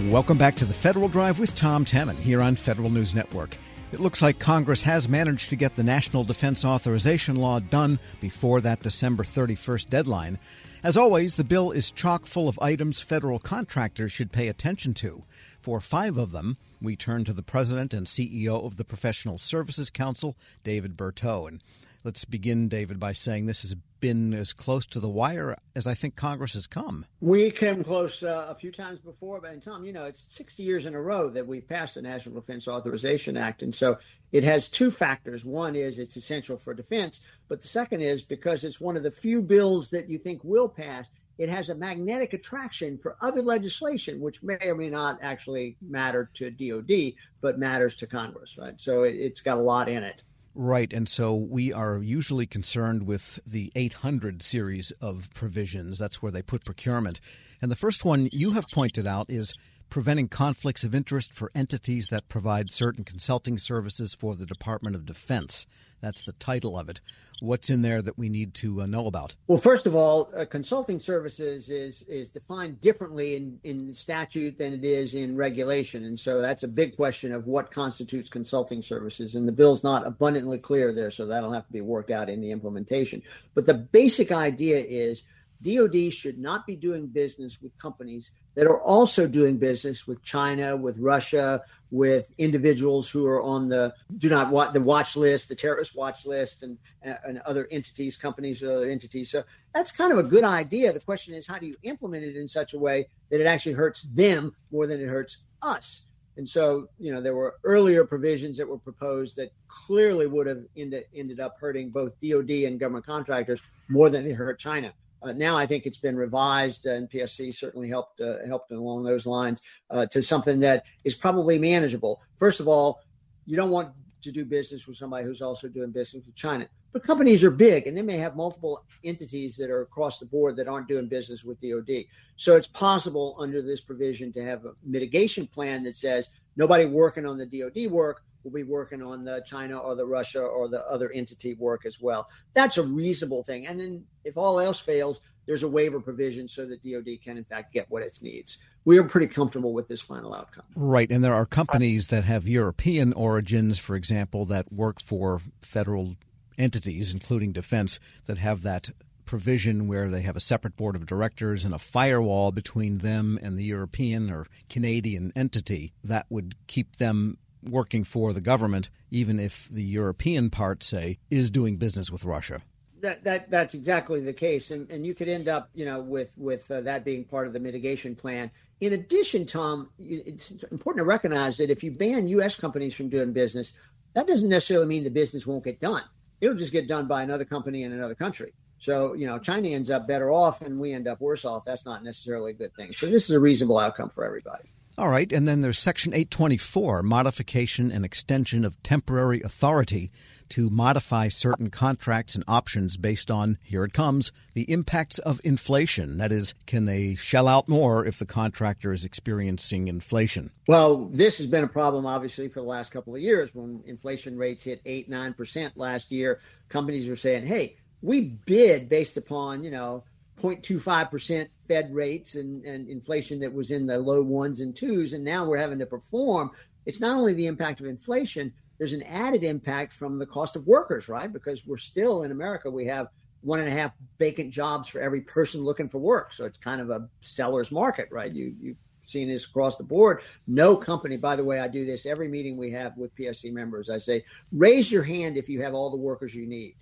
Welcome 0.09 0.39
back 0.39 0.57
to 0.57 0.65
the 0.65 0.75
Federal 0.75 1.09
Drive 1.09 1.39
with 1.39 1.55
Tom 1.55 1.85
Temin 1.85 2.17
here 2.17 2.41
on 2.41 2.57
Federal 2.57 2.91
News 2.91 3.15
Network. 3.15 3.57
It 3.93 4.01
looks 4.01 4.23
like 4.23 4.39
Congress 4.39 4.83
has 4.83 5.09
managed 5.09 5.51
to 5.51 5.57
get 5.57 5.77
the 5.77 5.83
National 5.85 6.25
Defense 6.25 6.65
Authorization 6.65 7.37
Law 7.37 7.61
done 7.61 7.99
before 8.21 8.61
that 8.61 8.83
December 8.83 9.23
31st 9.23 9.89
deadline. 9.89 10.39
As 10.83 10.97
always, 10.97 11.37
the 11.37 11.45
bill 11.45 11.71
is 11.71 11.91
chock 11.91 12.27
full 12.27 12.49
of 12.49 12.59
items 12.61 13.01
federal 13.01 13.39
contractors 13.39 14.11
should 14.11 14.33
pay 14.33 14.49
attention 14.49 14.95
to. 14.95 15.25
For 15.61 15.81
five 15.81 16.17
of 16.17 16.33
them, 16.33 16.57
we 16.81 16.97
turn 16.97 17.25
to 17.25 17.33
the 17.33 17.43
president 17.43 17.93
and 17.93 18.07
CEO 18.07 18.65
of 18.65 18.77
the 18.77 18.85
Professional 18.85 19.39
Services 19.39 19.91
Council, 19.91 20.37
David 20.65 20.97
Berteau. 20.97 21.47
And 21.47 21.63
let's 22.03 22.25
begin, 22.25 22.69
David, 22.69 22.99
by 22.99 23.13
saying 23.13 23.47
this 23.47 23.63
has 23.63 23.77
been 24.01 24.35
as 24.35 24.53
close 24.53 24.87
to 24.87 25.01
the 25.01 25.09
wire 25.09 25.57
as 25.77 25.87
I 25.87 25.95
think 25.95 26.17
Congress 26.17 26.55
has 26.55 26.67
come. 26.67 27.07
We 27.21 27.51
came 27.51 27.85
close 27.85 28.23
uh, 28.23 28.47
a 28.49 28.55
few 28.55 28.73
times 28.73 28.99
before, 28.99 29.41
but 29.41 29.63
Tom, 29.63 29.85
you 29.85 29.93
know, 29.93 30.05
it's 30.05 30.25
60 30.29 30.63
years 30.63 30.87
in 30.87 30.95
a 30.95 31.01
row 31.01 31.31
that 31.31 31.47
we've 31.47 31.69
passed 31.69 31.95
the 31.95 32.03
National 32.03 32.35
Defense 32.35 32.67
Authorization 32.67 33.37
Act. 33.37 33.63
And 33.63 33.75
so 33.75 33.99
it 34.33 34.45
has 34.45 34.69
two 34.69 34.91
factors. 34.91 35.45
One 35.45 35.77
is 35.77 35.99
it's 35.99 36.17
essential 36.17 36.57
for 36.57 36.75
defense, 36.75 37.21
but 37.49 37.63
the 37.63 37.69
second 37.69 38.01
is 38.01 38.23
because 38.23 38.65
it's 38.65 38.81
one 38.81 38.97
of 38.97 39.03
the 39.03 39.11
few 39.11 39.43
bills 39.43 39.91
that 39.91 40.09
you 40.09 40.19
think 40.19 40.43
will 40.45 40.69
pass, 40.69 41.07
it 41.41 41.49
has 41.49 41.71
a 41.71 41.75
magnetic 41.75 42.35
attraction 42.35 42.99
for 42.99 43.17
other 43.23 43.41
legislation, 43.41 44.21
which 44.21 44.43
may 44.43 44.59
or 44.63 44.75
may 44.75 44.91
not 44.91 45.19
actually 45.23 45.79
matter 45.81 46.31
to 46.35 46.51
DOD, 46.51 47.15
but 47.41 47.59
matters 47.59 47.95
to 47.97 48.07
Congress, 48.07 48.59
right? 48.59 48.79
So 48.79 49.05
it, 49.05 49.19
has 49.19 49.41
got 49.41 49.57
a 49.57 49.63
lot 49.63 49.89
in 49.89 50.03
it. 50.03 50.23
Right. 50.55 50.93
And 50.93 51.09
so 51.09 51.35
we 51.35 51.73
are 51.73 51.99
usually 51.99 52.47
concerned 52.47 53.07
with 53.07 53.39
the 53.47 53.71
800 53.77 54.43
series 54.43 54.91
of 55.01 55.29
provisions. 55.33 55.99
That's 55.99 56.21
where 56.21 56.33
they 56.33 56.43
put 56.43 56.65
procurement. 56.65 57.21
And 57.63 57.71
the 57.71 57.77
first 57.77 58.05
one 58.05 58.29
you 58.33 58.53
have 58.53 58.67
pointed 58.69 59.07
out 59.07 59.31
is 59.31 59.55
preventing 59.91 60.29
conflicts 60.29 60.85
of 60.85 60.95
interest 60.95 61.33
for 61.33 61.51
entities 61.55 62.09
that 62.09 62.29
provide 62.29 62.71
certain 62.71 63.05
consulting 63.05 63.59
services 63.59 64.15
for 64.15 64.35
the 64.37 64.47
Department 64.47 64.97
of 64.97 65.05
Defense. 65.05 65.67
That's 66.01 66.23
the 66.23 66.33
title 66.33 66.79
of 66.79 66.89
it. 66.89 67.01
What's 67.41 67.69
in 67.69 67.83
there 67.83 68.01
that 68.01 68.17
we 68.17 68.29
need 68.29 68.55
to 68.55 68.83
uh, 68.83 68.87
know 68.87 69.07
about? 69.07 69.37
Well, 69.47 69.59
first 69.59 69.87
of 69.87 69.95
all, 69.95 70.31
uh, 70.37 70.45
consulting 70.45 70.99
services 70.99 71.69
is 71.71 72.03
is 72.03 72.29
defined 72.31 72.81
differently 72.81 73.37
in 73.37 73.61
in 73.65 73.93
statute 73.95 74.57
than 74.57 74.73
it 74.73 74.85
is 74.85 75.15
in 75.15 75.37
regulation, 75.37 76.05
and 76.05 76.19
so 76.19 76.41
that's 76.41 76.63
a 76.63 76.69
big 76.69 76.97
question 76.97 77.33
of 77.33 77.47
what 77.47 77.71
constitutes 77.71 78.29
consulting 78.29 78.83
services. 78.83 79.35
And 79.35 79.47
the 79.47 79.53
bill's 79.53 79.85
not 79.85 80.07
abundantly 80.07 80.59
clear 80.59 80.95
there, 80.95 81.11
so 81.11 81.27
that'll 81.27 81.53
have 81.53 81.67
to 81.67 81.73
be 81.73 81.81
worked 81.81 82.11
out 82.11 82.31
in 82.31 82.41
the 82.41 82.51
implementation. 82.51 83.23
But 83.55 83.67
the 83.67 83.75
basic 83.75 84.33
idea 84.33 84.79
is 84.79 85.23
DoD 85.63 86.13
should 86.13 86.39
not 86.39 86.67
be 86.67 86.77
doing 86.77 87.07
business 87.07 87.61
with 87.61 87.77
companies 87.79 88.31
that 88.61 88.67
are 88.67 88.83
also 88.83 89.27
doing 89.27 89.57
business 89.57 90.07
with 90.07 90.23
China, 90.23 90.77
with 90.77 90.99
Russia, 90.99 91.63
with 91.91 92.31
individuals 92.37 93.09
who 93.09 93.25
are 93.25 93.41
on 93.41 93.71
the 93.71 93.95
do 94.19 94.29
not 94.29 94.51
watch 94.51 94.75
the 94.75 94.81
watch 94.83 95.17
list, 95.17 95.49
the 95.49 95.55
terrorist 95.55 95.97
watch 95.97 96.27
list, 96.27 96.63
and 96.63 96.77
and 97.01 97.39
other 97.47 97.67
entities, 97.71 98.19
companies, 98.19 98.63
or 98.63 98.71
other 98.71 98.91
entities. 98.91 99.31
So 99.31 99.45
that's 99.75 99.91
kind 99.91 100.13
of 100.13 100.19
a 100.19 100.23
good 100.23 100.45
idea. 100.45 100.93
The 100.93 101.01
question 101.01 101.33
is, 101.33 101.47
how 101.47 101.59
do 101.59 101.65
you 101.65 101.75
implement 101.85 102.23
it 102.23 102.37
in 102.37 102.47
such 102.47 102.75
a 102.75 102.79
way 102.79 103.09
that 103.31 103.41
it 103.41 103.47
actually 103.47 103.73
hurts 103.73 104.03
them 104.03 104.55
more 104.71 104.87
than 104.87 105.01
it 105.01 105.07
hurts 105.07 105.39
us? 105.63 106.03
And 106.37 106.47
so, 106.47 106.91
you 106.99 107.13
know, 107.13 107.23
there 107.23 107.35
were 107.35 107.61
earlier 107.65 108.05
provisions 108.05 108.59
that 108.59 108.69
were 108.69 108.79
proposed 108.79 109.37
that 109.37 109.53
clearly 109.69 110.27
would 110.27 110.47
have 110.47 110.65
ended, 110.77 111.05
ended 111.15 111.41
up 111.41 111.57
hurting 111.59 111.89
both 111.89 112.13
DoD 112.21 112.51
and 112.51 112.79
government 112.79 113.07
contractors 113.07 113.63
more 113.89 114.11
than 114.11 114.27
it 114.27 114.35
hurt 114.35 114.59
China. 114.59 114.93
Uh, 115.23 115.33
now 115.33 115.57
I 115.57 115.67
think 115.67 115.87
it's 115.87 115.99
been 115.99 116.17
revised, 116.17 116.87
uh, 116.87 116.93
and 116.93 117.11
PSC 117.11 117.55
certainly 117.55 117.89
helped 117.89 118.21
uh, 118.21 118.39
helped 118.47 118.73
along 118.73 119.03
those 119.03 119.27
lines 119.27 119.63
uh, 119.91 120.07
to 120.07 120.23
something 120.23 120.61
that 120.61 120.85
is 121.05 121.15
probably 121.15 121.59
manageable. 121.59 122.21
First 122.37 122.61
of 122.61 122.69
all, 122.69 123.01
you 123.47 123.57
don't 123.57 123.71
want 123.71 123.93
to 124.23 124.33
do 124.33 124.45
business 124.45 124.87
with 124.87 124.97
somebody 124.97 125.25
who's 125.25 125.43
also 125.43 125.69
doing 125.69 125.91
business 125.91 126.27
with 126.27 126.35
China. 126.35 126.69
But 126.93 127.05
companies 127.05 127.45
are 127.45 127.51
big, 127.51 127.87
and 127.87 127.97
they 127.97 128.03
may 128.03 128.17
have 128.17 128.35
multiple 128.35 128.85
entities 129.05 129.57
that 129.57 129.71
are 129.71 129.83
across 129.83 130.19
the 130.19 130.27
board 130.27 130.57
that 130.57 130.69
aren't 130.69 130.89
doing 130.89 131.07
business 131.07 131.45
with 131.45 131.61
DoD. 131.61 132.05
So 132.37 132.57
it's 132.57 132.67
possible 132.67 133.37
under 133.39 133.63
this 133.63 133.81
provision 133.81 134.33
to 134.33 134.45
have 134.45 134.65
a 134.65 134.73
mitigation 134.85 135.47
plan 135.47 135.85
that 135.85 135.97
says 135.97 136.31
nobody 136.57 136.87
working 136.87 137.27
on 137.27 137.39
the 137.39 137.47
DoD 137.47 137.91
work 137.91 138.25
will 138.43 138.51
be 138.51 138.63
working 138.63 139.03
on 139.03 139.25
the 139.25 139.43
China 139.47 139.79
or 139.79 139.95
the 139.95 140.07
Russia 140.07 140.41
or 140.43 140.69
the 140.69 140.87
other 140.87 141.11
entity 141.11 141.55
work 141.55 141.87
as 141.87 142.01
well. 142.01 142.29
That's 142.55 142.79
a 142.79 142.83
reasonable 142.83 143.43
thing. 143.43 143.67
And 143.67 143.81
then 143.81 144.05
if 144.25 144.37
all 144.37 144.61
else 144.61 144.81
fails, 144.81 145.21
there's 145.47 145.63
a 145.63 145.69
waiver 145.69 146.01
provision 146.01 146.49
so 146.49 146.67
that 146.67 146.83
DoD 146.83 147.23
can 147.23 147.37
in 147.37 147.45
fact 147.45 147.73
get 147.73 147.91
what 147.91 148.03
it 148.03 148.19
needs. 148.23 148.59
We 148.85 148.99
are 148.99 149.05
pretty 149.05 149.27
comfortable 149.27 149.73
with 149.73 149.89
this 149.89 150.01
final 150.01 150.35
outcome. 150.35 150.65
Right, 150.75 151.11
and 151.11 151.23
there 151.23 151.35
are 151.35 151.45
companies 151.45 152.09
that 152.09 152.25
have 152.25 152.49
European 152.49 153.13
origins, 153.13 153.79
for 153.79 153.95
example, 153.95 154.47
that 154.47 154.73
work 154.73 155.01
for 155.01 155.41
federal 155.61 156.17
entities, 156.57 157.13
including 157.13 157.53
defense, 157.53 158.01
that 158.27 158.39
have 158.39 158.63
that 158.63 158.91
provision 159.27 159.87
where 159.87 160.09
they 160.09 160.23
have 160.23 160.35
a 160.35 160.41
separate 160.41 160.77
board 160.77 160.97
of 160.97 161.07
directors 161.07 161.65
and 161.65 161.73
a 161.73 161.79
firewall 161.79 162.51
between 162.51 162.99
them 162.99 163.39
and 163.43 163.57
the 163.57 163.65
European 163.65 164.31
or 164.31 164.47
Canadian 164.69 165.33
entity 165.37 165.93
that 166.03 166.27
would 166.29 166.57
keep 166.67 166.97
them 166.97 167.39
working 167.63 168.05
for 168.05 168.33
the 168.33 168.41
government, 168.41 168.91
even 169.11 169.39
if 169.39 169.69
the 169.69 169.83
European 169.83 170.51
part, 170.51 170.83
say, 170.83 171.19
is 171.31 171.51
doing 171.51 171.77
business 171.77 172.11
with 172.11 172.25
Russia. 172.25 172.61
That, 173.01 173.25
that 173.25 173.51
that's 173.51 173.73
exactly 173.73 174.21
the 174.21 174.35
case, 174.35 174.71
and 174.71 174.91
and 174.91 175.07
you 175.07 175.15
could 175.15 175.29
end 175.29 175.49
up, 175.49 175.71
you 175.73 175.87
know, 175.87 176.01
with 176.01 176.35
with 176.37 176.71
uh, 176.71 176.83
that 176.83 177.03
being 177.03 177.25
part 177.25 177.47
of 177.47 177.55
the 177.55 177.61
mitigation 177.61 178.15
plan. 178.15 178.51
In 178.83 178.93
addition, 178.93 179.47
Tom, 179.47 179.89
it's 179.99 180.51
important 180.71 181.01
to 181.01 181.05
recognize 181.05 181.57
that 181.59 181.71
if 181.71 181.83
you 181.83 181.93
ban 181.93 182.29
U.S. 182.29 182.57
companies 182.57 182.95
from 182.95 183.09
doing 183.09 183.33
business, 183.33 183.73
that 184.15 184.27
doesn't 184.27 184.49
necessarily 184.49 184.87
mean 184.87 185.05
the 185.05 185.11
business 185.11 185.47
won't 185.47 185.65
get 185.65 185.81
done. 185.81 186.03
It'll 186.41 186.57
just 186.57 186.73
get 186.73 186.89
done 186.89 187.07
by 187.07 187.23
another 187.23 187.45
company 187.45 187.85
in 187.85 187.93
another 187.93 188.15
country. 188.15 188.53
So, 188.79 189.13
you 189.13 189.27
know, 189.27 189.39
China 189.39 189.69
ends 189.69 189.91
up 189.91 190.07
better 190.07 190.31
off 190.31 190.63
and 190.63 190.81
we 190.81 190.93
end 190.93 191.07
up 191.07 191.21
worse 191.21 191.45
off. 191.45 191.65
That's 191.67 191.85
not 191.85 192.03
necessarily 192.03 192.53
a 192.53 192.55
good 192.55 192.75
thing. 192.75 192.93
So, 192.93 193.07
this 193.07 193.25
is 193.25 193.31
a 193.37 193.41
reasonable 193.41 193.79
outcome 193.79 194.09
for 194.09 194.25
everybody. 194.25 194.73
All 195.01 195.09
right, 195.09 195.33
and 195.33 195.49
then 195.49 195.63
there's 195.63 195.79
Section 195.79 196.13
824, 196.13 197.03
modification 197.03 197.91
and 197.91 198.05
extension 198.05 198.67
of 198.67 198.83
temporary 198.83 199.41
authority 199.41 200.11
to 200.51 200.69
modify 200.69 201.29
certain 201.29 201.71
contracts 201.71 202.35
and 202.35 202.45
options 202.47 202.99
based 202.99 203.31
on, 203.31 203.57
here 203.63 203.83
it 203.85 203.95
comes, 203.95 204.31
the 204.53 204.71
impacts 204.71 205.19
of 205.19 205.41
inflation. 205.43 206.19
That 206.19 206.33
is, 206.33 206.53
can 206.67 206.85
they 206.85 207.15
shell 207.15 207.49
out 207.49 207.67
more 207.67 208.05
if 208.05 208.19
the 208.19 208.27
contractor 208.27 208.93
is 208.93 209.07
experiencing 209.07 209.89
inflation? 209.89 210.51
Well, 210.69 211.09
this 211.11 211.39
has 211.39 211.47
been 211.47 211.65
a 211.65 211.69
problem, 211.69 212.05
obviously, 212.05 212.49
for 212.49 212.61
the 212.61 212.67
last 212.67 212.93
couple 212.93 213.15
of 213.15 213.23
years. 213.23 213.55
When 213.55 213.83
inflation 213.87 214.37
rates 214.37 214.65
hit 214.65 214.83
8 214.85 215.09
9% 215.09 215.71
last 215.77 216.13
year, 216.13 216.41
companies 216.69 217.09
were 217.09 217.17
saying, 217.17 217.47
hey, 217.47 217.77
we 218.03 218.21
bid 218.21 218.91
based 218.91 219.17
upon, 219.17 219.65
you 219.65 219.71
know, 219.71 220.05
0.25% 220.41 221.49
Fed 221.69 221.95
rates 221.95 222.35
and, 222.35 222.65
and 222.65 222.89
inflation 222.89 223.41
that 223.41 223.53
was 223.53 223.71
in 223.71 223.87
the 223.87 223.99
low 223.99 224.23
ones 224.23 224.61
and 224.61 224.75
twos. 224.75 225.13
And 225.13 225.25
now 225.25 225.45
we're 225.45 225.59
having 225.59 225.79
to 225.79 225.87
perform. 225.87 226.51
It's 226.87 227.01
not 227.01 227.17
only 227.17 227.35
the 227.35 227.47
impact 227.47 227.81
of 227.81 227.87
inflation, 227.87 228.53
there's 228.79 228.93
an 228.93 229.03
added 229.03 229.45
impact 229.45 229.93
from 229.93 230.19
the 230.19 230.27
cost 230.27 230.57
of 230.57 230.67
workers, 230.67 231.09
right? 231.09 231.33
Because 231.33 231.67
we're 231.67 231.77
still 231.77 232.23
in 232.23 232.31
America, 232.31 232.71
we 232.71 232.87
have 232.87 233.09
one 233.43 233.59
and 233.59 233.69
a 233.69 233.73
half 233.73 233.93
vacant 234.19 234.51
jobs 234.51 234.89
for 234.89 235.01
every 235.01 235.21
person 235.21 235.63
looking 235.63 235.89
for 235.89 235.99
work. 235.99 236.33
So 236.33 236.45
it's 236.45 236.59
kind 236.59 236.81
of 236.81 236.91
a 236.91 237.09
seller's 237.21 237.71
market, 237.71 238.09
right? 238.11 238.33
You 238.33 238.55
you've 238.61 238.77
seen 239.07 239.29
this 239.29 239.45
across 239.45 239.77
the 239.77 239.85
board. 239.85 240.23
No 240.47 240.77
company, 240.77 241.17
by 241.17 241.37
the 241.37 241.45
way, 241.45 241.61
I 241.61 241.69
do 241.69 241.85
this 241.85 242.07
every 242.07 242.29
meeting 242.29 242.57
we 242.57 242.71
have 242.73 242.97
with 242.97 243.15
PSC 243.17 243.53
members. 243.53 243.91
I 243.91 243.99
say, 243.99 244.25
raise 244.53 244.91
your 244.91 245.03
hand 245.03 245.37
if 245.37 245.49
you 245.49 245.63
have 245.63 245.75
all 245.75 245.91
the 245.91 245.97
workers 245.97 246.35
you 246.35 246.47
need. 246.47 246.77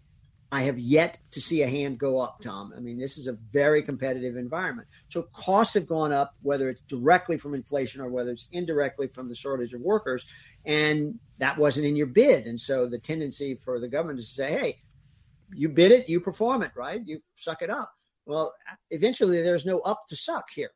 I 0.50 0.62
have 0.62 0.78
yet 0.78 1.18
to 1.32 1.40
see 1.40 1.62
a 1.62 1.68
hand 1.68 1.98
go 1.98 2.18
up, 2.18 2.40
Tom. 2.40 2.72
I 2.74 2.80
mean, 2.80 2.98
this 2.98 3.18
is 3.18 3.26
a 3.26 3.34
very 3.34 3.82
competitive 3.82 4.36
environment. 4.36 4.88
So 5.10 5.22
costs 5.22 5.74
have 5.74 5.86
gone 5.86 6.10
up, 6.10 6.34
whether 6.40 6.70
it's 6.70 6.80
directly 6.88 7.36
from 7.36 7.54
inflation 7.54 8.00
or 8.00 8.08
whether 8.08 8.30
it's 8.30 8.46
indirectly 8.50 9.08
from 9.08 9.28
the 9.28 9.34
shortage 9.34 9.74
of 9.74 9.82
workers. 9.82 10.24
And 10.64 11.18
that 11.38 11.58
wasn't 11.58 11.86
in 11.86 11.96
your 11.96 12.06
bid. 12.06 12.46
And 12.46 12.58
so 12.58 12.86
the 12.86 12.98
tendency 12.98 13.56
for 13.56 13.78
the 13.78 13.88
government 13.88 14.20
is 14.20 14.28
to 14.28 14.34
say, 14.34 14.50
hey, 14.50 14.82
you 15.52 15.68
bid 15.68 15.92
it, 15.92 16.08
you 16.08 16.20
perform 16.20 16.62
it, 16.62 16.72
right? 16.74 17.00
You 17.04 17.20
suck 17.34 17.60
it 17.60 17.70
up. 17.70 17.92
Well, 18.24 18.54
eventually 18.90 19.42
there's 19.42 19.66
no 19.66 19.80
up 19.80 20.06
to 20.08 20.16
suck 20.16 20.50
here. 20.50 20.70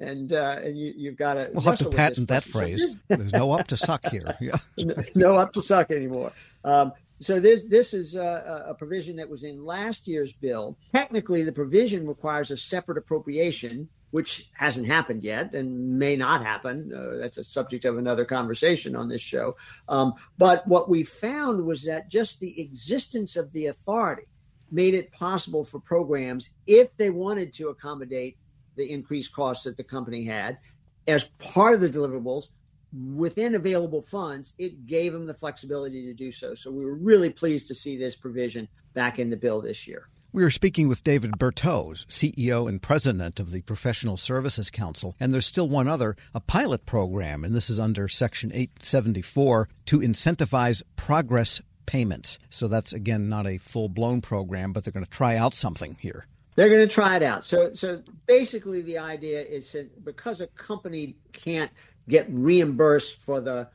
And, 0.00 0.32
uh, 0.32 0.58
and 0.64 0.76
you, 0.76 1.10
have 1.10 1.16
got 1.16 1.34
to. 1.34 1.50
We'll 1.52 1.62
have 1.62 1.78
to 1.78 1.90
patent 1.90 2.28
that 2.28 2.42
phrase. 2.42 2.98
There's 3.06 3.32
no 3.32 3.52
up 3.52 3.68
to 3.68 3.76
suck 3.76 4.04
here. 4.06 4.36
Yeah. 4.40 4.56
no, 4.78 4.94
no 5.14 5.34
up 5.36 5.52
to 5.52 5.62
suck 5.62 5.92
anymore. 5.92 6.32
Um, 6.64 6.92
so 7.22 7.40
this 7.40 7.62
this 7.64 7.94
is 7.94 8.14
a, 8.14 8.66
a, 8.68 8.74
provision 8.74 9.16
that 9.16 9.28
was 9.28 9.44
in 9.44 9.64
last 9.64 10.08
year's 10.08 10.32
bill. 10.32 10.76
Technically, 10.92 11.42
the 11.42 11.52
provision 11.52 12.06
requires 12.06 12.50
a 12.50 12.56
separate 12.56 12.98
appropriation, 12.98 13.88
which 14.10 14.50
hasn't 14.54 14.86
happened 14.86 15.22
yet 15.22 15.54
and 15.54 15.98
may 15.98 16.16
not 16.16 16.44
happen. 16.44 16.92
Uh, 16.92 17.16
that's 17.16 17.38
a 17.38 17.44
subject 17.44 17.84
of 17.84 17.98
another 17.98 18.24
conversation 18.24 18.96
on 18.96 19.08
this 19.08 19.20
show. 19.20 19.56
Um, 19.88 20.14
but 20.36 20.66
what 20.66 20.88
we 20.88 21.04
found 21.04 21.64
was 21.64 21.84
that 21.84 22.10
just 22.10 22.40
the 22.40 22.60
existence 22.60 23.36
of 23.36 23.52
the 23.52 23.66
authority 23.66 24.24
made 24.72 24.94
it 24.94 25.12
possible 25.12 25.62
for 25.62 25.78
programs, 25.78 26.50
if 26.66 26.88
they 26.96 27.10
wanted 27.10 27.52
to 27.54 27.68
accommodate 27.68 28.36
the 28.74 28.90
increased 28.90 29.32
costs 29.32 29.64
that 29.64 29.76
the 29.76 29.84
company 29.84 30.24
had, 30.24 30.58
as 31.06 31.24
part 31.38 31.74
of 31.74 31.80
the 31.80 31.90
deliverables, 31.90 32.48
within 32.92 33.54
available 33.54 34.02
funds, 34.02 34.52
it 34.58 34.86
gave 34.86 35.12
them 35.12 35.26
the 35.26 35.34
flexibility 35.34 36.04
to 36.06 36.14
do 36.14 36.30
so. 36.30 36.54
So 36.54 36.70
we 36.70 36.84
were 36.84 36.94
really 36.94 37.30
pleased 37.30 37.68
to 37.68 37.74
see 37.74 37.96
this 37.96 38.16
provision 38.16 38.68
back 38.94 39.18
in 39.18 39.30
the 39.30 39.36
bill 39.36 39.60
this 39.60 39.86
year. 39.86 40.08
We 40.34 40.44
are 40.44 40.50
speaking 40.50 40.88
with 40.88 41.04
David 41.04 41.32
Berteau, 41.32 42.06
CEO 42.06 42.66
and 42.66 42.80
president 42.80 43.38
of 43.38 43.50
the 43.50 43.60
Professional 43.60 44.16
Services 44.16 44.70
Council. 44.70 45.14
And 45.20 45.34
there's 45.34 45.46
still 45.46 45.68
one 45.68 45.88
other, 45.88 46.16
a 46.34 46.40
pilot 46.40 46.86
program, 46.86 47.44
and 47.44 47.54
this 47.54 47.68
is 47.68 47.78
under 47.78 48.08
Section 48.08 48.50
874 48.50 49.68
to 49.86 49.98
incentivize 49.98 50.82
progress 50.96 51.60
payments. 51.84 52.38
So 52.48 52.66
that's, 52.66 52.94
again, 52.94 53.28
not 53.28 53.46
a 53.46 53.58
full 53.58 53.90
blown 53.90 54.22
program, 54.22 54.72
but 54.72 54.84
they're 54.84 54.92
going 54.92 55.04
to 55.04 55.10
try 55.10 55.36
out 55.36 55.52
something 55.52 55.98
here. 56.00 56.26
They're 56.54 56.70
going 56.70 56.86
to 56.86 56.94
try 56.94 57.16
it 57.16 57.22
out. 57.22 57.44
So, 57.44 57.72
so 57.74 58.02
basically, 58.26 58.80
the 58.80 58.98
idea 58.98 59.42
is 59.42 59.72
that 59.72 60.02
because 60.04 60.40
a 60.40 60.46
company 60.48 61.16
can't 61.32 61.70
get 62.08 62.26
reimbursed 62.30 63.20
for 63.20 63.40
the 63.40 63.68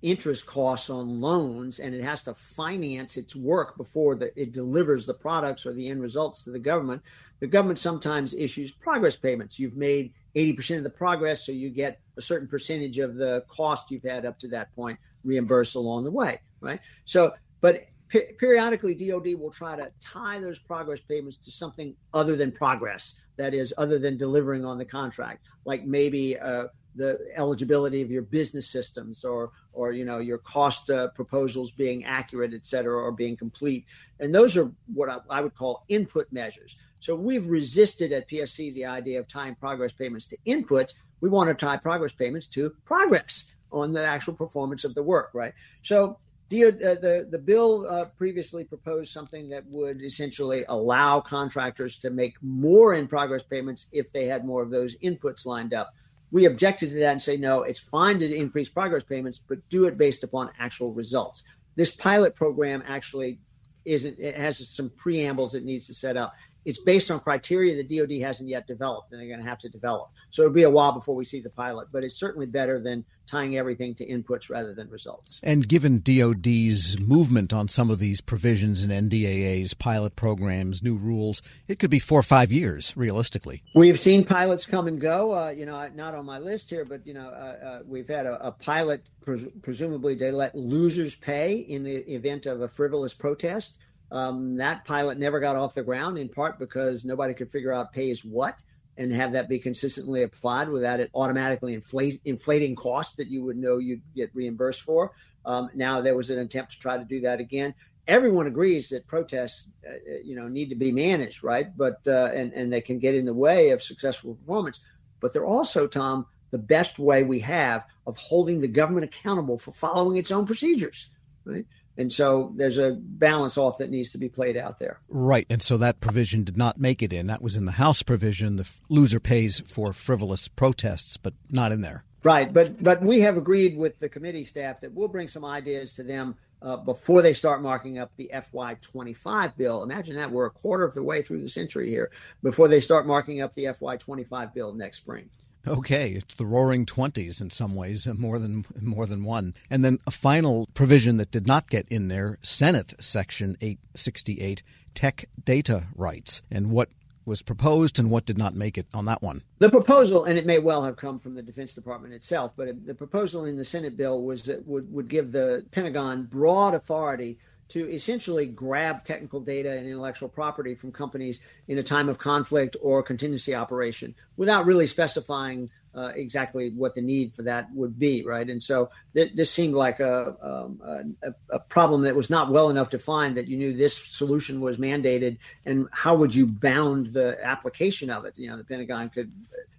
interest 0.00 0.46
costs 0.46 0.88
on 0.88 1.20
loans 1.20 1.78
and 1.78 1.94
it 1.94 2.02
has 2.02 2.22
to 2.22 2.34
finance 2.34 3.18
its 3.18 3.36
work 3.36 3.76
before 3.76 4.14
the, 4.14 4.32
it 4.40 4.52
delivers 4.52 5.04
the 5.04 5.12
products 5.12 5.66
or 5.66 5.74
the 5.74 5.88
end 5.88 6.00
results 6.00 6.42
to 6.42 6.50
the 6.50 6.58
government. 6.58 7.02
The 7.40 7.46
government 7.46 7.78
sometimes 7.78 8.32
issues 8.32 8.72
progress 8.72 9.14
payments. 9.14 9.58
You've 9.58 9.76
made 9.76 10.14
80% 10.34 10.78
of 10.78 10.84
the 10.84 10.90
progress 10.90 11.44
so 11.44 11.52
you 11.52 11.68
get 11.68 12.00
a 12.16 12.22
certain 12.22 12.48
percentage 12.48 12.98
of 12.98 13.16
the 13.16 13.44
cost 13.48 13.90
you've 13.90 14.04
had 14.04 14.24
up 14.24 14.38
to 14.38 14.48
that 14.48 14.74
point 14.74 14.98
reimbursed 15.22 15.74
along 15.74 16.04
the 16.04 16.10
way 16.10 16.40
right? 16.60 16.80
So 17.04 17.32
but 17.60 17.86
periodically 18.08 18.94
dod 18.94 19.26
will 19.38 19.50
try 19.50 19.76
to 19.76 19.90
tie 20.00 20.38
those 20.38 20.58
progress 20.58 21.00
payments 21.00 21.36
to 21.36 21.50
something 21.50 21.94
other 22.14 22.36
than 22.36 22.50
progress 22.50 23.14
that 23.36 23.52
is 23.52 23.74
other 23.76 23.98
than 23.98 24.16
delivering 24.16 24.64
on 24.64 24.78
the 24.78 24.84
contract. 24.84 25.44
Like 25.64 25.84
maybe 25.84 26.38
uh, 26.38 26.68
the 26.98 27.18
eligibility 27.34 28.02
of 28.02 28.10
your 28.10 28.22
business 28.22 28.68
systems 28.68 29.24
or 29.24 29.52
or 29.72 29.92
you 29.92 30.04
know 30.04 30.18
your 30.18 30.38
cost 30.38 30.90
uh, 30.90 31.08
proposals 31.08 31.70
being 31.70 32.04
accurate 32.04 32.52
et 32.52 32.66
cetera 32.66 32.96
or 32.96 33.12
being 33.12 33.36
complete. 33.36 33.86
And 34.20 34.34
those 34.34 34.56
are 34.56 34.70
what 34.92 35.08
I, 35.08 35.18
I, 35.30 35.40
would 35.40 35.54
call 35.54 35.84
input 35.88 36.30
measures. 36.32 36.76
So 37.00 37.14
we've 37.14 37.46
resisted 37.46 38.12
at 38.12 38.28
psc 38.28 38.74
the 38.74 38.84
idea 38.84 39.20
of 39.20 39.28
tying 39.28 39.54
progress 39.54 39.92
payments 39.92 40.26
to 40.28 40.36
inputs. 40.46 40.94
We 41.20 41.28
want 41.28 41.48
to 41.48 41.54
tie 41.54 41.76
progress 41.76 42.12
payments 42.12 42.46
to 42.48 42.70
progress 42.84 43.46
on 43.72 43.92
the 43.92 44.04
actual 44.04 44.34
performance 44.34 44.84
of 44.84 44.94
the 44.94 45.02
work 45.02 45.30
right? 45.32 45.54
So 45.82 46.18
the, 46.48 46.64
uh, 46.64 46.70
the, 46.94 47.28
the 47.30 47.38
bill 47.38 47.86
uh, 47.88 48.06
previously 48.06 48.64
proposed 48.64 49.12
something 49.12 49.50
that 49.50 49.66
would 49.66 50.00
essentially 50.02 50.64
allow 50.68 51.20
contractors 51.20 51.98
to 51.98 52.10
make 52.10 52.36
more 52.42 52.94
in 52.94 53.06
progress 53.06 53.42
payments 53.42 53.86
if 53.92 54.10
they 54.12 54.26
had 54.26 54.46
more 54.46 54.62
of 54.62 54.70
those 54.70 54.96
inputs 55.04 55.44
lined 55.44 55.74
up 55.74 55.92
we 56.30 56.44
objected 56.44 56.90
to 56.90 56.96
that 56.96 57.12
and 57.12 57.22
say, 57.22 57.36
no, 57.36 57.62
it's 57.62 57.80
fine 57.80 58.18
to 58.18 58.34
increase 58.34 58.68
progress 58.68 59.04
payments, 59.04 59.38
but 59.38 59.66
do 59.68 59.86
it 59.86 59.96
based 59.96 60.24
upon 60.24 60.50
actual 60.58 60.92
results. 60.92 61.42
This 61.76 61.90
pilot 61.90 62.34
program 62.34 62.82
actually 62.86 63.38
isn't, 63.84 64.18
it 64.18 64.36
has 64.36 64.68
some 64.68 64.90
preambles 64.90 65.54
it 65.54 65.64
needs 65.64 65.86
to 65.86 65.94
set 65.94 66.16
up 66.16 66.34
it's 66.64 66.80
based 66.80 67.10
on 67.10 67.20
criteria 67.20 67.82
the 67.82 67.98
DoD 67.98 68.20
hasn't 68.20 68.48
yet 68.48 68.66
developed, 68.66 69.12
and 69.12 69.20
they're 69.20 69.28
going 69.28 69.40
to 69.40 69.48
have 69.48 69.58
to 69.60 69.68
develop. 69.68 70.10
So 70.30 70.42
it'll 70.42 70.54
be 70.54 70.64
a 70.64 70.70
while 70.70 70.92
before 70.92 71.14
we 71.14 71.24
see 71.24 71.40
the 71.40 71.50
pilot, 71.50 71.88
but 71.92 72.04
it's 72.04 72.18
certainly 72.18 72.46
better 72.46 72.80
than 72.80 73.04
tying 73.28 73.56
everything 73.56 73.94
to 73.94 74.06
inputs 74.06 74.50
rather 74.50 74.74
than 74.74 74.88
results. 74.88 75.38
And 75.42 75.68
given 75.68 76.00
DoD's 76.00 76.98
movement 76.98 77.52
on 77.52 77.68
some 77.68 77.90
of 77.90 77.98
these 77.98 78.20
provisions 78.20 78.82
in 78.82 78.90
NDAA's 78.90 79.74
pilot 79.74 80.16
programs, 80.16 80.82
new 80.82 80.96
rules, 80.96 81.42
it 81.68 81.78
could 81.78 81.90
be 81.90 81.98
four 81.98 82.20
or 82.20 82.24
five 82.24 82.50
years 82.50 82.96
realistically. 82.96 83.62
We've 83.74 84.00
seen 84.00 84.24
pilots 84.24 84.66
come 84.66 84.88
and 84.88 85.00
go. 85.00 85.34
Uh, 85.36 85.50
you 85.50 85.66
know, 85.66 85.88
not 85.94 86.14
on 86.14 86.24
my 86.24 86.38
list 86.38 86.70
here, 86.70 86.84
but 86.84 87.06
you 87.06 87.14
know, 87.14 87.28
uh, 87.28 87.66
uh, 87.66 87.80
we've 87.86 88.08
had 88.08 88.26
a, 88.26 88.46
a 88.46 88.52
pilot 88.52 89.02
pres- 89.20 89.46
presumably 89.62 90.16
to 90.16 90.32
let 90.32 90.54
losers 90.54 91.14
pay 91.14 91.56
in 91.56 91.82
the 91.82 91.96
event 92.12 92.46
of 92.46 92.62
a 92.62 92.68
frivolous 92.68 93.12
protest. 93.12 93.76
Um, 94.10 94.56
that 94.56 94.84
pilot 94.84 95.18
never 95.18 95.40
got 95.40 95.56
off 95.56 95.74
the 95.74 95.82
ground 95.82 96.18
in 96.18 96.28
part 96.28 96.58
because 96.58 97.04
nobody 97.04 97.34
could 97.34 97.50
figure 97.50 97.72
out 97.72 97.92
pays 97.92 98.24
what 98.24 98.58
and 98.96 99.12
have 99.12 99.32
that 99.32 99.48
be 99.48 99.58
consistently 99.58 100.22
applied 100.22 100.68
without 100.68 100.98
it 101.00 101.10
automatically 101.14 101.74
inflate, 101.74 102.20
inflating 102.24 102.74
costs 102.74 103.16
that 103.16 103.28
you 103.28 103.44
would 103.44 103.56
know 103.56 103.78
you'd 103.78 104.02
get 104.16 104.34
reimbursed 104.34 104.82
for. 104.82 105.12
Um, 105.44 105.70
now 105.74 106.00
there 106.00 106.16
was 106.16 106.30
an 106.30 106.40
attempt 106.40 106.72
to 106.72 106.78
try 106.78 106.98
to 106.98 107.04
do 107.04 107.20
that 107.20 107.38
again. 107.38 107.74
Everyone 108.06 108.46
agrees 108.46 108.88
that 108.88 109.06
protests, 109.06 109.70
uh, 109.86 109.92
you 110.24 110.34
know, 110.34 110.48
need 110.48 110.70
to 110.70 110.74
be 110.74 110.90
managed, 110.90 111.44
right? 111.44 111.68
But 111.76 112.00
uh, 112.06 112.30
and 112.34 112.52
and 112.54 112.72
they 112.72 112.80
can 112.80 112.98
get 112.98 113.14
in 113.14 113.26
the 113.26 113.34
way 113.34 113.70
of 113.70 113.82
successful 113.82 114.34
performance. 114.34 114.80
But 115.20 115.32
they're 115.32 115.44
also, 115.44 115.86
Tom, 115.86 116.26
the 116.50 116.58
best 116.58 116.98
way 116.98 117.22
we 117.22 117.40
have 117.40 117.86
of 118.06 118.16
holding 118.16 118.60
the 118.60 118.68
government 118.68 119.04
accountable 119.04 119.58
for 119.58 119.72
following 119.72 120.16
its 120.16 120.30
own 120.30 120.46
procedures, 120.46 121.10
right? 121.44 121.66
And 121.98 122.12
so 122.12 122.52
there's 122.54 122.78
a 122.78 122.92
balance 122.92 123.58
off 123.58 123.78
that 123.78 123.90
needs 123.90 124.10
to 124.10 124.18
be 124.18 124.28
played 124.28 124.56
out 124.56 124.78
there. 124.78 125.00
Right. 125.08 125.46
And 125.50 125.60
so 125.60 125.76
that 125.78 126.00
provision 126.00 126.44
did 126.44 126.56
not 126.56 126.78
make 126.78 127.02
it 127.02 127.12
in. 127.12 127.26
That 127.26 127.42
was 127.42 127.56
in 127.56 127.64
the 127.64 127.72
House 127.72 128.04
provision. 128.04 128.54
The 128.54 128.70
loser 128.88 129.18
pays 129.18 129.60
for 129.66 129.92
frivolous 129.92 130.46
protests, 130.46 131.16
but 131.16 131.34
not 131.50 131.72
in 131.72 131.80
there. 131.80 132.04
Right. 132.22 132.52
But 132.52 132.82
but 132.82 133.02
we 133.02 133.20
have 133.20 133.36
agreed 133.36 133.76
with 133.76 133.98
the 133.98 134.08
committee 134.08 134.44
staff 134.44 134.80
that 134.80 134.92
we'll 134.92 135.08
bring 135.08 135.26
some 135.26 135.44
ideas 135.44 135.94
to 135.94 136.04
them 136.04 136.36
uh, 136.62 136.76
before 136.76 137.20
they 137.20 137.32
start 137.32 137.62
marking 137.62 137.98
up 137.98 138.12
the 138.16 138.30
FY25 138.32 139.56
bill. 139.56 139.82
Imagine 139.82 140.16
that 140.16 140.30
we're 140.30 140.46
a 140.46 140.50
quarter 140.50 140.84
of 140.84 140.94
the 140.94 141.02
way 141.02 141.20
through 141.20 141.42
the 141.42 141.48
century 141.48 141.88
here 141.88 142.10
before 142.44 142.68
they 142.68 142.80
start 142.80 143.06
marking 143.08 143.40
up 143.40 143.54
the 143.54 143.64
FY25 143.64 144.54
bill 144.54 144.72
next 144.72 144.98
spring. 144.98 145.28
Okay, 145.68 146.12
it's 146.12 146.34
the 146.34 146.46
Roaring 146.46 146.86
Twenties 146.86 147.40
in 147.40 147.50
some 147.50 147.74
ways, 147.74 148.06
uh, 148.06 148.14
more 148.14 148.38
than 148.38 148.64
more 148.80 149.06
than 149.06 149.24
one. 149.24 149.54
And 149.70 149.84
then 149.84 149.98
a 150.06 150.10
final 150.10 150.68
provision 150.74 151.18
that 151.18 151.30
did 151.30 151.46
not 151.46 151.68
get 151.68 151.86
in 151.88 152.08
there: 152.08 152.38
Senate 152.42 152.94
Section 153.00 153.56
868, 153.60 154.62
tech 154.94 155.28
data 155.44 155.84
rights. 155.94 156.42
And 156.50 156.70
what 156.70 156.88
was 157.28 157.42
proposed 157.42 157.98
and 157.98 158.10
what 158.10 158.24
did 158.24 158.38
not 158.38 158.54
make 158.56 158.78
it 158.78 158.86
on 158.94 159.04
that 159.04 159.22
one? 159.22 159.42
The 159.58 159.68
proposal, 159.68 160.24
and 160.24 160.38
it 160.38 160.46
may 160.46 160.58
well 160.58 160.82
have 160.82 160.96
come 160.96 161.18
from 161.18 161.34
the 161.34 161.42
Defense 161.42 161.74
Department 161.74 162.14
itself, 162.14 162.52
but 162.56 162.86
the 162.86 162.94
proposal 162.94 163.44
in 163.44 163.56
the 163.56 163.64
Senate 163.64 163.96
bill 163.96 164.22
was 164.22 164.44
that 164.44 164.66
would, 164.66 164.90
would 164.90 165.08
give 165.08 165.30
the 165.30 165.64
Pentagon 165.70 166.24
broad 166.24 166.74
authority 166.74 167.38
to 167.68 167.90
essentially 167.92 168.46
grab 168.46 169.04
technical 169.04 169.40
data 169.40 169.70
and 169.70 169.86
intellectual 169.86 170.28
property 170.28 170.74
from 170.74 170.90
companies 170.90 171.40
in 171.66 171.78
a 171.78 171.82
time 171.82 172.08
of 172.08 172.18
conflict 172.18 172.76
or 172.80 173.02
contingency 173.02 173.54
operation 173.54 174.14
without 174.36 174.66
really 174.66 174.86
specifying 174.86 175.70
uh, 175.94 176.12
exactly 176.14 176.70
what 176.70 176.94
the 176.94 177.00
need 177.00 177.32
for 177.32 177.42
that 177.42 177.72
would 177.74 177.98
be, 177.98 178.24
right? 178.24 178.48
And 178.48 178.62
so 178.62 178.90
th- 179.14 179.32
this 179.34 179.50
seemed 179.50 179.74
like 179.74 180.00
a, 180.00 180.36
um, 180.40 181.16
a, 181.22 181.34
a, 181.50 181.58
problem 181.58 182.02
that 182.02 182.14
was 182.14 182.30
not 182.30 182.52
well 182.52 182.70
enough 182.70 182.90
defined 182.90 183.36
that 183.36 183.48
you 183.48 183.56
knew 183.56 183.74
this 183.74 183.96
solution 183.96 184.60
was 184.60 184.76
mandated, 184.76 185.38
and 185.64 185.88
how 185.90 186.14
would 186.14 186.34
you 186.34 186.46
bound 186.46 187.08
the 187.08 187.38
application 187.42 188.10
of 188.10 188.24
it? 188.26 188.38
You 188.38 188.48
know, 188.48 188.56
the 188.56 188.64
Pentagon 188.64 189.08
could. 189.08 189.32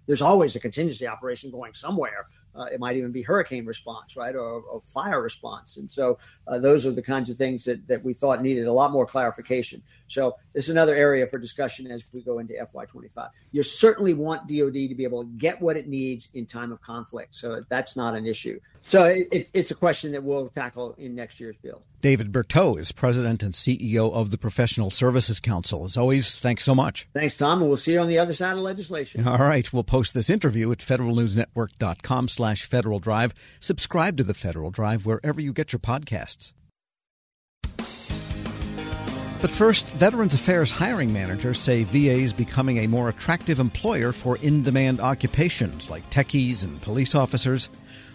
There's 0.06 0.22
always 0.22 0.56
a 0.56 0.60
contingency 0.60 1.06
operation 1.06 1.50
going 1.52 1.72
somewhere, 1.72 2.26
uh, 2.54 2.64
it 2.64 2.80
might 2.80 2.96
even 2.96 3.12
be 3.12 3.22
hurricane 3.22 3.64
response, 3.66 4.16
right, 4.16 4.34
or, 4.34 4.62
or 4.62 4.80
fire 4.80 5.22
response. 5.22 5.76
And 5.76 5.90
so 5.90 6.18
uh, 6.46 6.58
those 6.58 6.86
are 6.86 6.92
the 6.92 7.02
kinds 7.02 7.30
of 7.30 7.36
things 7.36 7.64
that, 7.64 7.86
that 7.86 8.02
we 8.02 8.12
thought 8.12 8.42
needed 8.42 8.66
a 8.66 8.72
lot 8.72 8.90
more 8.90 9.06
clarification. 9.06 9.82
So 10.08 10.36
is 10.54 10.68
another 10.68 10.94
area 10.94 11.26
for 11.26 11.38
discussion 11.38 11.90
as 11.90 12.04
we 12.12 12.22
go 12.22 12.38
into 12.38 12.54
FY25. 12.54 13.28
You 13.52 13.62
certainly 13.62 14.14
want 14.14 14.48
DoD 14.48 14.72
to 14.72 14.94
be 14.94 15.04
able 15.04 15.24
to 15.24 15.30
get 15.30 15.60
what 15.60 15.76
it 15.76 15.88
needs 15.88 16.28
in 16.34 16.46
time 16.46 16.72
of 16.72 16.80
conflict. 16.80 17.36
So 17.36 17.62
that's 17.68 17.96
not 17.96 18.14
an 18.14 18.26
issue. 18.26 18.60
So 18.82 19.04
it, 19.04 19.50
it's 19.52 19.70
a 19.70 19.74
question 19.74 20.12
that 20.12 20.22
we'll 20.24 20.48
tackle 20.48 20.94
in 20.98 21.14
next 21.14 21.38
year's 21.40 21.56
bill. 21.62 21.82
David 22.00 22.32
Berteau 22.32 22.78
is 22.78 22.92
president 22.92 23.42
and 23.42 23.52
CEO 23.52 24.12
of 24.12 24.30
the 24.30 24.38
Professional 24.38 24.90
Services 24.90 25.38
Council. 25.38 25.84
As 25.84 25.96
always, 25.96 26.36
thanks 26.36 26.64
so 26.64 26.74
much. 26.74 27.06
Thanks, 27.12 27.36
Tom, 27.36 27.60
and 27.60 27.68
we'll 27.68 27.76
see 27.76 27.92
you 27.92 28.00
on 28.00 28.08
the 28.08 28.18
other 28.18 28.32
side 28.32 28.56
of 28.56 28.62
legislation. 28.62 29.26
All 29.28 29.38
right, 29.38 29.70
we'll 29.72 29.84
post 29.84 30.14
this 30.14 30.30
interview 30.30 30.72
at 30.72 30.78
federalnewsnetwork.com 30.78 32.28
slash 32.28 32.64
Federal 32.64 33.00
Drive. 33.00 33.34
Subscribe 33.60 34.16
to 34.16 34.24
the 34.24 34.34
Federal 34.34 34.70
Drive 34.70 35.04
wherever 35.04 35.40
you 35.40 35.52
get 35.52 35.72
your 35.72 35.80
podcasts. 35.80 36.52
But 39.40 39.50
first, 39.50 39.86
Veterans 39.92 40.34
Affairs 40.34 40.70
hiring 40.70 41.14
managers 41.14 41.58
say 41.58 41.84
VA 41.84 42.12
is 42.12 42.34
becoming 42.34 42.76
a 42.78 42.86
more 42.86 43.08
attractive 43.08 43.58
employer 43.58 44.12
for 44.12 44.36
in 44.36 44.62
demand 44.62 45.00
occupations 45.00 45.88
like 45.88 46.10
techies 46.10 46.62
and 46.62 46.80
police 46.82 47.14
officers. 47.14 47.70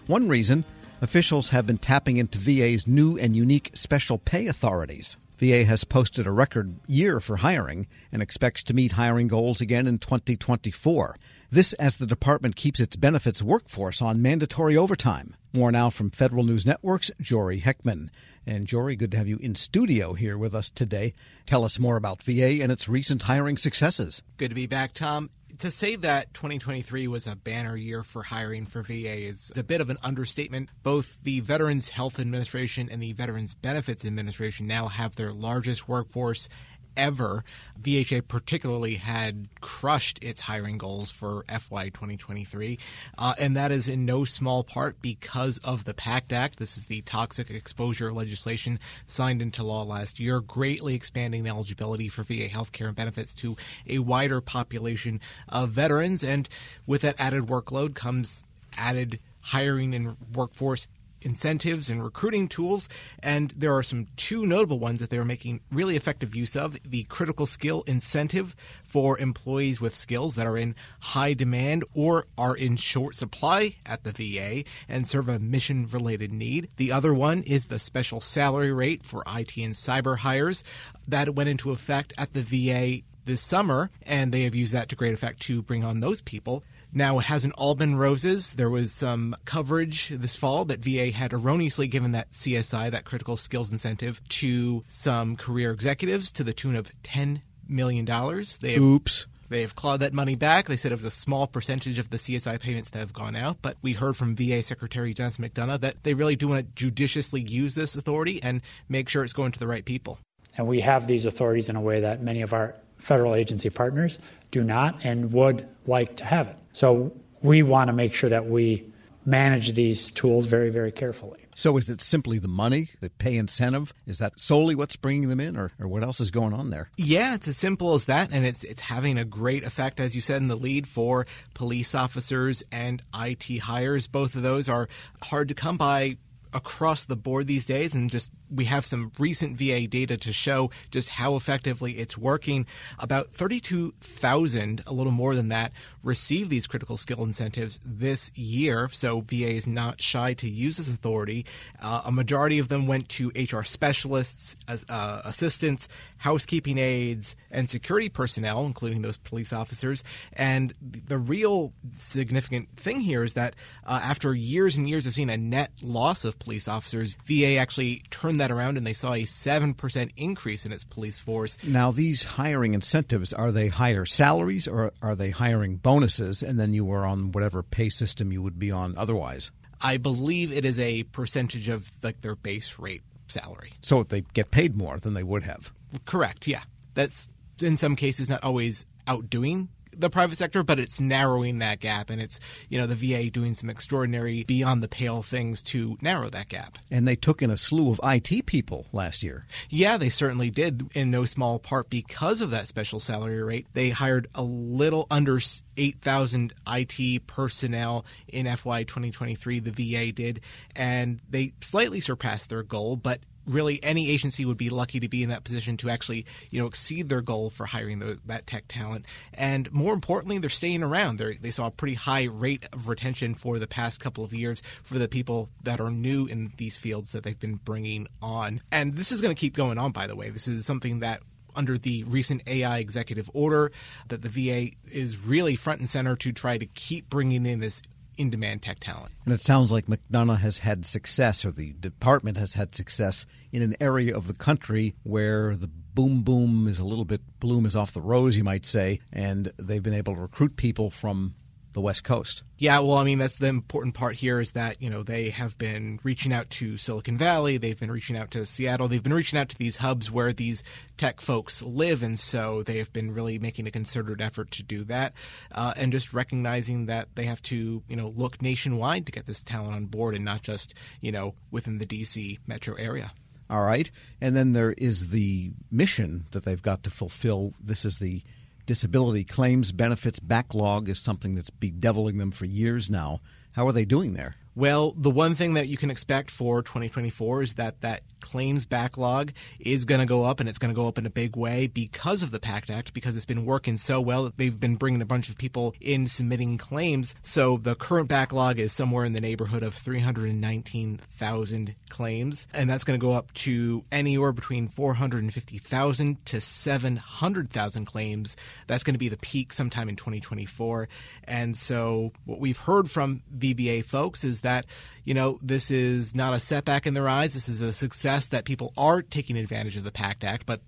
One 0.06 0.28
reason 0.28 0.64
officials 1.02 1.48
have 1.48 1.66
been 1.66 1.78
tapping 1.78 2.18
into 2.18 2.38
VA's 2.38 2.86
new 2.86 3.18
and 3.18 3.34
unique 3.34 3.72
special 3.74 4.18
pay 4.18 4.46
authorities. 4.46 5.16
VA 5.38 5.64
has 5.64 5.82
posted 5.82 6.28
a 6.28 6.32
record 6.32 6.76
year 6.86 7.18
for 7.18 7.38
hiring 7.38 7.88
and 8.12 8.22
expects 8.22 8.62
to 8.62 8.74
meet 8.74 8.92
hiring 8.92 9.26
goals 9.26 9.60
again 9.60 9.88
in 9.88 9.98
2024. 9.98 11.16
This 11.50 11.72
as 11.74 11.96
the 11.96 12.06
department 12.06 12.56
keeps 12.56 12.80
its 12.80 12.96
benefits 12.96 13.42
workforce 13.42 14.00
on 14.00 14.22
mandatory 14.22 14.76
overtime. 14.76 15.34
More 15.52 15.72
now 15.72 15.90
from 15.90 16.10
Federal 16.10 16.44
News 16.44 16.64
Network's 16.64 17.10
Jory 17.20 17.60
Heckman. 17.60 18.10
And 18.46 18.66
Jory, 18.66 18.94
good 18.94 19.10
to 19.10 19.16
have 19.16 19.26
you 19.26 19.38
in 19.38 19.56
studio 19.56 20.12
here 20.12 20.38
with 20.38 20.54
us 20.54 20.70
today. 20.70 21.14
Tell 21.46 21.64
us 21.64 21.80
more 21.80 21.96
about 21.96 22.22
VA 22.22 22.62
and 22.62 22.70
its 22.70 22.88
recent 22.88 23.22
hiring 23.22 23.56
successes. 23.56 24.22
Good 24.36 24.50
to 24.50 24.54
be 24.54 24.68
back, 24.68 24.94
Tom. 24.94 25.30
To 25.58 25.70
say 25.70 25.96
that 25.96 26.32
2023 26.34 27.08
was 27.08 27.26
a 27.26 27.34
banner 27.34 27.76
year 27.76 28.02
for 28.02 28.22
hiring 28.22 28.66
for 28.66 28.82
VA 28.82 29.26
is 29.26 29.50
a 29.56 29.64
bit 29.64 29.80
of 29.80 29.90
an 29.90 29.96
understatement. 30.04 30.68
Both 30.82 31.16
the 31.22 31.40
Veterans 31.40 31.88
Health 31.88 32.20
Administration 32.20 32.88
and 32.90 33.02
the 33.02 33.14
Veterans 33.14 33.54
Benefits 33.54 34.04
Administration 34.04 34.66
now 34.66 34.86
have 34.86 35.16
their 35.16 35.32
largest 35.32 35.88
workforce 35.88 36.48
ever. 36.96 37.44
VHA 37.80 38.26
particularly 38.26 38.94
had 38.94 39.48
crushed 39.60 40.22
its 40.22 40.42
hiring 40.42 40.78
goals 40.78 41.10
for 41.10 41.44
FY 41.48 41.90
2023, 41.90 42.78
uh, 43.18 43.34
and 43.38 43.56
that 43.56 43.70
is 43.70 43.88
in 43.88 44.04
no 44.04 44.24
small 44.24 44.64
part 44.64 45.00
because 45.02 45.58
of 45.58 45.84
the 45.84 45.94
PACT 45.94 46.32
Act. 46.32 46.58
This 46.58 46.76
is 46.76 46.86
the 46.86 47.02
toxic 47.02 47.50
exposure 47.50 48.12
legislation 48.12 48.78
signed 49.06 49.42
into 49.42 49.62
law 49.62 49.82
last 49.82 50.18
year, 50.18 50.40
greatly 50.40 50.94
expanding 50.94 51.46
eligibility 51.46 52.08
for 52.08 52.22
VA 52.22 52.48
healthcare 52.48 52.86
and 52.86 52.96
benefits 52.96 53.34
to 53.34 53.56
a 53.88 53.98
wider 53.98 54.40
population 54.40 55.20
of 55.48 55.70
veterans. 55.70 56.24
And 56.24 56.48
with 56.86 57.02
that 57.02 57.20
added 57.20 57.44
workload 57.44 57.94
comes 57.94 58.44
added 58.76 59.20
hiring 59.40 59.94
and 59.94 60.16
workforce 60.34 60.88
incentives 61.26 61.90
and 61.90 62.02
recruiting 62.02 62.48
tools. 62.48 62.88
And 63.22 63.50
there 63.50 63.74
are 63.74 63.82
some 63.82 64.06
two 64.16 64.46
notable 64.46 64.78
ones 64.78 65.00
that 65.00 65.10
they 65.10 65.18
were 65.18 65.24
making 65.24 65.60
really 65.70 65.96
effective 65.96 66.34
use 66.34 66.56
of 66.56 66.78
the 66.88 67.02
critical 67.04 67.44
skill 67.44 67.82
incentive 67.86 68.54
for 68.86 69.18
employees 69.18 69.80
with 69.80 69.94
skills 69.94 70.36
that 70.36 70.46
are 70.46 70.56
in 70.56 70.74
high 71.00 71.34
demand 71.34 71.84
or 71.94 72.26
are 72.38 72.56
in 72.56 72.76
short 72.76 73.16
supply 73.16 73.74
at 73.84 74.04
the 74.04 74.12
VA 74.12 74.64
and 74.88 75.06
serve 75.06 75.28
a 75.28 75.38
mission 75.38 75.86
related 75.86 76.32
need. 76.32 76.68
The 76.76 76.92
other 76.92 77.12
one 77.12 77.42
is 77.42 77.66
the 77.66 77.78
special 77.78 78.20
salary 78.20 78.72
rate 78.72 79.02
for 79.02 79.22
IT 79.26 79.56
and 79.56 79.74
cyber 79.74 80.18
hires 80.18 80.62
that 81.08 81.34
went 81.34 81.48
into 81.48 81.72
effect 81.72 82.12
at 82.16 82.32
the 82.32 82.42
VA 82.42 83.02
this 83.24 83.42
summer, 83.42 83.90
and 84.02 84.32
they 84.32 84.42
have 84.42 84.54
used 84.54 84.72
that 84.72 84.88
to 84.88 84.96
great 84.96 85.12
effect 85.12 85.40
to 85.40 85.60
bring 85.60 85.84
on 85.84 86.00
those 86.00 86.22
people. 86.22 86.62
Now, 86.96 87.18
it 87.18 87.26
hasn't 87.26 87.52
all 87.58 87.74
been 87.74 87.96
roses. 87.96 88.54
There 88.54 88.70
was 88.70 88.90
some 88.90 89.36
coverage 89.44 90.08
this 90.08 90.34
fall 90.34 90.64
that 90.64 90.80
VA 90.80 91.10
had 91.10 91.34
erroneously 91.34 91.88
given 91.88 92.12
that 92.12 92.30
CSI, 92.30 92.90
that 92.90 93.04
critical 93.04 93.36
skills 93.36 93.70
incentive, 93.70 94.26
to 94.30 94.82
some 94.88 95.36
career 95.36 95.72
executives 95.72 96.32
to 96.32 96.42
the 96.42 96.54
tune 96.54 96.74
of 96.74 96.90
$10 97.02 97.42
million. 97.68 98.06
They 98.06 98.72
have, 98.72 98.82
Oops. 98.82 99.26
They 99.50 99.60
have 99.60 99.76
clawed 99.76 100.00
that 100.00 100.14
money 100.14 100.36
back. 100.36 100.68
They 100.68 100.76
said 100.76 100.90
it 100.90 100.94
was 100.94 101.04
a 101.04 101.10
small 101.10 101.46
percentage 101.46 101.98
of 101.98 102.08
the 102.08 102.16
CSI 102.16 102.58
payments 102.60 102.88
that 102.88 103.00
have 103.00 103.12
gone 103.12 103.36
out. 103.36 103.58
But 103.60 103.76
we 103.82 103.92
heard 103.92 104.16
from 104.16 104.34
VA 104.34 104.62
Secretary 104.62 105.12
Denis 105.12 105.36
McDonough 105.36 105.80
that 105.80 106.02
they 106.02 106.14
really 106.14 106.34
do 106.34 106.48
want 106.48 106.66
to 106.66 106.82
judiciously 106.82 107.42
use 107.42 107.74
this 107.74 107.94
authority 107.94 108.42
and 108.42 108.62
make 108.88 109.10
sure 109.10 109.22
it's 109.22 109.34
going 109.34 109.52
to 109.52 109.58
the 109.58 109.66
right 109.66 109.84
people. 109.84 110.18
And 110.56 110.66
we 110.66 110.80
have 110.80 111.06
these 111.06 111.26
authorities 111.26 111.68
in 111.68 111.76
a 111.76 111.80
way 111.82 112.00
that 112.00 112.22
many 112.22 112.40
of 112.40 112.54
our 112.54 112.74
federal 112.96 113.34
agency 113.34 113.68
partners 113.68 114.18
do 114.50 114.64
not 114.64 115.04
and 115.04 115.30
would 115.34 115.68
like 115.86 116.16
to 116.16 116.24
have 116.24 116.48
it. 116.48 116.56
So 116.76 117.10
we 117.40 117.62
want 117.62 117.88
to 117.88 117.94
make 117.94 118.12
sure 118.12 118.28
that 118.28 118.50
we 118.50 118.92
manage 119.24 119.72
these 119.72 120.10
tools 120.10 120.44
very, 120.44 120.68
very 120.68 120.92
carefully. 120.92 121.46
So 121.54 121.78
is 121.78 121.88
it 121.88 122.02
simply 122.02 122.38
the 122.38 122.48
money, 122.48 122.90
the 123.00 123.08
pay 123.08 123.38
incentive? 123.38 123.94
Is 124.06 124.18
that 124.18 124.38
solely 124.38 124.74
what's 124.74 124.94
bringing 124.94 125.30
them 125.30 125.40
in, 125.40 125.56
or, 125.56 125.72
or 125.80 125.88
what 125.88 126.02
else 126.02 126.20
is 126.20 126.30
going 126.30 126.52
on 126.52 126.68
there? 126.68 126.90
Yeah, 126.98 127.34
it's 127.34 127.48
as 127.48 127.56
simple 127.56 127.94
as 127.94 128.04
that, 128.04 128.28
and 128.30 128.44
it's 128.44 128.62
it's 128.62 128.82
having 128.82 129.16
a 129.16 129.24
great 129.24 129.64
effect, 129.64 130.00
as 130.00 130.14
you 130.14 130.20
said, 130.20 130.42
in 130.42 130.48
the 130.48 130.54
lead 130.54 130.86
for 130.86 131.26
police 131.54 131.94
officers 131.94 132.62
and 132.70 133.00
IT 133.18 133.60
hires. 133.60 134.06
Both 134.06 134.34
of 134.34 134.42
those 134.42 134.68
are 134.68 134.86
hard 135.22 135.48
to 135.48 135.54
come 135.54 135.78
by 135.78 136.18
across 136.56 137.04
the 137.04 137.16
board 137.16 137.46
these 137.46 137.66
days 137.66 137.94
and 137.94 138.10
just 138.10 138.32
we 138.50 138.64
have 138.64 138.86
some 138.86 139.12
recent 139.18 139.58
VA 139.58 139.86
data 139.86 140.16
to 140.16 140.32
show 140.32 140.70
just 140.90 141.10
how 141.10 141.36
effectively 141.36 141.92
it's 141.92 142.16
working. 142.16 142.66
About 142.98 143.30
32,000, 143.30 144.82
a 144.86 144.92
little 144.92 145.12
more 145.12 145.34
than 145.34 145.48
that, 145.48 145.72
receive 146.02 146.48
these 146.48 146.66
critical 146.66 146.96
skill 146.96 147.24
incentives 147.24 147.78
this 147.84 148.32
year. 148.36 148.88
So 148.92 149.20
VA 149.20 149.54
is 149.54 149.66
not 149.66 150.00
shy 150.00 150.34
to 150.34 150.48
use 150.48 150.78
this 150.78 150.88
authority. 150.88 151.44
Uh, 151.82 152.02
a 152.06 152.12
majority 152.12 152.58
of 152.58 152.68
them 152.68 152.86
went 152.86 153.08
to 153.10 153.30
HR 153.36 153.62
specialists, 153.62 154.56
uh, 154.88 155.22
assistants, 155.24 155.88
housekeeping 156.18 156.78
aides, 156.78 157.36
and 157.50 157.68
security 157.68 158.08
personnel, 158.08 158.64
including 158.64 159.02
those 159.02 159.16
police 159.16 159.52
officers. 159.52 160.04
And 160.32 160.72
the 160.80 161.18
real 161.18 161.72
significant 161.90 162.76
thing 162.76 163.00
here 163.00 163.24
is 163.24 163.34
that 163.34 163.54
uh, 163.84 164.00
after 164.02 164.34
years 164.34 164.76
and 164.76 164.88
years 164.88 165.06
of 165.06 165.14
seeing 165.14 165.30
a 165.30 165.36
net 165.36 165.72
loss 165.82 166.24
of 166.24 166.38
police 166.46 166.68
officers, 166.68 167.16
VA 167.24 167.56
actually 167.56 168.04
turned 168.10 168.40
that 168.40 168.52
around 168.52 168.76
and 168.76 168.86
they 168.86 168.92
saw 168.92 169.14
a 169.14 169.24
7% 169.24 170.10
increase 170.16 170.64
in 170.64 170.70
its 170.70 170.84
police 170.84 171.18
force. 171.18 171.58
Now, 171.64 171.90
these 171.90 172.22
hiring 172.22 172.72
incentives, 172.72 173.32
are 173.32 173.50
they 173.50 173.66
higher 173.66 174.06
salaries 174.06 174.68
or 174.68 174.92
are 175.02 175.16
they 175.16 175.30
hiring 175.30 175.74
bonuses 175.74 176.44
and 176.44 176.60
then 176.60 176.72
you 176.72 176.84
were 176.84 177.04
on 177.04 177.32
whatever 177.32 177.64
pay 177.64 177.88
system 177.88 178.30
you 178.30 178.42
would 178.42 178.60
be 178.60 178.70
on 178.70 178.96
otherwise? 178.96 179.50
I 179.82 179.96
believe 179.96 180.52
it 180.52 180.64
is 180.64 180.78
a 180.78 181.02
percentage 181.02 181.68
of 181.68 181.90
like 182.00 182.20
their 182.20 182.36
base 182.36 182.78
rate 182.78 183.02
salary. 183.26 183.72
So 183.80 184.04
they 184.04 184.20
get 184.20 184.52
paid 184.52 184.76
more 184.76 184.98
than 184.98 185.14
they 185.14 185.24
would 185.24 185.42
have. 185.42 185.72
Correct, 186.04 186.46
yeah. 186.46 186.62
That's 186.94 187.26
in 187.60 187.76
some 187.76 187.96
cases 187.96 188.30
not 188.30 188.44
always 188.44 188.86
outdoing 189.08 189.68
the 189.98 190.10
private 190.10 190.36
sector, 190.36 190.62
but 190.62 190.78
it's 190.78 191.00
narrowing 191.00 191.58
that 191.58 191.80
gap, 191.80 192.10
and 192.10 192.20
it's 192.20 192.38
you 192.68 192.78
know 192.78 192.86
the 192.86 192.94
VA 192.94 193.30
doing 193.30 193.54
some 193.54 193.70
extraordinary 193.70 194.44
beyond 194.44 194.82
the 194.82 194.88
pale 194.88 195.22
things 195.22 195.62
to 195.62 195.96
narrow 196.00 196.28
that 196.30 196.48
gap. 196.48 196.78
And 196.90 197.06
they 197.06 197.16
took 197.16 197.42
in 197.42 197.50
a 197.50 197.56
slew 197.56 197.90
of 197.90 198.00
IT 198.02 198.46
people 198.46 198.86
last 198.92 199.22
year. 199.22 199.46
Yeah, 199.68 199.96
they 199.96 200.08
certainly 200.08 200.50
did, 200.50 200.88
in 200.94 201.10
no 201.10 201.24
small 201.24 201.58
part 201.58 201.90
because 201.90 202.40
of 202.40 202.50
that 202.50 202.68
special 202.68 203.00
salary 203.00 203.42
rate. 203.42 203.66
They 203.72 203.90
hired 203.90 204.28
a 204.34 204.42
little 204.42 205.06
under 205.10 205.40
eight 205.76 206.00
thousand 206.00 206.54
IT 206.66 207.26
personnel 207.26 208.04
in 208.28 208.46
FY 208.46 208.84
2023. 208.84 209.60
The 209.60 209.70
VA 209.70 210.12
did, 210.12 210.40
and 210.74 211.20
they 211.28 211.52
slightly 211.60 212.00
surpassed 212.00 212.50
their 212.50 212.62
goal, 212.62 212.96
but 212.96 213.20
really 213.46 213.82
any 213.82 214.10
agency 214.10 214.44
would 214.44 214.56
be 214.56 214.70
lucky 214.70 215.00
to 215.00 215.08
be 215.08 215.22
in 215.22 215.28
that 215.28 215.44
position 215.44 215.76
to 215.78 215.90
actually 215.90 216.26
you 216.50 216.60
know 216.60 216.66
exceed 216.66 217.08
their 217.08 217.22
goal 217.22 217.50
for 217.50 217.66
hiring 217.66 217.98
the, 217.98 218.18
that 218.26 218.46
tech 218.46 218.64
talent. 218.68 219.06
And 219.34 219.72
more 219.72 219.94
importantly 219.94 220.38
they're 220.38 220.50
staying 220.50 220.82
around. 220.82 221.18
They 221.18 221.34
they 221.34 221.50
saw 221.50 221.66
a 221.66 221.70
pretty 221.70 221.94
high 221.94 222.24
rate 222.24 222.66
of 222.72 222.88
retention 222.88 223.34
for 223.34 223.58
the 223.58 223.66
past 223.66 224.00
couple 224.00 224.24
of 224.24 224.32
years 224.32 224.62
for 224.82 224.98
the 224.98 225.08
people 225.08 225.48
that 225.62 225.80
are 225.80 225.90
new 225.90 226.26
in 226.26 226.52
these 226.56 226.76
fields 226.76 227.12
that 227.12 227.22
they've 227.22 227.38
been 227.38 227.56
bringing 227.56 228.06
on. 228.22 228.60
And 228.70 228.94
this 228.94 229.12
is 229.12 229.20
going 229.20 229.34
to 229.34 229.40
keep 229.40 229.56
going 229.56 229.78
on 229.78 229.92
by 229.92 230.06
the 230.06 230.16
way. 230.16 230.30
This 230.30 230.48
is 230.48 230.66
something 230.66 231.00
that 231.00 231.20
under 231.56 231.78
the 231.78 232.04
recent 232.04 232.42
AI 232.46 232.78
executive 232.78 233.30
order 233.32 233.72
that 234.08 234.22
the 234.22 234.28
VA 234.28 234.76
is 234.92 235.18
really 235.18 235.56
front 235.56 235.80
and 235.80 235.88
center 235.88 236.14
to 236.16 236.32
try 236.32 236.58
to 236.58 236.66
keep 236.66 237.08
bringing 237.08 237.46
in 237.46 237.60
this 237.60 237.82
in 238.16 238.30
demand 238.30 238.62
tech 238.62 238.80
talent. 238.80 239.12
And 239.24 239.34
it 239.34 239.42
sounds 239.42 239.72
like 239.72 239.86
McDonough 239.86 240.38
has 240.38 240.58
had 240.58 240.86
success, 240.86 241.44
or 241.44 241.50
the 241.50 241.72
department 241.74 242.36
has 242.38 242.54
had 242.54 242.74
success 242.74 243.26
in 243.52 243.62
an 243.62 243.76
area 243.80 244.16
of 244.16 244.26
the 244.26 244.34
country 244.34 244.94
where 245.02 245.56
the 245.56 245.68
boom 245.68 246.22
boom 246.22 246.68
is 246.68 246.78
a 246.78 246.84
little 246.84 247.04
bit 247.04 247.22
bloom 247.40 247.66
is 247.66 247.74
off 247.74 247.92
the 247.92 248.00
rose, 248.00 248.36
you 248.36 248.44
might 248.44 248.66
say, 248.66 249.00
and 249.12 249.52
they've 249.56 249.82
been 249.82 249.94
able 249.94 250.14
to 250.14 250.20
recruit 250.20 250.56
people 250.56 250.90
from 250.90 251.34
the 251.76 251.80
West 251.82 252.04
Coast. 252.04 252.42
Yeah, 252.56 252.78
well, 252.78 252.96
I 252.96 253.04
mean, 253.04 253.18
that's 253.18 253.36
the 253.36 253.48
important 253.48 253.94
part 253.94 254.14
here 254.14 254.40
is 254.40 254.52
that, 254.52 254.80
you 254.80 254.88
know, 254.88 255.02
they 255.02 255.28
have 255.28 255.58
been 255.58 256.00
reaching 256.02 256.32
out 256.32 256.48
to 256.52 256.78
Silicon 256.78 257.18
Valley, 257.18 257.58
they've 257.58 257.78
been 257.78 257.92
reaching 257.92 258.16
out 258.16 258.30
to 258.30 258.46
Seattle, 258.46 258.88
they've 258.88 259.02
been 259.02 259.12
reaching 259.12 259.38
out 259.38 259.50
to 259.50 259.58
these 259.58 259.76
hubs 259.76 260.10
where 260.10 260.32
these 260.32 260.62
tech 260.96 261.20
folks 261.20 261.62
live, 261.62 262.02
and 262.02 262.18
so 262.18 262.62
they 262.62 262.78
have 262.78 262.90
been 262.94 263.12
really 263.12 263.38
making 263.38 263.66
a 263.66 263.70
concerted 263.70 264.22
effort 264.22 264.50
to 264.52 264.62
do 264.62 264.84
that, 264.84 265.12
uh, 265.52 265.74
and 265.76 265.92
just 265.92 266.14
recognizing 266.14 266.86
that 266.86 267.14
they 267.14 267.24
have 267.24 267.42
to, 267.42 267.82
you 267.86 267.96
know, 267.96 268.08
look 268.16 268.40
nationwide 268.40 269.04
to 269.04 269.12
get 269.12 269.26
this 269.26 269.44
talent 269.44 269.74
on 269.74 269.84
board 269.84 270.14
and 270.14 270.24
not 270.24 270.40
just, 270.40 270.72
you 271.02 271.12
know, 271.12 271.34
within 271.50 271.76
the 271.76 271.84
DC 271.84 272.38
metro 272.46 272.74
area. 272.76 273.12
All 273.50 273.62
right. 273.62 273.90
And 274.18 274.34
then 274.34 274.54
there 274.54 274.72
is 274.72 275.10
the 275.10 275.52
mission 275.70 276.26
that 276.30 276.44
they've 276.44 276.62
got 276.62 276.84
to 276.84 276.90
fulfill. 276.90 277.52
This 277.62 277.84
is 277.84 277.98
the 277.98 278.22
disability 278.66 279.24
claims 279.24 279.72
benefits 279.72 280.20
backlog 280.20 280.88
is 280.88 280.98
something 280.98 281.34
that's 281.34 281.50
bedeviling 281.50 282.18
them 282.18 282.30
for 282.30 282.44
years 282.44 282.90
now. 282.90 283.20
How 283.52 283.66
are 283.66 283.72
they 283.72 283.84
doing 283.84 284.14
there? 284.14 284.34
Well, 284.56 284.94
the 284.96 285.10
one 285.10 285.34
thing 285.34 285.54
that 285.54 285.68
you 285.68 285.76
can 285.76 285.90
expect 285.90 286.30
for 286.30 286.62
2024 286.62 287.42
is 287.42 287.54
that 287.54 287.82
that 287.82 288.00
claims 288.20 288.64
backlog 288.64 289.32
is 289.60 289.84
going 289.84 290.00
to 290.00 290.06
go 290.06 290.24
up 290.24 290.40
and 290.40 290.48
it's 290.48 290.56
going 290.56 290.72
to 290.72 290.74
go 290.74 290.88
up 290.88 290.96
in 290.96 291.04
a 291.04 291.10
big 291.10 291.36
way 291.36 291.66
because 291.66 292.22
of 292.22 292.30
the 292.30 292.40
PACT 292.40 292.70
Act, 292.70 292.94
because 292.94 293.16
it's 293.16 293.26
been 293.26 293.44
working 293.44 293.76
so 293.76 294.00
well 294.00 294.24
that 294.24 294.38
they've 294.38 294.58
been 294.58 294.76
bringing 294.76 295.02
a 295.02 295.06
bunch 295.06 295.28
of 295.28 295.36
people 295.36 295.74
in 295.78 296.06
submitting 296.06 296.56
claims. 296.56 297.14
So 297.20 297.58
the 297.58 297.74
current 297.74 298.08
backlog 298.08 298.58
is 298.58 298.72
somewhere 298.72 299.04
in 299.04 299.12
the 299.12 299.20
neighborhood 299.20 299.62
of 299.62 299.74
319,000 299.74 301.74
claims, 301.90 302.48
and 302.54 302.70
that's 302.70 302.84
going 302.84 302.98
to 302.98 303.06
go 303.06 303.12
up 303.12 303.34
to 303.34 303.84
anywhere 303.92 304.32
between 304.32 304.68
450,000 304.68 306.26
to 306.26 306.40
700,000 306.40 307.84
claims. 307.84 308.36
That's 308.66 308.84
going 308.84 308.94
to 308.94 308.98
be 308.98 309.10
the 309.10 309.18
peak 309.18 309.52
sometime 309.52 309.90
in 309.90 309.96
2024. 309.96 310.88
And 311.24 311.54
so 311.56 312.12
what 312.24 312.40
we've 312.40 312.58
heard 312.58 312.90
from 312.90 313.22
VBA 313.36 313.84
folks 313.84 314.24
is 314.24 314.45
that, 314.46 314.66
you 315.04 315.12
know, 315.12 315.38
this 315.42 315.70
is 315.70 316.14
not 316.14 316.32
a 316.32 316.40
setback 316.40 316.86
in 316.86 316.94
their 316.94 317.08
eyes. 317.08 317.34
This 317.34 317.48
is 317.48 317.60
a 317.60 317.72
success 317.72 318.28
that 318.28 318.44
people 318.44 318.72
are 318.76 319.02
taking 319.02 319.36
advantage 319.36 319.76
of 319.76 319.84
the 319.84 319.92
PACT 319.92 320.24
Act, 320.24 320.46
but 320.46 320.60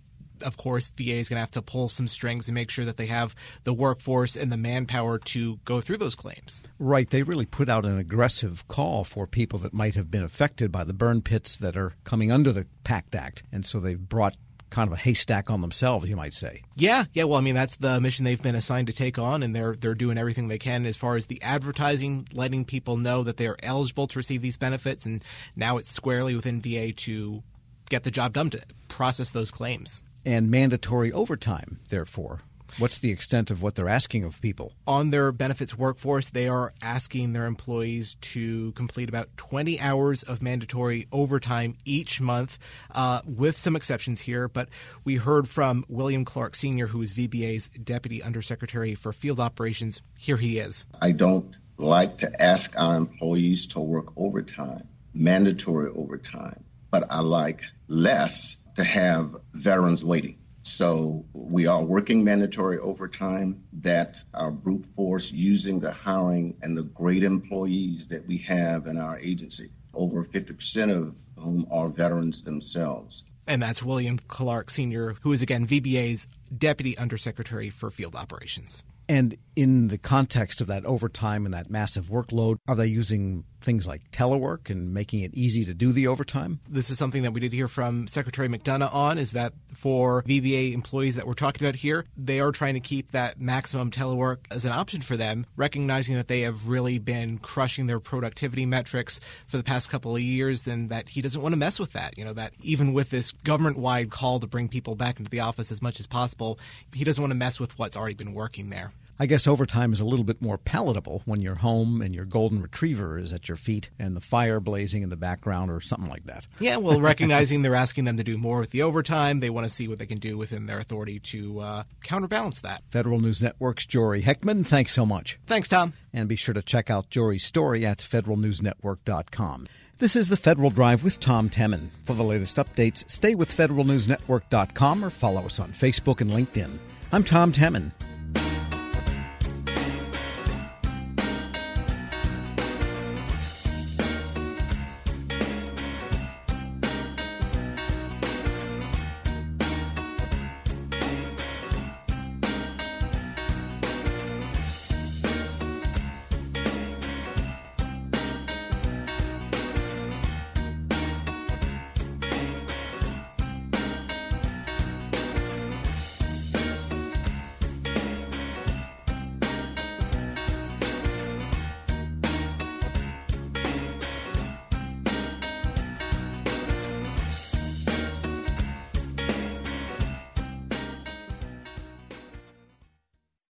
of 0.42 0.56
course, 0.56 0.90
VA 0.96 1.14
is 1.14 1.28
going 1.28 1.36
to 1.36 1.40
have 1.40 1.50
to 1.52 1.62
pull 1.62 1.88
some 1.88 2.08
strings 2.08 2.48
and 2.48 2.54
make 2.54 2.70
sure 2.70 2.84
that 2.84 2.96
they 2.96 3.06
have 3.06 3.34
the 3.64 3.74
workforce 3.74 4.36
and 4.36 4.52
the 4.52 4.56
manpower 4.56 5.18
to 5.18 5.56
go 5.64 5.80
through 5.80 5.96
those 5.96 6.14
claims. 6.14 6.62
Right. 6.78 7.08
They 7.08 7.22
really 7.22 7.46
put 7.46 7.68
out 7.68 7.84
an 7.84 7.98
aggressive 7.98 8.66
call 8.68 9.04
for 9.04 9.26
people 9.26 9.58
that 9.60 9.74
might 9.74 9.94
have 9.94 10.10
been 10.10 10.22
affected 10.22 10.70
by 10.70 10.84
the 10.84 10.92
burn 10.92 11.22
pits 11.22 11.56
that 11.56 11.76
are 11.76 11.94
coming 12.04 12.30
under 12.30 12.52
the 12.52 12.66
PACT 12.84 13.14
Act. 13.14 13.42
And 13.52 13.66
so 13.66 13.80
they've 13.80 13.98
brought 13.98 14.36
kind 14.70 14.88
of 14.88 14.92
a 14.92 15.00
haystack 15.00 15.50
on 15.50 15.60
themselves, 15.60 16.08
you 16.08 16.16
might 16.16 16.34
say. 16.34 16.62
Yeah, 16.76 17.04
yeah. 17.12 17.24
Well, 17.24 17.38
I 17.38 17.42
mean, 17.42 17.54
that's 17.54 17.76
the 17.76 18.00
mission 18.00 18.24
they've 18.24 18.42
been 18.42 18.54
assigned 18.54 18.88
to 18.88 18.92
take 18.92 19.18
on, 19.18 19.42
and 19.42 19.54
they're 19.54 19.74
they're 19.74 19.94
doing 19.94 20.18
everything 20.18 20.48
they 20.48 20.58
can 20.58 20.86
as 20.86 20.96
far 20.96 21.16
as 21.16 21.26
the 21.26 21.40
advertising, 21.42 22.26
letting 22.32 22.64
people 22.64 22.96
know 22.96 23.22
that 23.22 23.36
they 23.36 23.46
are 23.46 23.56
eligible 23.62 24.06
to 24.08 24.18
receive 24.18 24.42
these 24.42 24.56
benefits, 24.56 25.06
and 25.06 25.22
now 25.56 25.78
it's 25.78 25.90
squarely 25.90 26.34
within 26.34 26.60
VA 26.60 26.92
to 26.92 27.42
get 27.88 28.04
the 28.04 28.10
job 28.10 28.32
done 28.32 28.50
to 28.50 28.60
process 28.88 29.32
those 29.32 29.50
claims. 29.50 30.02
And 30.24 30.50
mandatory 30.50 31.12
overtime, 31.12 31.80
therefore. 31.88 32.40
What's 32.76 32.98
the 32.98 33.10
extent 33.10 33.50
of 33.50 33.62
what 33.62 33.74
they're 33.74 33.88
asking 33.88 34.24
of 34.24 34.40
people? 34.40 34.72
On 34.86 35.10
their 35.10 35.32
benefits 35.32 35.76
workforce, 35.76 36.30
they 36.30 36.48
are 36.48 36.72
asking 36.82 37.32
their 37.32 37.46
employees 37.46 38.16
to 38.20 38.72
complete 38.72 39.08
about 39.08 39.28
20 39.36 39.80
hours 39.80 40.22
of 40.22 40.42
mandatory 40.42 41.06
overtime 41.10 41.76
each 41.84 42.20
month, 42.20 42.58
uh, 42.94 43.22
with 43.24 43.58
some 43.58 43.74
exceptions 43.74 44.20
here. 44.20 44.48
But 44.48 44.68
we 45.04 45.16
heard 45.16 45.48
from 45.48 45.84
William 45.88 46.24
Clark 46.24 46.54
Sr., 46.54 46.88
who 46.88 47.02
is 47.02 47.14
VBA's 47.14 47.68
Deputy 47.70 48.22
Undersecretary 48.22 48.94
for 48.94 49.12
Field 49.12 49.40
Operations. 49.40 50.02
Here 50.18 50.36
he 50.36 50.58
is. 50.58 50.86
I 51.00 51.12
don't 51.12 51.56
like 51.78 52.18
to 52.18 52.42
ask 52.42 52.78
our 52.78 52.96
employees 52.96 53.66
to 53.68 53.80
work 53.80 54.12
overtime, 54.16 54.86
mandatory 55.14 55.90
overtime, 55.94 56.64
but 56.90 57.04
I 57.10 57.20
like 57.20 57.62
less 57.86 58.56
to 58.76 58.84
have 58.84 59.34
veterans 59.52 60.04
waiting. 60.04 60.38
So 60.68 61.24
we 61.32 61.66
are 61.66 61.82
working 61.82 62.22
mandatory 62.22 62.78
overtime 62.78 63.64
that 63.80 64.20
our 64.34 64.50
brute 64.50 64.84
force 64.84 65.32
using 65.32 65.80
the 65.80 65.92
hiring 65.92 66.56
and 66.62 66.76
the 66.76 66.82
great 66.82 67.22
employees 67.22 68.08
that 68.08 68.26
we 68.26 68.38
have 68.38 68.86
in 68.86 68.98
our 68.98 69.18
agency, 69.18 69.70
over 69.94 70.24
50% 70.24 70.94
of 70.94 71.18
whom 71.42 71.66
are 71.70 71.88
veterans 71.88 72.42
themselves. 72.42 73.24
And 73.46 73.62
that's 73.62 73.82
William 73.82 74.18
Clark 74.28 74.68
Sr., 74.68 75.16
who 75.22 75.32
is 75.32 75.40
again 75.40 75.66
VBA's 75.66 76.26
Deputy 76.56 76.96
Undersecretary 76.98 77.70
for 77.70 77.90
Field 77.90 78.14
Operations. 78.14 78.84
And 79.08 79.38
in 79.58 79.88
the 79.88 79.98
context 79.98 80.60
of 80.60 80.68
that 80.68 80.86
overtime 80.86 81.44
and 81.44 81.52
that 81.52 81.68
massive 81.68 82.04
workload, 82.04 82.58
are 82.68 82.76
they 82.76 82.86
using 82.86 83.42
things 83.60 83.88
like 83.88 84.08
telework 84.12 84.70
and 84.70 84.94
making 84.94 85.22
it 85.22 85.34
easy 85.34 85.64
to 85.64 85.74
do 85.74 85.90
the 85.90 86.06
overtime? 86.06 86.60
This 86.68 86.90
is 86.90 86.98
something 86.98 87.24
that 87.24 87.32
we 87.32 87.40
did 87.40 87.52
hear 87.52 87.66
from 87.66 88.06
Secretary 88.06 88.46
McDonough 88.46 88.94
on 88.94 89.18
is 89.18 89.32
that 89.32 89.52
for 89.74 90.22
VBA 90.22 90.74
employees 90.74 91.16
that 91.16 91.26
we're 91.26 91.34
talking 91.34 91.66
about 91.66 91.74
here, 91.74 92.04
they 92.16 92.38
are 92.38 92.52
trying 92.52 92.74
to 92.74 92.80
keep 92.80 93.10
that 93.10 93.40
maximum 93.40 93.90
telework 93.90 94.36
as 94.52 94.64
an 94.64 94.70
option 94.70 95.00
for 95.00 95.16
them, 95.16 95.44
recognizing 95.56 96.14
that 96.14 96.28
they 96.28 96.42
have 96.42 96.68
really 96.68 97.00
been 97.00 97.38
crushing 97.38 97.88
their 97.88 97.98
productivity 97.98 98.64
metrics 98.64 99.18
for 99.48 99.56
the 99.56 99.64
past 99.64 99.90
couple 99.90 100.14
of 100.14 100.22
years 100.22 100.68
and 100.68 100.88
that 100.90 101.08
he 101.08 101.20
doesn't 101.20 101.42
want 101.42 101.52
to 101.52 101.58
mess 101.58 101.80
with 101.80 101.94
that. 101.94 102.16
You 102.16 102.24
know, 102.24 102.32
that 102.34 102.52
even 102.62 102.92
with 102.92 103.10
this 103.10 103.32
government 103.32 103.76
wide 103.76 104.10
call 104.10 104.38
to 104.38 104.46
bring 104.46 104.68
people 104.68 104.94
back 104.94 105.18
into 105.18 105.32
the 105.32 105.40
office 105.40 105.72
as 105.72 105.82
much 105.82 105.98
as 105.98 106.06
possible, 106.06 106.60
he 106.94 107.02
doesn't 107.02 107.20
want 107.20 107.32
to 107.32 107.38
mess 107.38 107.58
with 107.58 107.76
what's 107.76 107.96
already 107.96 108.14
been 108.14 108.34
working 108.34 108.70
there. 108.70 108.92
I 109.20 109.26
guess 109.26 109.48
overtime 109.48 109.92
is 109.92 110.00
a 110.00 110.04
little 110.04 110.24
bit 110.24 110.40
more 110.40 110.58
palatable 110.58 111.22
when 111.24 111.40
you're 111.40 111.56
home 111.56 112.00
and 112.00 112.14
your 112.14 112.24
golden 112.24 112.62
retriever 112.62 113.18
is 113.18 113.32
at 113.32 113.48
your 113.48 113.56
feet 113.56 113.90
and 113.98 114.14
the 114.14 114.20
fire 114.20 114.60
blazing 114.60 115.02
in 115.02 115.10
the 115.10 115.16
background 115.16 115.72
or 115.72 115.80
something 115.80 116.08
like 116.08 116.24
that. 116.26 116.46
Yeah, 116.60 116.76
well, 116.76 117.00
recognizing 117.08 117.62
they're 117.62 117.74
asking 117.74 118.04
them 118.04 118.16
to 118.16 118.22
do 118.22 118.38
more 118.38 118.60
with 118.60 118.70
the 118.70 118.82
overtime, 118.82 119.40
they 119.40 119.50
want 119.50 119.66
to 119.66 119.72
see 119.72 119.88
what 119.88 119.98
they 119.98 120.06
can 120.06 120.18
do 120.18 120.38
within 120.38 120.66
their 120.66 120.78
authority 120.78 121.18
to 121.20 121.58
uh, 121.58 121.82
counterbalance 122.02 122.60
that. 122.60 122.82
Federal 122.90 123.18
News 123.20 123.42
Network's 123.42 123.86
Jory 123.86 124.22
Heckman, 124.22 124.64
thanks 124.64 124.92
so 124.92 125.04
much. 125.04 125.40
Thanks, 125.46 125.68
Tom. 125.68 125.94
And 126.12 126.28
be 126.28 126.36
sure 126.36 126.54
to 126.54 126.62
check 126.62 126.88
out 126.88 127.10
Jory's 127.10 127.44
story 127.44 127.84
at 127.84 127.98
federalnewsnetwork.com. 127.98 129.66
This 129.98 130.14
is 130.14 130.28
the 130.28 130.36
Federal 130.36 130.70
Drive 130.70 131.02
with 131.02 131.18
Tom 131.18 131.50
Temin. 131.50 131.88
For 132.04 132.14
the 132.14 132.22
latest 132.22 132.56
updates, 132.56 133.08
stay 133.10 133.34
with 133.34 133.50
federalnewsnetwork.com 133.50 135.04
or 135.04 135.10
follow 135.10 135.44
us 135.44 135.58
on 135.58 135.72
Facebook 135.72 136.20
and 136.20 136.30
LinkedIn. 136.30 136.78
I'm 137.10 137.24
Tom 137.24 137.50
Temin. 137.50 137.90